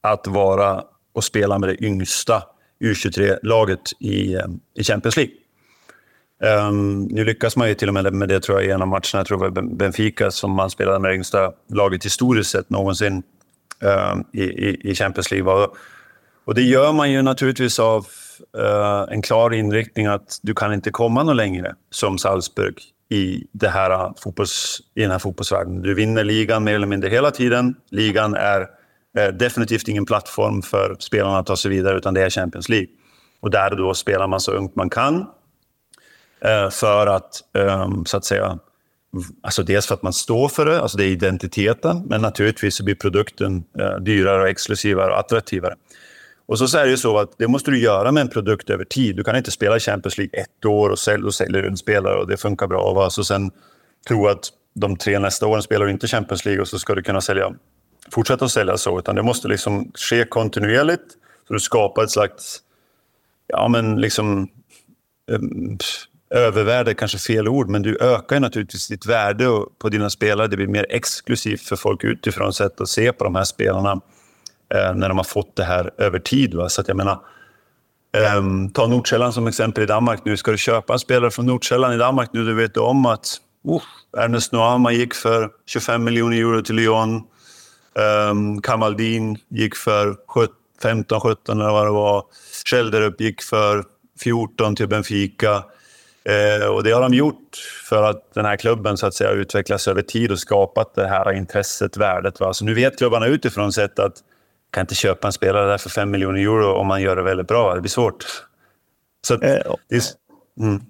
[0.01, 0.83] att vara
[1.13, 2.43] och spela med det yngsta
[2.83, 4.37] U23-laget i,
[4.77, 5.33] i Champions League.
[6.43, 8.87] Um, nu lyckas man ju till och med med det tror jag i en av
[8.87, 9.01] matcherna.
[9.13, 13.23] Jag tror det var Benfica som man spelade med det yngsta laget historiskt sett någonsin
[13.79, 15.67] um, i, i, i, Champions League.
[16.45, 18.07] Och det gör man ju naturligtvis av
[18.57, 23.69] uh, en klar inriktning att du kan inte komma någon längre som Salzburg i, det
[23.69, 25.81] här fotbolls, i den här fotbollsvärlden.
[25.81, 27.75] Du vinner ligan mer eller mindre hela tiden.
[27.89, 32.29] Ligan är uh, definitivt ingen plattform för spelarna att ta sig vidare, utan det är
[32.29, 32.87] Champions League.
[33.41, 35.25] Och där då spelar man så ungt man kan
[36.45, 38.59] Eh, för att, ehm, så att säga,
[39.41, 42.83] Alltså dels för att man står för det, alltså det är identiteten, men naturligtvis så
[42.83, 45.75] blir produkten eh, dyrare, och exklusivare och attraktivare.
[46.45, 48.85] Och så, är det ju så att det måste du göra med en produkt över
[48.85, 49.15] tid.
[49.15, 52.27] Du kan inte spela Champions League ett år och sälja och säljer en spelare och
[52.27, 53.05] det funkar bra.
[53.05, 53.51] Och så sen
[54.07, 57.03] tro att de tre nästa åren spelar du inte Champions League och så ska du
[57.03, 57.53] kunna sälja,
[58.11, 58.99] fortsätta att sälja så.
[58.99, 61.05] Utan det måste liksom ske kontinuerligt.
[61.47, 62.59] Så du skapar ett slags,
[63.47, 64.47] ja men liksom,
[65.31, 65.77] ehm,
[66.33, 69.45] övervärde kanske fel ord, men du ökar naturligtvis ditt värde
[69.79, 70.47] på dina spelare.
[70.47, 73.91] Det blir mer exklusivt för folk utifrån sätt att se på de här spelarna
[74.73, 76.53] eh, när de har fått det här över tid.
[76.53, 76.69] Va?
[76.69, 77.19] Så att jag menar,
[78.17, 80.37] eh, ta Nordkällan som exempel i Danmark nu.
[80.37, 83.37] Ska du köpa en spelare från Nordkällan i Danmark nu, du vet om att
[83.67, 87.23] uh, Ernest Noama gick för 25 miljoner euro till Lyon.
[88.29, 90.15] Um, Kamaldin gick för
[90.83, 92.23] 15-17 eller vad det var.
[92.65, 93.83] Schelderup gick för
[94.19, 95.63] 14 till Benfica.
[96.25, 97.57] Eh, och det har de gjort
[97.89, 101.33] för att den här klubben så att säga utvecklas över tid och skapat det här
[101.33, 102.39] intresset, värdet.
[102.39, 102.53] Va?
[102.53, 104.13] Så nu vet klubbarna utifrån sett att
[104.71, 107.47] kan inte köpa en spelare där för 5 miljoner euro om man gör det väldigt
[107.47, 107.75] bra.
[107.75, 108.25] Det blir svårt.
[109.27, 110.01] Så att, eh, är,
[110.59, 110.81] mm.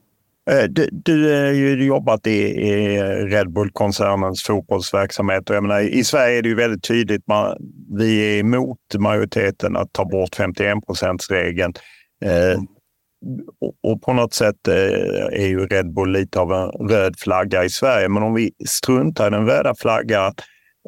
[0.51, 5.49] Eh, du, du har ju jobbat i, i Red Bull-koncernens fotbollsverksamhet.
[5.49, 7.27] Och jag menar, I Sverige är det ju väldigt tydligt.
[7.27, 7.57] Man,
[7.97, 11.73] vi är emot majoriteten att ta bort 51 procentsregeln.
[12.26, 12.68] Eh, mm
[13.83, 17.69] och på något sätt eh, är ju Red Bull lite av en röd flagga i
[17.69, 18.09] Sverige.
[18.09, 20.33] Men om vi struntar i den röda flaggan,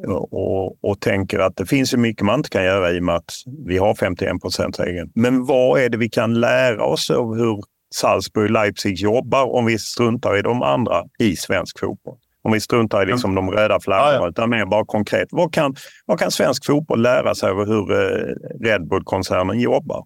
[0.08, 3.16] och, och tänker att det finns ju mycket man inte kan göra i och med
[3.16, 3.34] att
[3.66, 5.12] vi har 51 procent regeln.
[5.16, 7.64] Men vad är det vi kan lära oss av hur
[7.96, 12.18] Salzburg Leipzig jobbar om vi struntar i de andra i svensk fotboll?
[12.42, 14.30] Om vi struntar i liksom de röda flaggorna, ja, ja.
[14.30, 15.28] utan mer bara konkret.
[15.32, 15.76] Vad kan,
[16.06, 18.34] vad kan svensk fotboll lära sig av hur eh,
[18.68, 20.06] Red Bull-koncernen jobbar?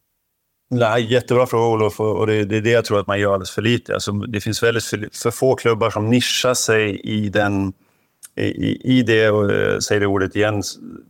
[0.72, 3.52] Nej, jättebra fråga Olof och det, det är det jag tror att man gör alldeles
[3.52, 3.94] för lite.
[3.94, 7.74] Alltså, det finns väldigt för, för få klubbar som nischar sig i den
[8.36, 10.64] i, i det, och eh, säger det ordet igen,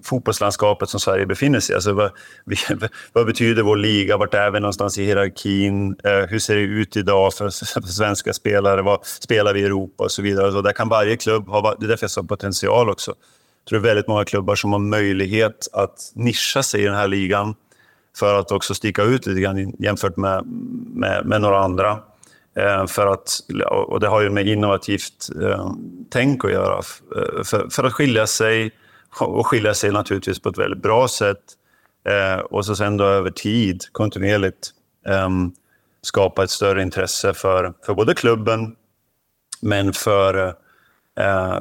[0.04, 1.76] fotbollslandskapet som Sverige befinner sig i.
[1.76, 2.12] Alltså, vad,
[3.14, 4.18] vad betyder vår liga?
[4.18, 5.96] Vart är vi någonstans i hierarkin?
[6.04, 7.50] Eh, hur ser det ut idag för,
[7.82, 8.82] för svenska spelare?
[8.82, 10.52] Vad spelar vi i Europa och så vidare?
[10.52, 13.12] Så där kan varje klubb ha, det är därför jag sa potential också.
[13.64, 16.96] Jag tror det är väldigt många klubbar som har möjlighet att nischa sig i den
[16.96, 17.56] här ligan
[18.20, 20.46] för att också sticka ut lite grann jämfört med,
[20.94, 22.00] med, med några andra.
[22.58, 23.40] Eh, för att,
[23.88, 25.72] och det har ju med innovativt eh,
[26.10, 26.78] tänk att göra.
[26.78, 28.72] Eh, för, för, att skilja sig,
[29.20, 31.44] och skilja sig naturligtvis på ett väldigt bra sätt.
[32.08, 34.70] Eh, och så sen då över tid, kontinuerligt,
[35.08, 35.52] ehm,
[36.02, 38.76] skapa ett större intresse för, för både klubben,
[39.62, 40.56] men för,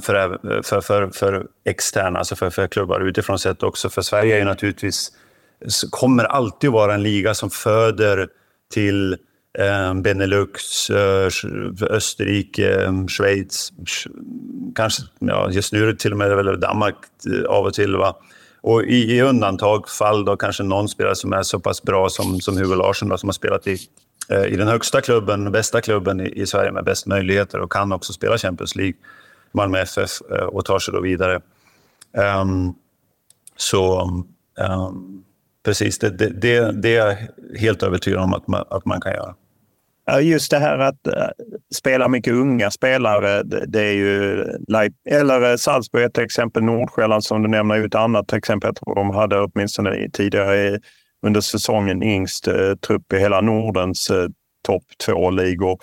[0.01, 3.89] för, för, för, för externa, alltså för, för klubbar utifrån sett också.
[3.91, 5.13] För Sverige är ju naturligtvis,
[5.91, 8.29] kommer alltid vara en liga som föder
[8.73, 9.17] till
[9.59, 11.31] Eh, Benelux, eh,
[11.91, 13.73] Österrike, eh, Schweiz,
[14.75, 16.95] kanske, ja, just nu är det till och med Danmark
[17.27, 17.97] eh, av och till.
[17.97, 18.17] Va?
[18.61, 22.57] Och i, i undantagsfall då kanske någon spelare som är så pass bra som, som
[22.57, 23.79] Hugo Larsson då, som har spelat i,
[24.29, 27.93] eh, i den högsta klubben, bästa klubben i, i Sverige med bäst möjligheter och kan
[27.93, 28.95] också spela Champions League,
[29.53, 31.41] Malmö FF, eh, och tar sig då vidare.
[32.43, 32.75] Um,
[33.57, 34.01] så
[34.59, 35.25] um,
[35.69, 37.17] precis, det, det, det, det är jag
[37.59, 39.35] helt övertygad om att man, att man kan göra.
[40.21, 41.29] Just det här att eh,
[41.75, 44.45] spela mycket unga spelare, det, är ju...
[45.11, 48.69] Eller eh, Salzburg ett exempel, Nordsjälland som du nämner är ett annat exempel.
[48.69, 50.81] Jag tror de hade åtminstone tidigare
[51.27, 54.11] under säsongen yngst eh, trupp i hela Nordens
[54.67, 55.79] topp två-ligor.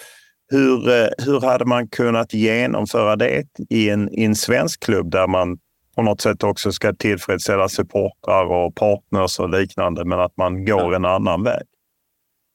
[0.51, 0.79] Hur,
[1.25, 5.57] hur hade man kunnat genomföra det i en, i en svensk klubb där man
[5.95, 10.95] på något sätt också ska tillfredsställa supportrar och partners och liknande, men att man går
[10.95, 11.63] en annan väg?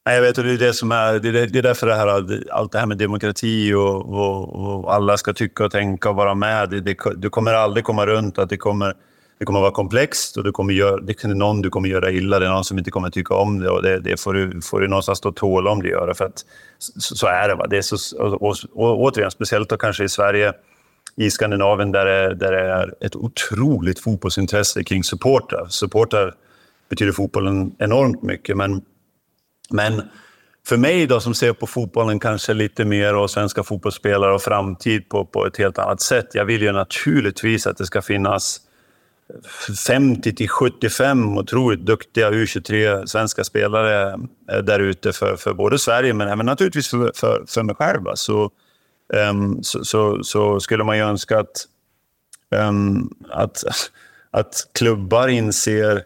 [0.07, 1.19] Nej, jag vet, och det är det som är...
[1.19, 2.07] Det är, det är därför det här,
[2.51, 6.35] allt det här med demokrati och, och, och alla ska tycka och tänka och vara
[6.35, 6.71] med.
[6.71, 8.95] Det, det, du kommer aldrig komma runt att det kommer,
[9.39, 12.39] det kommer vara komplext och du kommer göra, det är någon du kommer göra illa.
[12.39, 14.81] Det är någon som inte kommer tycka om det och det, det får, du, får
[14.81, 16.15] du någonstans stå tåla om det gör.
[16.15, 16.45] För att,
[16.79, 17.55] så, så, är det.
[17.55, 17.67] Va?
[17.67, 20.53] det är så, och, och, återigen, speciellt då kanske i Sverige,
[21.21, 25.67] i Skandinavien där det, där det är ett otroligt fotbollsintresse kring supportrar.
[25.69, 26.35] Supportrar
[26.89, 28.83] betyder fotbollen enormt mycket, men
[29.71, 30.03] men
[30.67, 35.09] för mig då som ser på fotbollen kanske lite mer och svenska fotbollsspelare och framtid
[35.09, 36.27] på, på ett helt annat sätt.
[36.33, 38.61] Jag vill ju naturligtvis att det ska finnas
[39.87, 44.13] 50 till 75 otroligt duktiga U23 svenska spelare
[44.53, 48.01] eh, där ute för, för både Sverige men även naturligtvis för, för, för mig själv.
[48.15, 48.51] Så,
[49.13, 51.67] um, så, så, så, skulle man ju önska att,
[52.69, 53.65] um, att,
[54.31, 56.03] att klubbar inser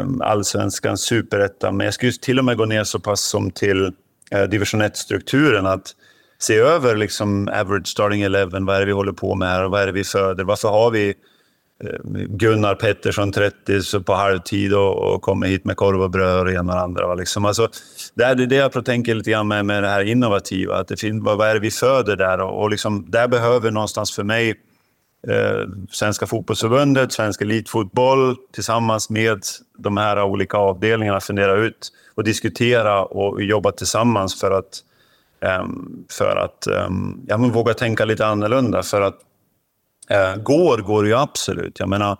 [0.00, 3.92] um, allsvenskans superettan, men jag skulle till och med gå ner så pass som till
[4.34, 5.66] uh, division 1-strukturen.
[5.66, 5.94] att
[6.38, 9.70] se över liksom average starting 11, vad är det vi håller på med här och
[9.70, 10.44] vad är det vi föder?
[10.44, 11.14] Varför har vi
[11.80, 16.44] Eh, Gunnar Pettersson 30 på halvtid och, och kommer hit med korv och bröd och
[16.44, 17.14] det ena och andra.
[17.14, 17.44] Liksom.
[17.44, 17.68] Alltså,
[18.14, 20.76] det är det jag tänker lite grann med, med det här innovativa.
[20.76, 22.40] Att det finns, vad är det vi föder där?
[22.40, 24.50] Och, och liksom, där behöver någonstans för mig
[25.28, 29.42] eh, Svenska fotbollsförbundet, Svensk elitfotboll tillsammans med
[29.78, 34.78] de här olika avdelningarna fundera ut och diskutera och jobba tillsammans för att,
[35.40, 35.64] eh,
[36.10, 36.88] för att eh,
[37.26, 38.82] ja, men våga tänka lite annorlunda.
[38.82, 39.18] För att
[40.10, 41.78] eh, går, går ju absolut.
[41.78, 42.16] Jag menar,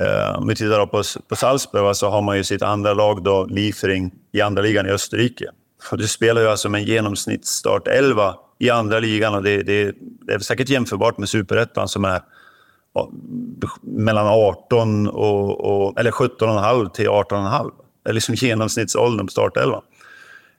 [0.00, 3.46] eh, om vi tittar på, på Salzburg så har man ju sitt andra lag, då,
[3.46, 5.50] Liefering, i andra ligan i Österrike.
[5.90, 9.94] Och du spelar ju alltså med en genomsnittsstart 11 i andra ligan och det, det,
[10.26, 12.22] det är säkert jämförbart med superettan som är
[13.82, 17.70] mellan 18 och, och eller 17,5 till 18,5.
[18.04, 19.82] Det är liksom genomsnittsåldern på startelvan.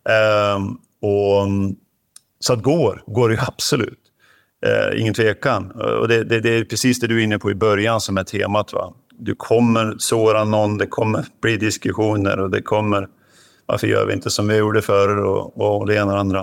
[0.09, 1.47] Ehm, och,
[2.39, 3.99] så att går, går det ju absolut.
[4.65, 5.71] Ehm, ingen tvekan.
[5.71, 8.23] Och det, det, det, är precis det du är inne på i början som är
[8.23, 8.73] temat.
[8.73, 8.93] Va?
[9.19, 13.07] Du kommer såra någon, det kommer bli diskussioner och det kommer...
[13.65, 16.39] Varför gör vi inte som vi gjorde förr och, och det ena och det andra.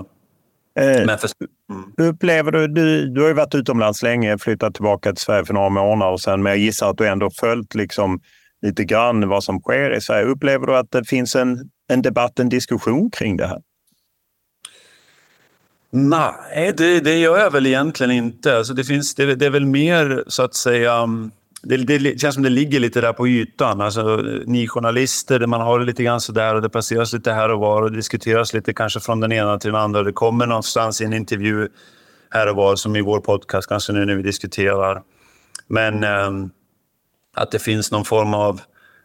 [0.79, 1.29] Eh, Men för...
[1.71, 2.09] mm.
[2.09, 5.69] upplever du, du, du har ju varit utomlands länge, flyttat tillbaka till Sverige för några
[5.69, 8.19] månader sedan, men jag gissar att du ändå följt liksom
[8.61, 10.25] lite grann vad som sker i Sverige.
[10.25, 13.61] Upplever du att det finns en, en debatt, en diskussion kring det här?
[15.95, 18.57] Nej, det, det gör jag väl egentligen inte.
[18.57, 21.31] Alltså det, finns, det, det är väl mer så att säga mm,
[21.63, 23.81] det, det känns som det ligger lite där på ytan.
[23.81, 24.15] Alltså,
[24.45, 27.81] ni journalister, man har det lite grann sådär och det passeras lite här och var
[27.81, 30.03] och diskuteras lite kanske från den ena till den andra.
[30.03, 31.69] Det kommer någonstans i en intervju
[32.29, 35.01] här och var, som i vår podcast kanske nu när vi diskuterar.
[35.67, 36.49] Men eh,
[37.35, 38.61] att det finns någon form av,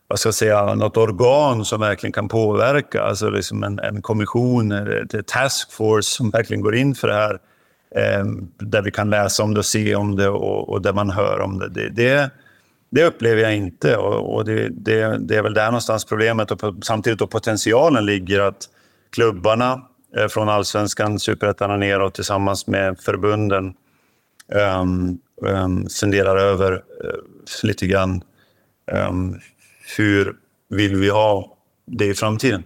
[0.09, 3.03] vad ska jag säga, något organ som verkligen kan påverka.
[3.03, 4.79] Alltså liksom en, en kommission, eh,
[5.13, 7.39] en task force som verkligen går in för det här.
[7.95, 8.25] Eh,
[8.59, 11.41] där vi kan läsa om det och se om det och, och där man hör
[11.41, 11.69] om det.
[11.69, 12.31] Det, det,
[12.91, 16.59] det upplever jag inte och, och det, det, det, är väl där någonstans problemet och
[16.59, 18.69] på, samtidigt då potentialen ligger att
[19.11, 19.83] klubbarna
[20.17, 23.75] eh, från allsvenskan, superettan och neråt tillsammans med förbunden
[24.81, 26.81] um, um, funderar över uh,
[27.63, 28.23] lite grann
[28.93, 29.41] um,
[29.97, 30.37] hur
[30.69, 31.57] vill vi ha
[31.87, 32.65] det i framtiden?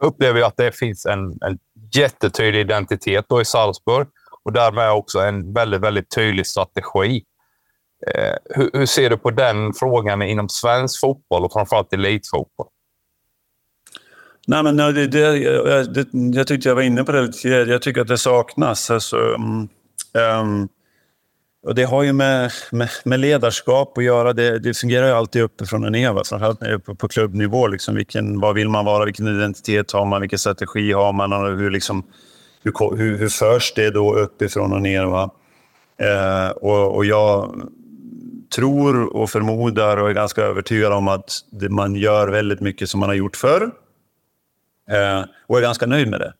[0.00, 1.58] Jag upplever att det finns en, en
[1.94, 4.08] jättetydlig identitet då i Salzburg
[4.42, 7.24] och därmed också en väldigt, väldigt tydlig strategi.
[8.06, 12.66] Eh, hur, hur, ser du på den frågan inom svensk fotboll och framförallt elitfotboll?
[14.46, 18.00] Nej, men det, det, jag, det, jag tyckte jag var inne på det Jag tycker
[18.00, 18.90] att det saknas.
[18.90, 19.68] Alltså, um,
[20.12, 20.68] um,
[21.62, 24.32] och det har ju med, med, med, ledarskap att göra.
[24.32, 26.24] Det, det fungerar ju alltid uppifrån och ner.
[26.24, 27.66] Framförallt när det eh, är på, på klubbnivå.
[27.66, 29.04] Liksom, vilken, vad vill man vara?
[29.04, 30.20] Vilken identitet har man?
[30.20, 31.32] Vilken strategi har man?
[31.32, 32.04] Och hur, liksom,
[32.62, 35.04] hur, hur, hur förs det då uppifrån och ner?
[35.04, 35.30] Va?
[35.96, 37.54] Eh, och, och jag
[38.54, 43.00] tror och förmodar och är ganska övertygad om att det, man gör väldigt mycket som
[43.00, 43.70] man har gjort förr.
[44.90, 46.32] Eh, och är ganska nöjd med det.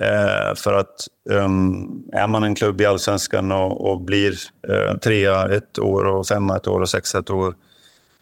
[0.00, 4.34] Eh, för att um, är man en klubb i allsvenskan och, och blir
[4.68, 7.54] eh, trea ett år och femma ett år och sexa ett år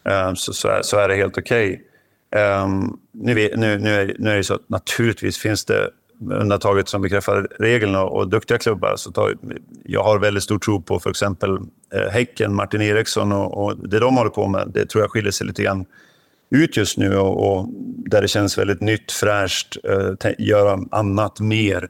[0.05, 1.73] eh, så, så, är, så är det helt okej.
[1.73, 1.86] Okay.
[3.12, 5.90] Nu, nu, nu, är, nu är det så att naturligtvis finns det
[6.31, 8.94] undantaget som bekräftar regeln och, och duktiga klubbar.
[8.97, 9.36] Så tar,
[9.85, 11.59] jag har väldigt stor tro på för exempel
[11.94, 14.70] eh, Häcken, Martin Eriksson och, och, det de håller på med.
[14.74, 15.85] Det tror jag skiljer sig lite grann
[16.53, 17.69] ut just nu och, och
[18.07, 21.89] där det känns väldigt nytt, fräscht, eh, göra annat mer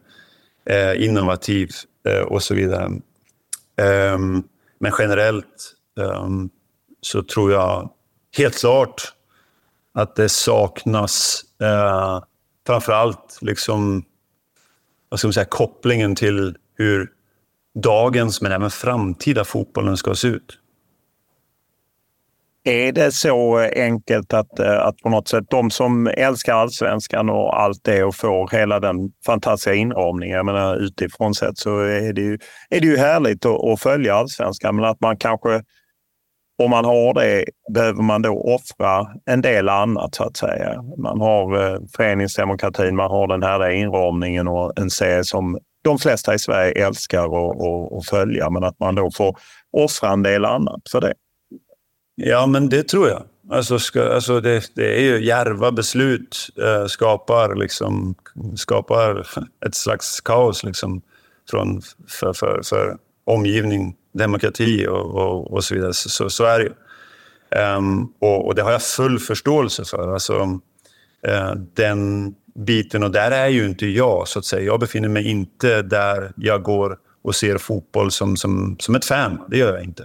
[0.67, 2.85] eh, innovativt eh, och så vidare.
[4.15, 4.45] Um,
[4.79, 6.51] men generellt um,
[7.01, 7.91] så tror jag
[8.37, 9.13] helt klart
[9.95, 12.23] att det saknas eh,
[12.67, 14.05] framför allt liksom,
[15.09, 17.11] vad ska man säga, kopplingen till hur
[17.75, 20.59] dagens men även framtida fotbollen ska se ut.
[22.65, 27.61] Är det så enkelt att, eh, att på något sätt de som älskar allsvenskan och
[27.61, 32.21] allt det och får hela den fantastiska inramningen, jag menar utifrån sett så är det
[32.21, 32.39] ju,
[32.71, 35.63] är det ju härligt att, att följa allsvenskan, men att man kanske
[36.63, 37.45] om man har det
[37.75, 40.83] behöver man då offra en del annat så att säga.
[40.99, 46.35] Man har eh, föreningsdemokratin, man har den här inramningen och en serie som de flesta
[46.35, 47.25] i Sverige älskar
[47.99, 49.37] att följa, men att man då får
[49.73, 51.15] offra en del annat för det.
[52.15, 53.23] Ja, men det tror jag.
[53.51, 58.15] Alltså, ska, alltså det, det, är ju järva beslut eh, skapar, liksom,
[58.57, 59.27] skapar
[59.67, 61.03] ett slags kaos liksom,
[61.51, 65.93] från, för, för, för omgivning, demokrati och, och, och så vidare.
[65.93, 66.73] Så, så, är det ju.
[67.77, 70.13] Um, och, och, det har jag full förståelse för.
[70.13, 70.43] Alltså,
[71.29, 74.63] uh, den biten, och där är ju inte jag, så att säga.
[74.63, 79.41] Jag befinner mig inte där jag går och ser fotboll som, som, som ett fan.
[79.49, 80.03] Det gör jag inte.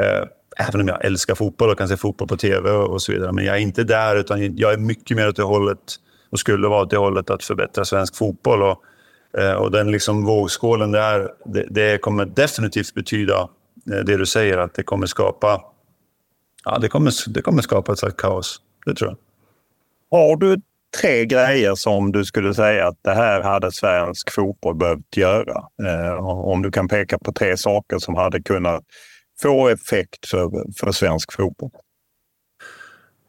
[0.00, 3.32] Uh, även om jag älskar fotboll och kan se fotboll på tv och så vidare.
[3.32, 5.78] Men jag är inte där, utan jag är mycket mer åt det hållet
[6.30, 8.62] och skulle vara åt det hållet att förbättra svensk fotboll.
[8.62, 8.84] Och,
[9.38, 13.40] eh, och den liksom vågskålen där, det, det kommer definitivt betyda
[13.92, 15.60] eh, det du säger, att det kommer skapa,
[16.64, 18.60] ja, det kommer, det kommer skapa ett slags kaos.
[18.86, 19.18] Det tror jag.
[20.18, 20.60] Har du
[21.00, 25.64] tre grejer som du skulle säga att det här hade svensk fotboll behövt göra?
[25.84, 28.82] Eh, om du kan peka på tre saker som hade kunnat
[29.42, 30.50] få effekt för,
[30.80, 31.70] för svensk fotboll?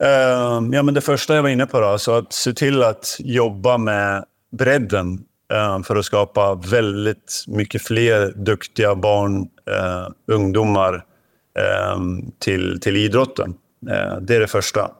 [0.04, 3.16] Uh, ja, men det första jag var inne på, då, så att se till att
[3.20, 5.14] jobba med bredden
[5.54, 11.06] uh, för att skapa väldigt mycket fler duktiga barn, uh, ungdomar
[11.60, 13.56] ehm, till, till idrotten.
[13.90, 14.92] Eh, det är det första.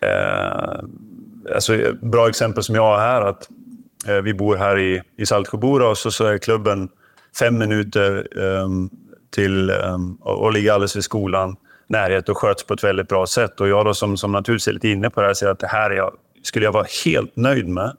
[0.00, 0.80] Eh,
[1.54, 3.48] alltså, bra exempel som jag har här, att
[4.24, 6.88] vi bor här i, i Saltsjöbora och så, så är klubben
[7.38, 8.90] fem minuter um,
[9.32, 11.56] till, um, och, ligger alldeles vid skolan,
[11.86, 13.60] närhet och sköts på ett väldigt bra sätt.
[13.60, 15.66] Och jag då som, som naturligtvis är lite inne på det här säger att det
[15.66, 17.96] här jag, skulle jag vara helt nöjd med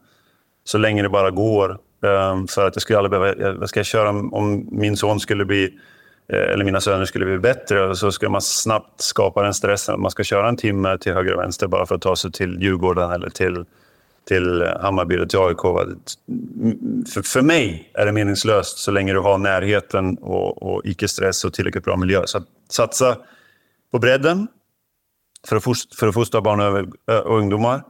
[0.64, 1.78] så länge det bara går.
[2.02, 5.20] Um, för att jag skulle aldrig behöva, vad ska jag köra om, om min son
[5.20, 5.74] skulle bli
[6.34, 10.02] eh, eller mina söner skulle bli bättre så skulle man snabbt skapa den stressen att
[10.02, 12.62] man ska köra en timme till höger och vänster bara för att ta sig till
[12.62, 13.66] Djurgården eller till
[14.26, 15.62] till Hammarby eller till AIK.
[17.14, 21.54] För, för mig är det meningslöst så länge du har närheten och, och icke-stress och
[21.54, 22.22] tillräckligt bra miljö.
[22.26, 23.18] Så att satsa
[23.92, 24.48] på bredden
[25.48, 27.84] för att, fostra, för att fostra barn och, och ungdomar.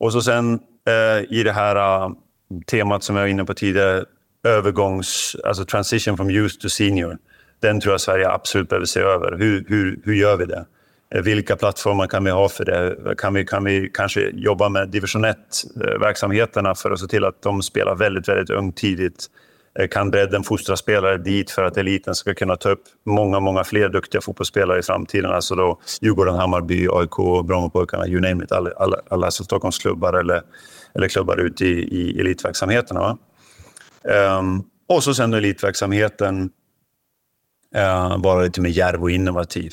[0.00, 2.12] Och så sen eh, i det här uh,
[2.66, 4.04] temat som jag var inne på tidigare,
[4.44, 7.18] övergångs, alltså transition from youth to senior.
[7.60, 9.38] Den tror jag Sverige absolut behöver se över.
[9.38, 10.66] Hur, hur, hur gör vi det?
[11.14, 13.14] Eh, vilka plattformar kan vi ha för det?
[13.18, 17.42] Kan vi, kan vi kanske jobba med division 1-verksamheterna eh, för att se till att
[17.42, 19.26] de spelar väldigt, väldigt ungt tidigt?
[19.78, 23.64] Eh, kan bredden fostra spelare dit för att eliten ska kunna ta upp många, många
[23.64, 25.30] fler duktiga fotbollsspelare i framtiden?
[25.30, 28.52] Alltså då Djurgården, Hammarby, AIK, Brommapojkarna, you name it.
[28.52, 30.42] Alla, alla, alla Stockholmsklubbar eller,
[30.94, 33.18] eller klubbar ute i, i elitverksamheterna.
[34.38, 36.50] Um, och så sen elitverksamheten
[37.76, 39.72] uh, vara lite mer djärv och innovativ.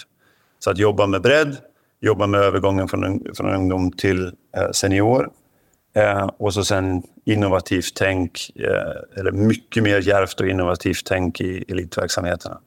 [0.59, 1.57] Så att jobba med bredd,
[2.01, 5.29] jobba med övergången från, från ungdom till uh, senior
[5.97, 8.51] uh, och så sen innovativt tänk,
[9.17, 12.59] eller mycket mer djärvt och innovativt tänk i elitverksamheterna.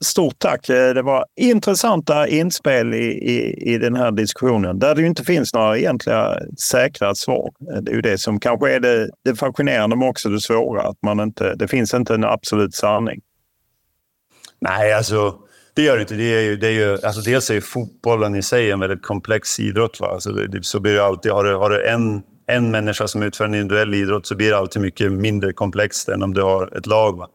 [0.00, 0.66] Stort tack!
[0.66, 5.54] Det var intressanta inspel i, i, i den här diskussionen där det ju inte finns
[5.54, 7.52] några egentliga säkra svar.
[7.80, 10.82] Det är ju det som kanske är det, det fascinerande men också det svåra.
[10.82, 13.20] Att man inte, det finns inte en absolut sanning.
[14.60, 15.38] Nej, alltså
[15.76, 16.14] det gör det inte.
[16.14, 19.02] Det är ju, det är ju, alltså dels är ju fotbollen i sig en väldigt
[19.02, 20.00] komplex idrott.
[20.00, 20.06] Va?
[20.06, 23.44] Alltså det, så blir det alltid, har du, har du en, en människa som utför
[23.44, 26.86] en individuell idrott så blir det alltid mycket mindre komplext än om du har ett
[26.86, 27.18] lag.
[27.18, 27.28] Va?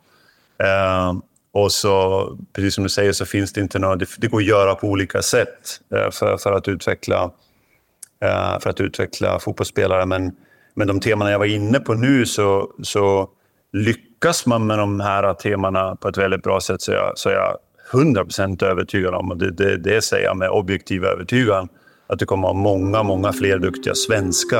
[0.63, 1.13] Eh,
[1.53, 3.95] och så, precis som du säger, så finns det inte några...
[3.95, 7.31] Det, det går att göra på olika sätt eh, för, för, att utveckla,
[8.23, 10.05] eh, för att utveckla fotbollsspelare.
[10.05, 10.31] Men,
[10.75, 13.29] men de teman jag var inne på nu så, så
[13.73, 17.33] lyckas man med de här temana på ett väldigt bra sätt så, jag, så är
[17.33, 17.57] jag
[17.91, 21.67] 100% övertygad om, och det, det, det säger jag med objektiv övertygan,
[22.09, 24.59] att det kommer att ha många, många fler duktiga svenska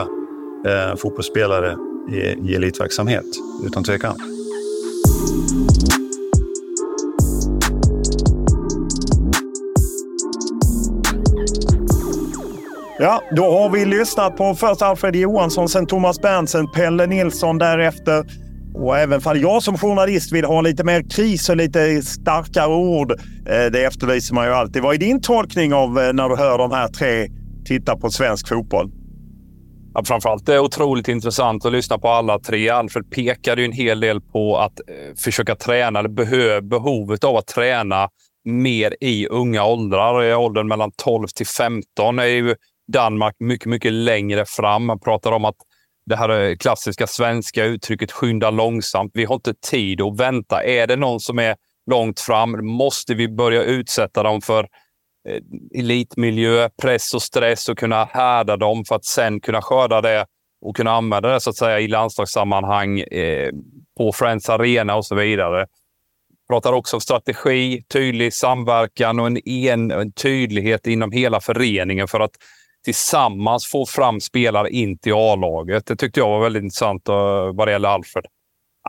[0.68, 1.76] eh, fotbollsspelare
[2.12, 3.26] i, i elitverksamhet,
[3.66, 4.16] utan tvekan.
[13.00, 18.26] Ja, då har vi lyssnat på först Alfred Johansson, sen Thomas Berntsen, Pelle Nilsson därefter.
[18.74, 23.12] Och även fall jag som journalist vill ha lite mer kris och lite starkare ord,
[23.12, 24.82] eh, det efterlyser man ju alltid.
[24.82, 27.28] Vad är din tolkning av eh, när du hör de här tre
[27.66, 28.92] titta på svensk fotboll?
[29.94, 32.70] Ja, framförallt det är otroligt intressant att lyssna på alla tre.
[32.70, 37.48] Alfred pekade ju en hel del på att eh, försöka träna, eller behovet av att
[37.48, 38.10] träna
[38.46, 40.24] mer i unga åldrar.
[40.24, 42.56] I åldern mellan 12 till 15 är ju
[42.94, 44.86] Danmark mycket, mycket längre fram.
[44.86, 45.56] Man pratar om att
[46.06, 49.12] det här eh, klassiska svenska uttrycket skynda långsamt.
[49.14, 50.64] Vi har inte tid att vänta.
[50.64, 51.56] Är det någon som är
[51.92, 54.68] långt fram måste vi börja utsätta dem för
[55.30, 60.26] eh, elitmiljö, press och stress och kunna härda dem för att sen kunna skörda det
[60.62, 63.50] och kunna använda det så att säga i landslagssammanhang eh,
[63.98, 65.68] på Friends Arena och så vidare.
[66.50, 72.20] Pratar också om strategi, tydlig samverkan och en, en, en tydlighet inom hela föreningen för
[72.20, 72.32] att
[72.84, 75.86] tillsammans få fram spelare in till A-laget.
[75.86, 77.16] Det tyckte jag var väldigt intressant uh,
[77.54, 78.26] vad det gäller Alfred.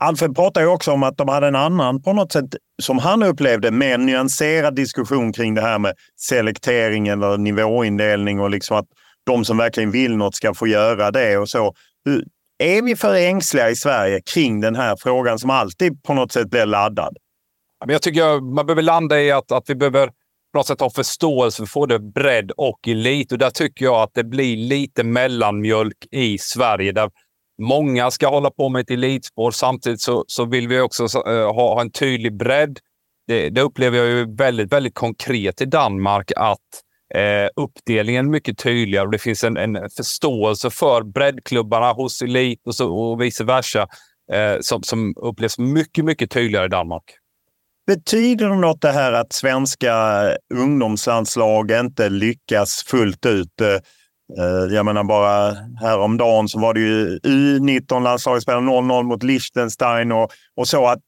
[0.01, 2.45] Alfred pratar ju också om att de hade en annan, på något sätt,
[2.81, 8.77] som han upplevde, mer nyanserad diskussion kring det här med selektering eller nivåindelning och liksom
[8.77, 8.85] att
[9.25, 11.73] de som verkligen vill något ska få göra det och så.
[12.57, 16.49] Är vi för ängsliga i Sverige kring den här frågan som alltid på något sätt
[16.49, 17.17] blir laddad?
[17.87, 20.09] Jag tycker man behöver landa i att, att vi behöver
[20.53, 23.31] på något sätt ha förståelse för både bredd och elit.
[23.31, 26.91] Och där tycker jag att det blir lite mellanmjölk i Sverige.
[26.91, 27.09] Där
[27.61, 29.51] många ska hålla på med ett elitspår.
[29.51, 32.79] Samtidigt så, så vill vi också eh, ha, ha, en tydlig bredd.
[33.27, 36.59] Det, det, upplever jag ju väldigt, väldigt konkret i Danmark att
[37.15, 42.67] eh, uppdelningen är mycket tydligare och det finns en, en förståelse för breddklubbarna hos elit
[42.67, 43.87] och, så, och vice versa
[44.31, 47.03] eh, som, som upplevs mycket, mycket tydligare i Danmark.
[47.87, 49.93] Betyder det något det här att svenska
[50.53, 53.61] ungdomslandslag inte lyckas fullt ut?
[54.37, 60.31] Eh, jag menar bara häromdagen så var det ju U19-landslaget spelade 0-0 mot Liechtenstein och,
[60.55, 60.99] och så att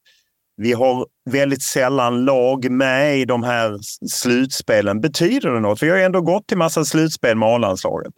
[0.56, 3.78] vi har väldigt sällan lag med i de här
[4.10, 5.00] slutspelen.
[5.00, 5.78] Betyder det något?
[5.78, 8.12] För jag har ändå gått till massa slutspel med A-landslaget.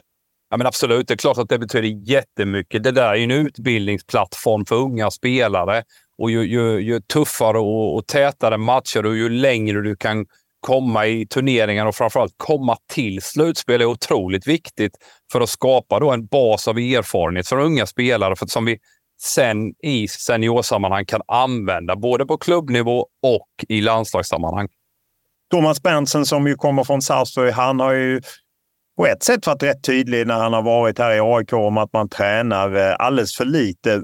[0.50, 2.82] Ja, men absolut, det är klart att det betyder jättemycket.
[2.82, 5.82] Det där är en utbildningsplattform för unga spelare.
[6.18, 10.26] Och ju, ju, ju tuffare och, och, tätare matcher och ju längre du kan
[10.60, 14.92] komma i turneringar och framförallt komma till slutspel är otroligt viktigt
[15.32, 18.78] för att skapa då en bas av erfarenhet för unga spelare för som vi
[19.20, 24.68] sen i seniorsammanhang kan använda både på klubbnivå och i landslagssammanhang.
[25.50, 28.20] Thomas Berntsen, som ju kommer från Sarpsborg, han har ju
[28.96, 31.92] på ett sätt varit rätt tydlig när han har varit här i AIK om att
[31.92, 34.02] man tränar eh, alldeles för lite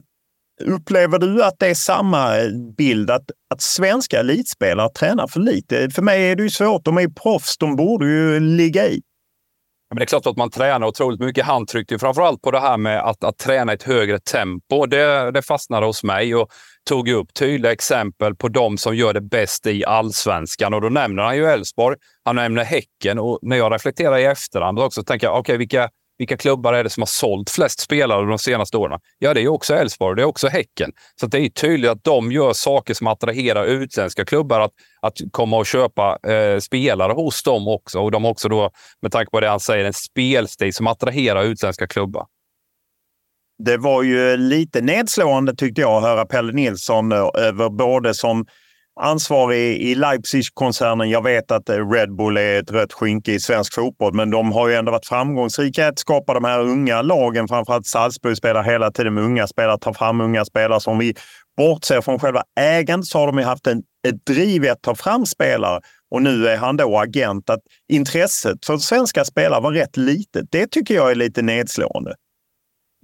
[0.62, 2.32] Upplever du att det är samma
[2.76, 3.24] bild, att,
[3.55, 5.90] att svenska elitspelare tränar för lite?
[5.90, 6.85] För mig är det ju svårt.
[6.85, 9.02] De är ju proffs, de borde ju ligga i.
[9.90, 11.44] Men det är klart att man tränar otroligt mycket.
[11.44, 14.86] Han tryckte framförallt på det här med att, att träna i ett högre tempo.
[14.86, 16.48] Det, det fastnade hos mig och
[16.89, 20.74] tog upp tydliga exempel på de som gör det bäst i allsvenskan.
[20.74, 24.78] Och då nämner han ju Elfsborg, han nämner Häcken och när jag reflekterar i efterhand
[24.78, 28.26] också tänker jag, okej, okay, vilka, vilka klubbar är det som har sålt flest spelare
[28.26, 29.00] de senaste åren?
[29.18, 30.92] Ja, det är också Elfsborg, det är också Häcken.
[31.20, 34.72] Så det är tydligt att de gör saker som attraherar utländska klubbar att,
[35.02, 38.00] att komma och köpa eh, spelare hos dem också.
[38.00, 38.70] Och de har också då,
[39.02, 42.26] med tanke på det han säger, en spelstil som attraherar utländska klubbar.
[43.58, 48.46] Det var ju lite nedslående tyckte jag att höra Pelle Nilsson eh, över både som
[49.00, 51.10] ansvarig i Leipzig-koncernen.
[51.10, 54.52] Jag vet att eh, Red Bull är ett rött skynke i svensk fotboll, men de
[54.52, 57.48] har ju ändå varit framgångsrika att skapa de här unga lagen.
[57.48, 60.80] Framförallt Salzburg spelar hela tiden med unga spelare, tar fram unga spelare.
[60.80, 61.14] Som vi
[61.56, 64.94] bortser från själva ägandet så har de ju haft en, ett driv i att ta
[64.94, 65.80] fram spelare.
[66.10, 67.50] Och nu är han då agent.
[67.50, 67.60] Att
[67.92, 70.46] intresset för svenska spelare var rätt litet.
[70.50, 72.14] Det tycker jag är lite nedslående.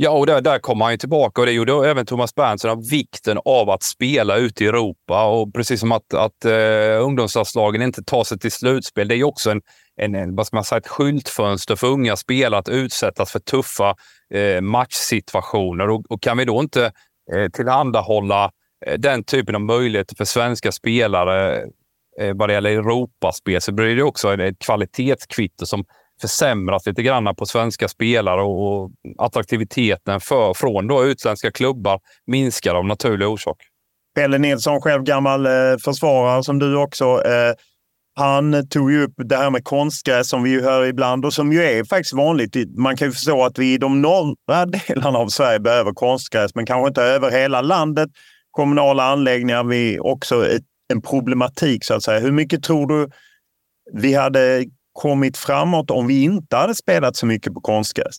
[0.03, 2.89] Ja, och där, där kommer han ju tillbaka och det gjorde även Thomas Berntsen av
[2.91, 5.25] vikten av att spela ute i Europa.
[5.25, 9.25] Och precis som att, att uh, ungdomslandslagen inte tar sig till slutspel, det är ju
[9.25, 9.61] också en,
[9.97, 13.95] en, en, vad ska man säga, ett skyltfönster för unga spelare att utsättas för tuffa
[14.35, 15.91] uh, matchsituationer.
[15.91, 16.93] Och, och, kan vi då inte
[17.37, 18.51] uh, tillhandahålla
[18.91, 21.63] uh, den typen av möjligheter för svenska spelare
[22.23, 25.85] uh, vad det gäller Europaspel så blir det också ett kvalitetskvitto som
[26.21, 32.87] försämras lite grann på svenska spelare och, attraktiviteten för, från då utländska klubbar minskar av
[32.87, 33.57] naturlig orsak.
[34.15, 35.53] Pelle Nilsson, själv gammal eh,
[35.85, 37.05] försvarare som du också.
[37.05, 37.55] Eh,
[38.15, 41.53] han tog ju upp det här med konstgräs som vi ju hör ibland och som
[41.53, 42.57] ju är faktiskt vanligt.
[42.77, 46.67] Man kan ju förstå att vi i de norra delarna av Sverige behöver konstgräs, men
[46.67, 48.09] kanske inte över hela landet.
[48.51, 52.21] Kommunala anläggningar, vi också ett, en problematik så att säga.
[52.21, 53.11] Hur mycket tror du
[53.93, 58.17] vi hade kommit framåt om vi inte hade spelat så mycket på konstgräs?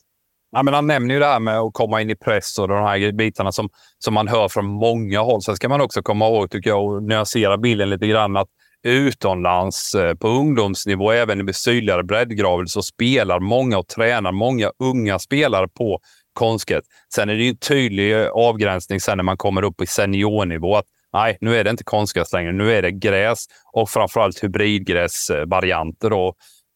[0.51, 2.83] Ja, men han nämner ju det här med att komma in i press och de
[2.83, 3.69] här bitarna som,
[3.99, 5.41] som man hör från många håll.
[5.41, 8.47] Sen ska man också komma ihåg, tycker jag, och nyansera bilden lite grann, att
[8.83, 15.19] utomlands eh, på ungdomsnivå, även i sydligare breddgrader, så spelar många och tränar många unga
[15.19, 15.99] spelare på
[16.33, 16.83] konstgräs.
[17.13, 20.75] Sen är det ju en tydlig eh, avgränsning sen när man kommer upp i seniornivå.
[20.75, 22.51] Att nej, nu är det inte konstgräs längre.
[22.51, 26.13] Nu är det gräs och framförallt hybridgräsvarianter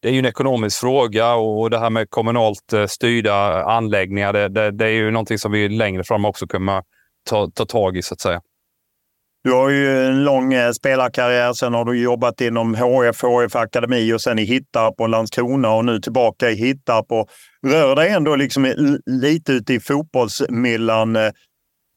[0.01, 4.49] det är ju en ekonomisk fråga och det här med kommunalt eh, styrda anläggningar, det,
[4.49, 6.83] det, det är ju någonting som vi längre fram också kommer
[7.29, 8.41] ta, ta tag i så att säga.
[9.45, 11.53] Du har ju en lång eh, spelarkarriär.
[11.53, 15.85] Sen har du jobbat inom HF, HF Akademi och sen i Hittarp och Landskrona och
[15.85, 17.11] nu tillbaka i Hittarp.
[17.11, 17.29] Och
[17.67, 18.73] rör dig ändå liksom
[19.05, 21.15] lite ute i fotbollsmyllan.
[21.15, 21.31] Eh.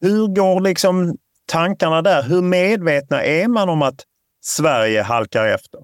[0.00, 1.16] Hur går liksom
[1.46, 2.22] tankarna där?
[2.22, 4.04] Hur medvetna är man om att
[4.44, 5.80] Sverige halkar efter?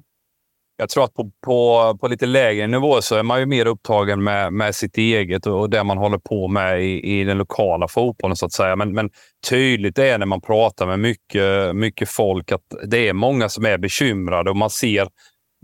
[0.77, 4.25] Jag tror att på, på, på lite lägre nivå så är man ju mer upptagen
[4.25, 7.89] med, med sitt eget och, och det man håller på med i, i den lokala
[7.89, 8.77] fotbollen så att säga.
[8.77, 9.11] Men, men
[9.49, 13.79] tydligt är när man pratar med mycket, mycket folk att det är många som är
[13.79, 15.09] bekymrade och man ser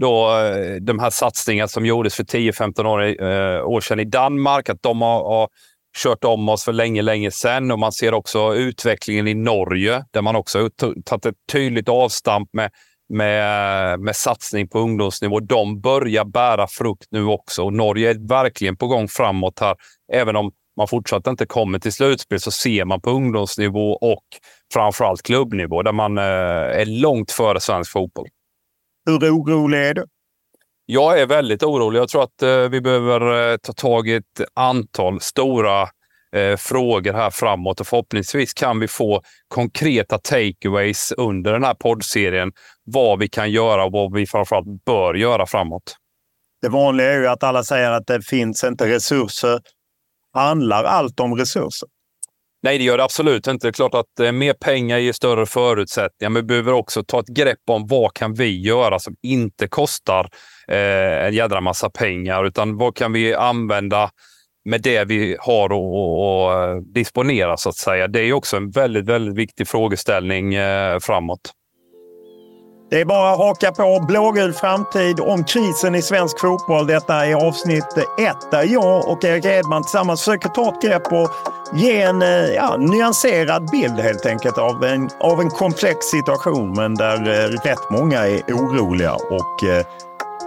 [0.00, 4.68] då eh, de här satsningarna som gjordes för 10-15 år, eh, år sedan i Danmark,
[4.68, 5.48] att de har, har
[5.98, 7.70] kört om oss för länge, länge sedan.
[7.70, 12.48] Och man ser också utvecklingen i Norge där man också har tagit ett tydligt avstamp
[12.52, 12.70] med
[13.10, 15.40] med, med satsning på ungdomsnivå.
[15.40, 19.76] De börjar bära frukt nu också och Norge är verkligen på gång framåt här.
[20.12, 24.24] Även om man fortsatt inte kommer till slutspel så ser man på ungdomsnivå och
[24.72, 28.26] framförallt klubbnivå där man eh, är långt före svensk fotboll.
[29.06, 30.04] Hur orolig är du?
[30.86, 32.00] Jag är väldigt orolig.
[32.00, 35.88] Jag tror att eh, vi behöver eh, ta tag i ett antal stora
[36.36, 42.52] eh, frågor här framåt och förhoppningsvis kan vi få konkreta takeaways under den här poddserien.
[42.84, 45.96] Vad vi kan göra och vad vi framförallt bör göra framåt.
[46.62, 49.60] Det vanliga är ju att alla säger att det finns inte resurser.
[50.34, 51.88] Handlar allt om resurser?
[52.62, 53.66] Nej, det gör det absolut inte.
[53.66, 57.20] Det är klart att eh, mer pengar ger större förutsättningar, men vi behöver också ta
[57.20, 60.28] ett grepp om vad kan vi göra som inte kostar
[60.68, 64.10] eh, en jädra massa pengar, utan vad kan vi använda
[64.64, 68.08] med det vi har att eh, disponera så att säga.
[68.08, 71.54] Det är också en väldigt, väldigt viktig frågeställning eh, framåt.
[72.90, 76.86] Det är bara att haka på blågul framtid om krisen i svensk fotboll.
[76.86, 81.30] Detta är avsnitt ett där jag och Erik Edman tillsammans försöker ta ett grepp och
[81.74, 86.94] ge en eh, ja, nyanserad bild helt enkelt av en, av en komplex situation men
[86.94, 89.64] där eh, rätt många är oroliga och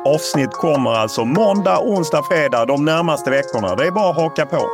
[0.05, 3.75] Avsnitt kommer alltså måndag, onsdag, fredag de närmaste veckorna.
[3.75, 4.69] Det är bara att haka på.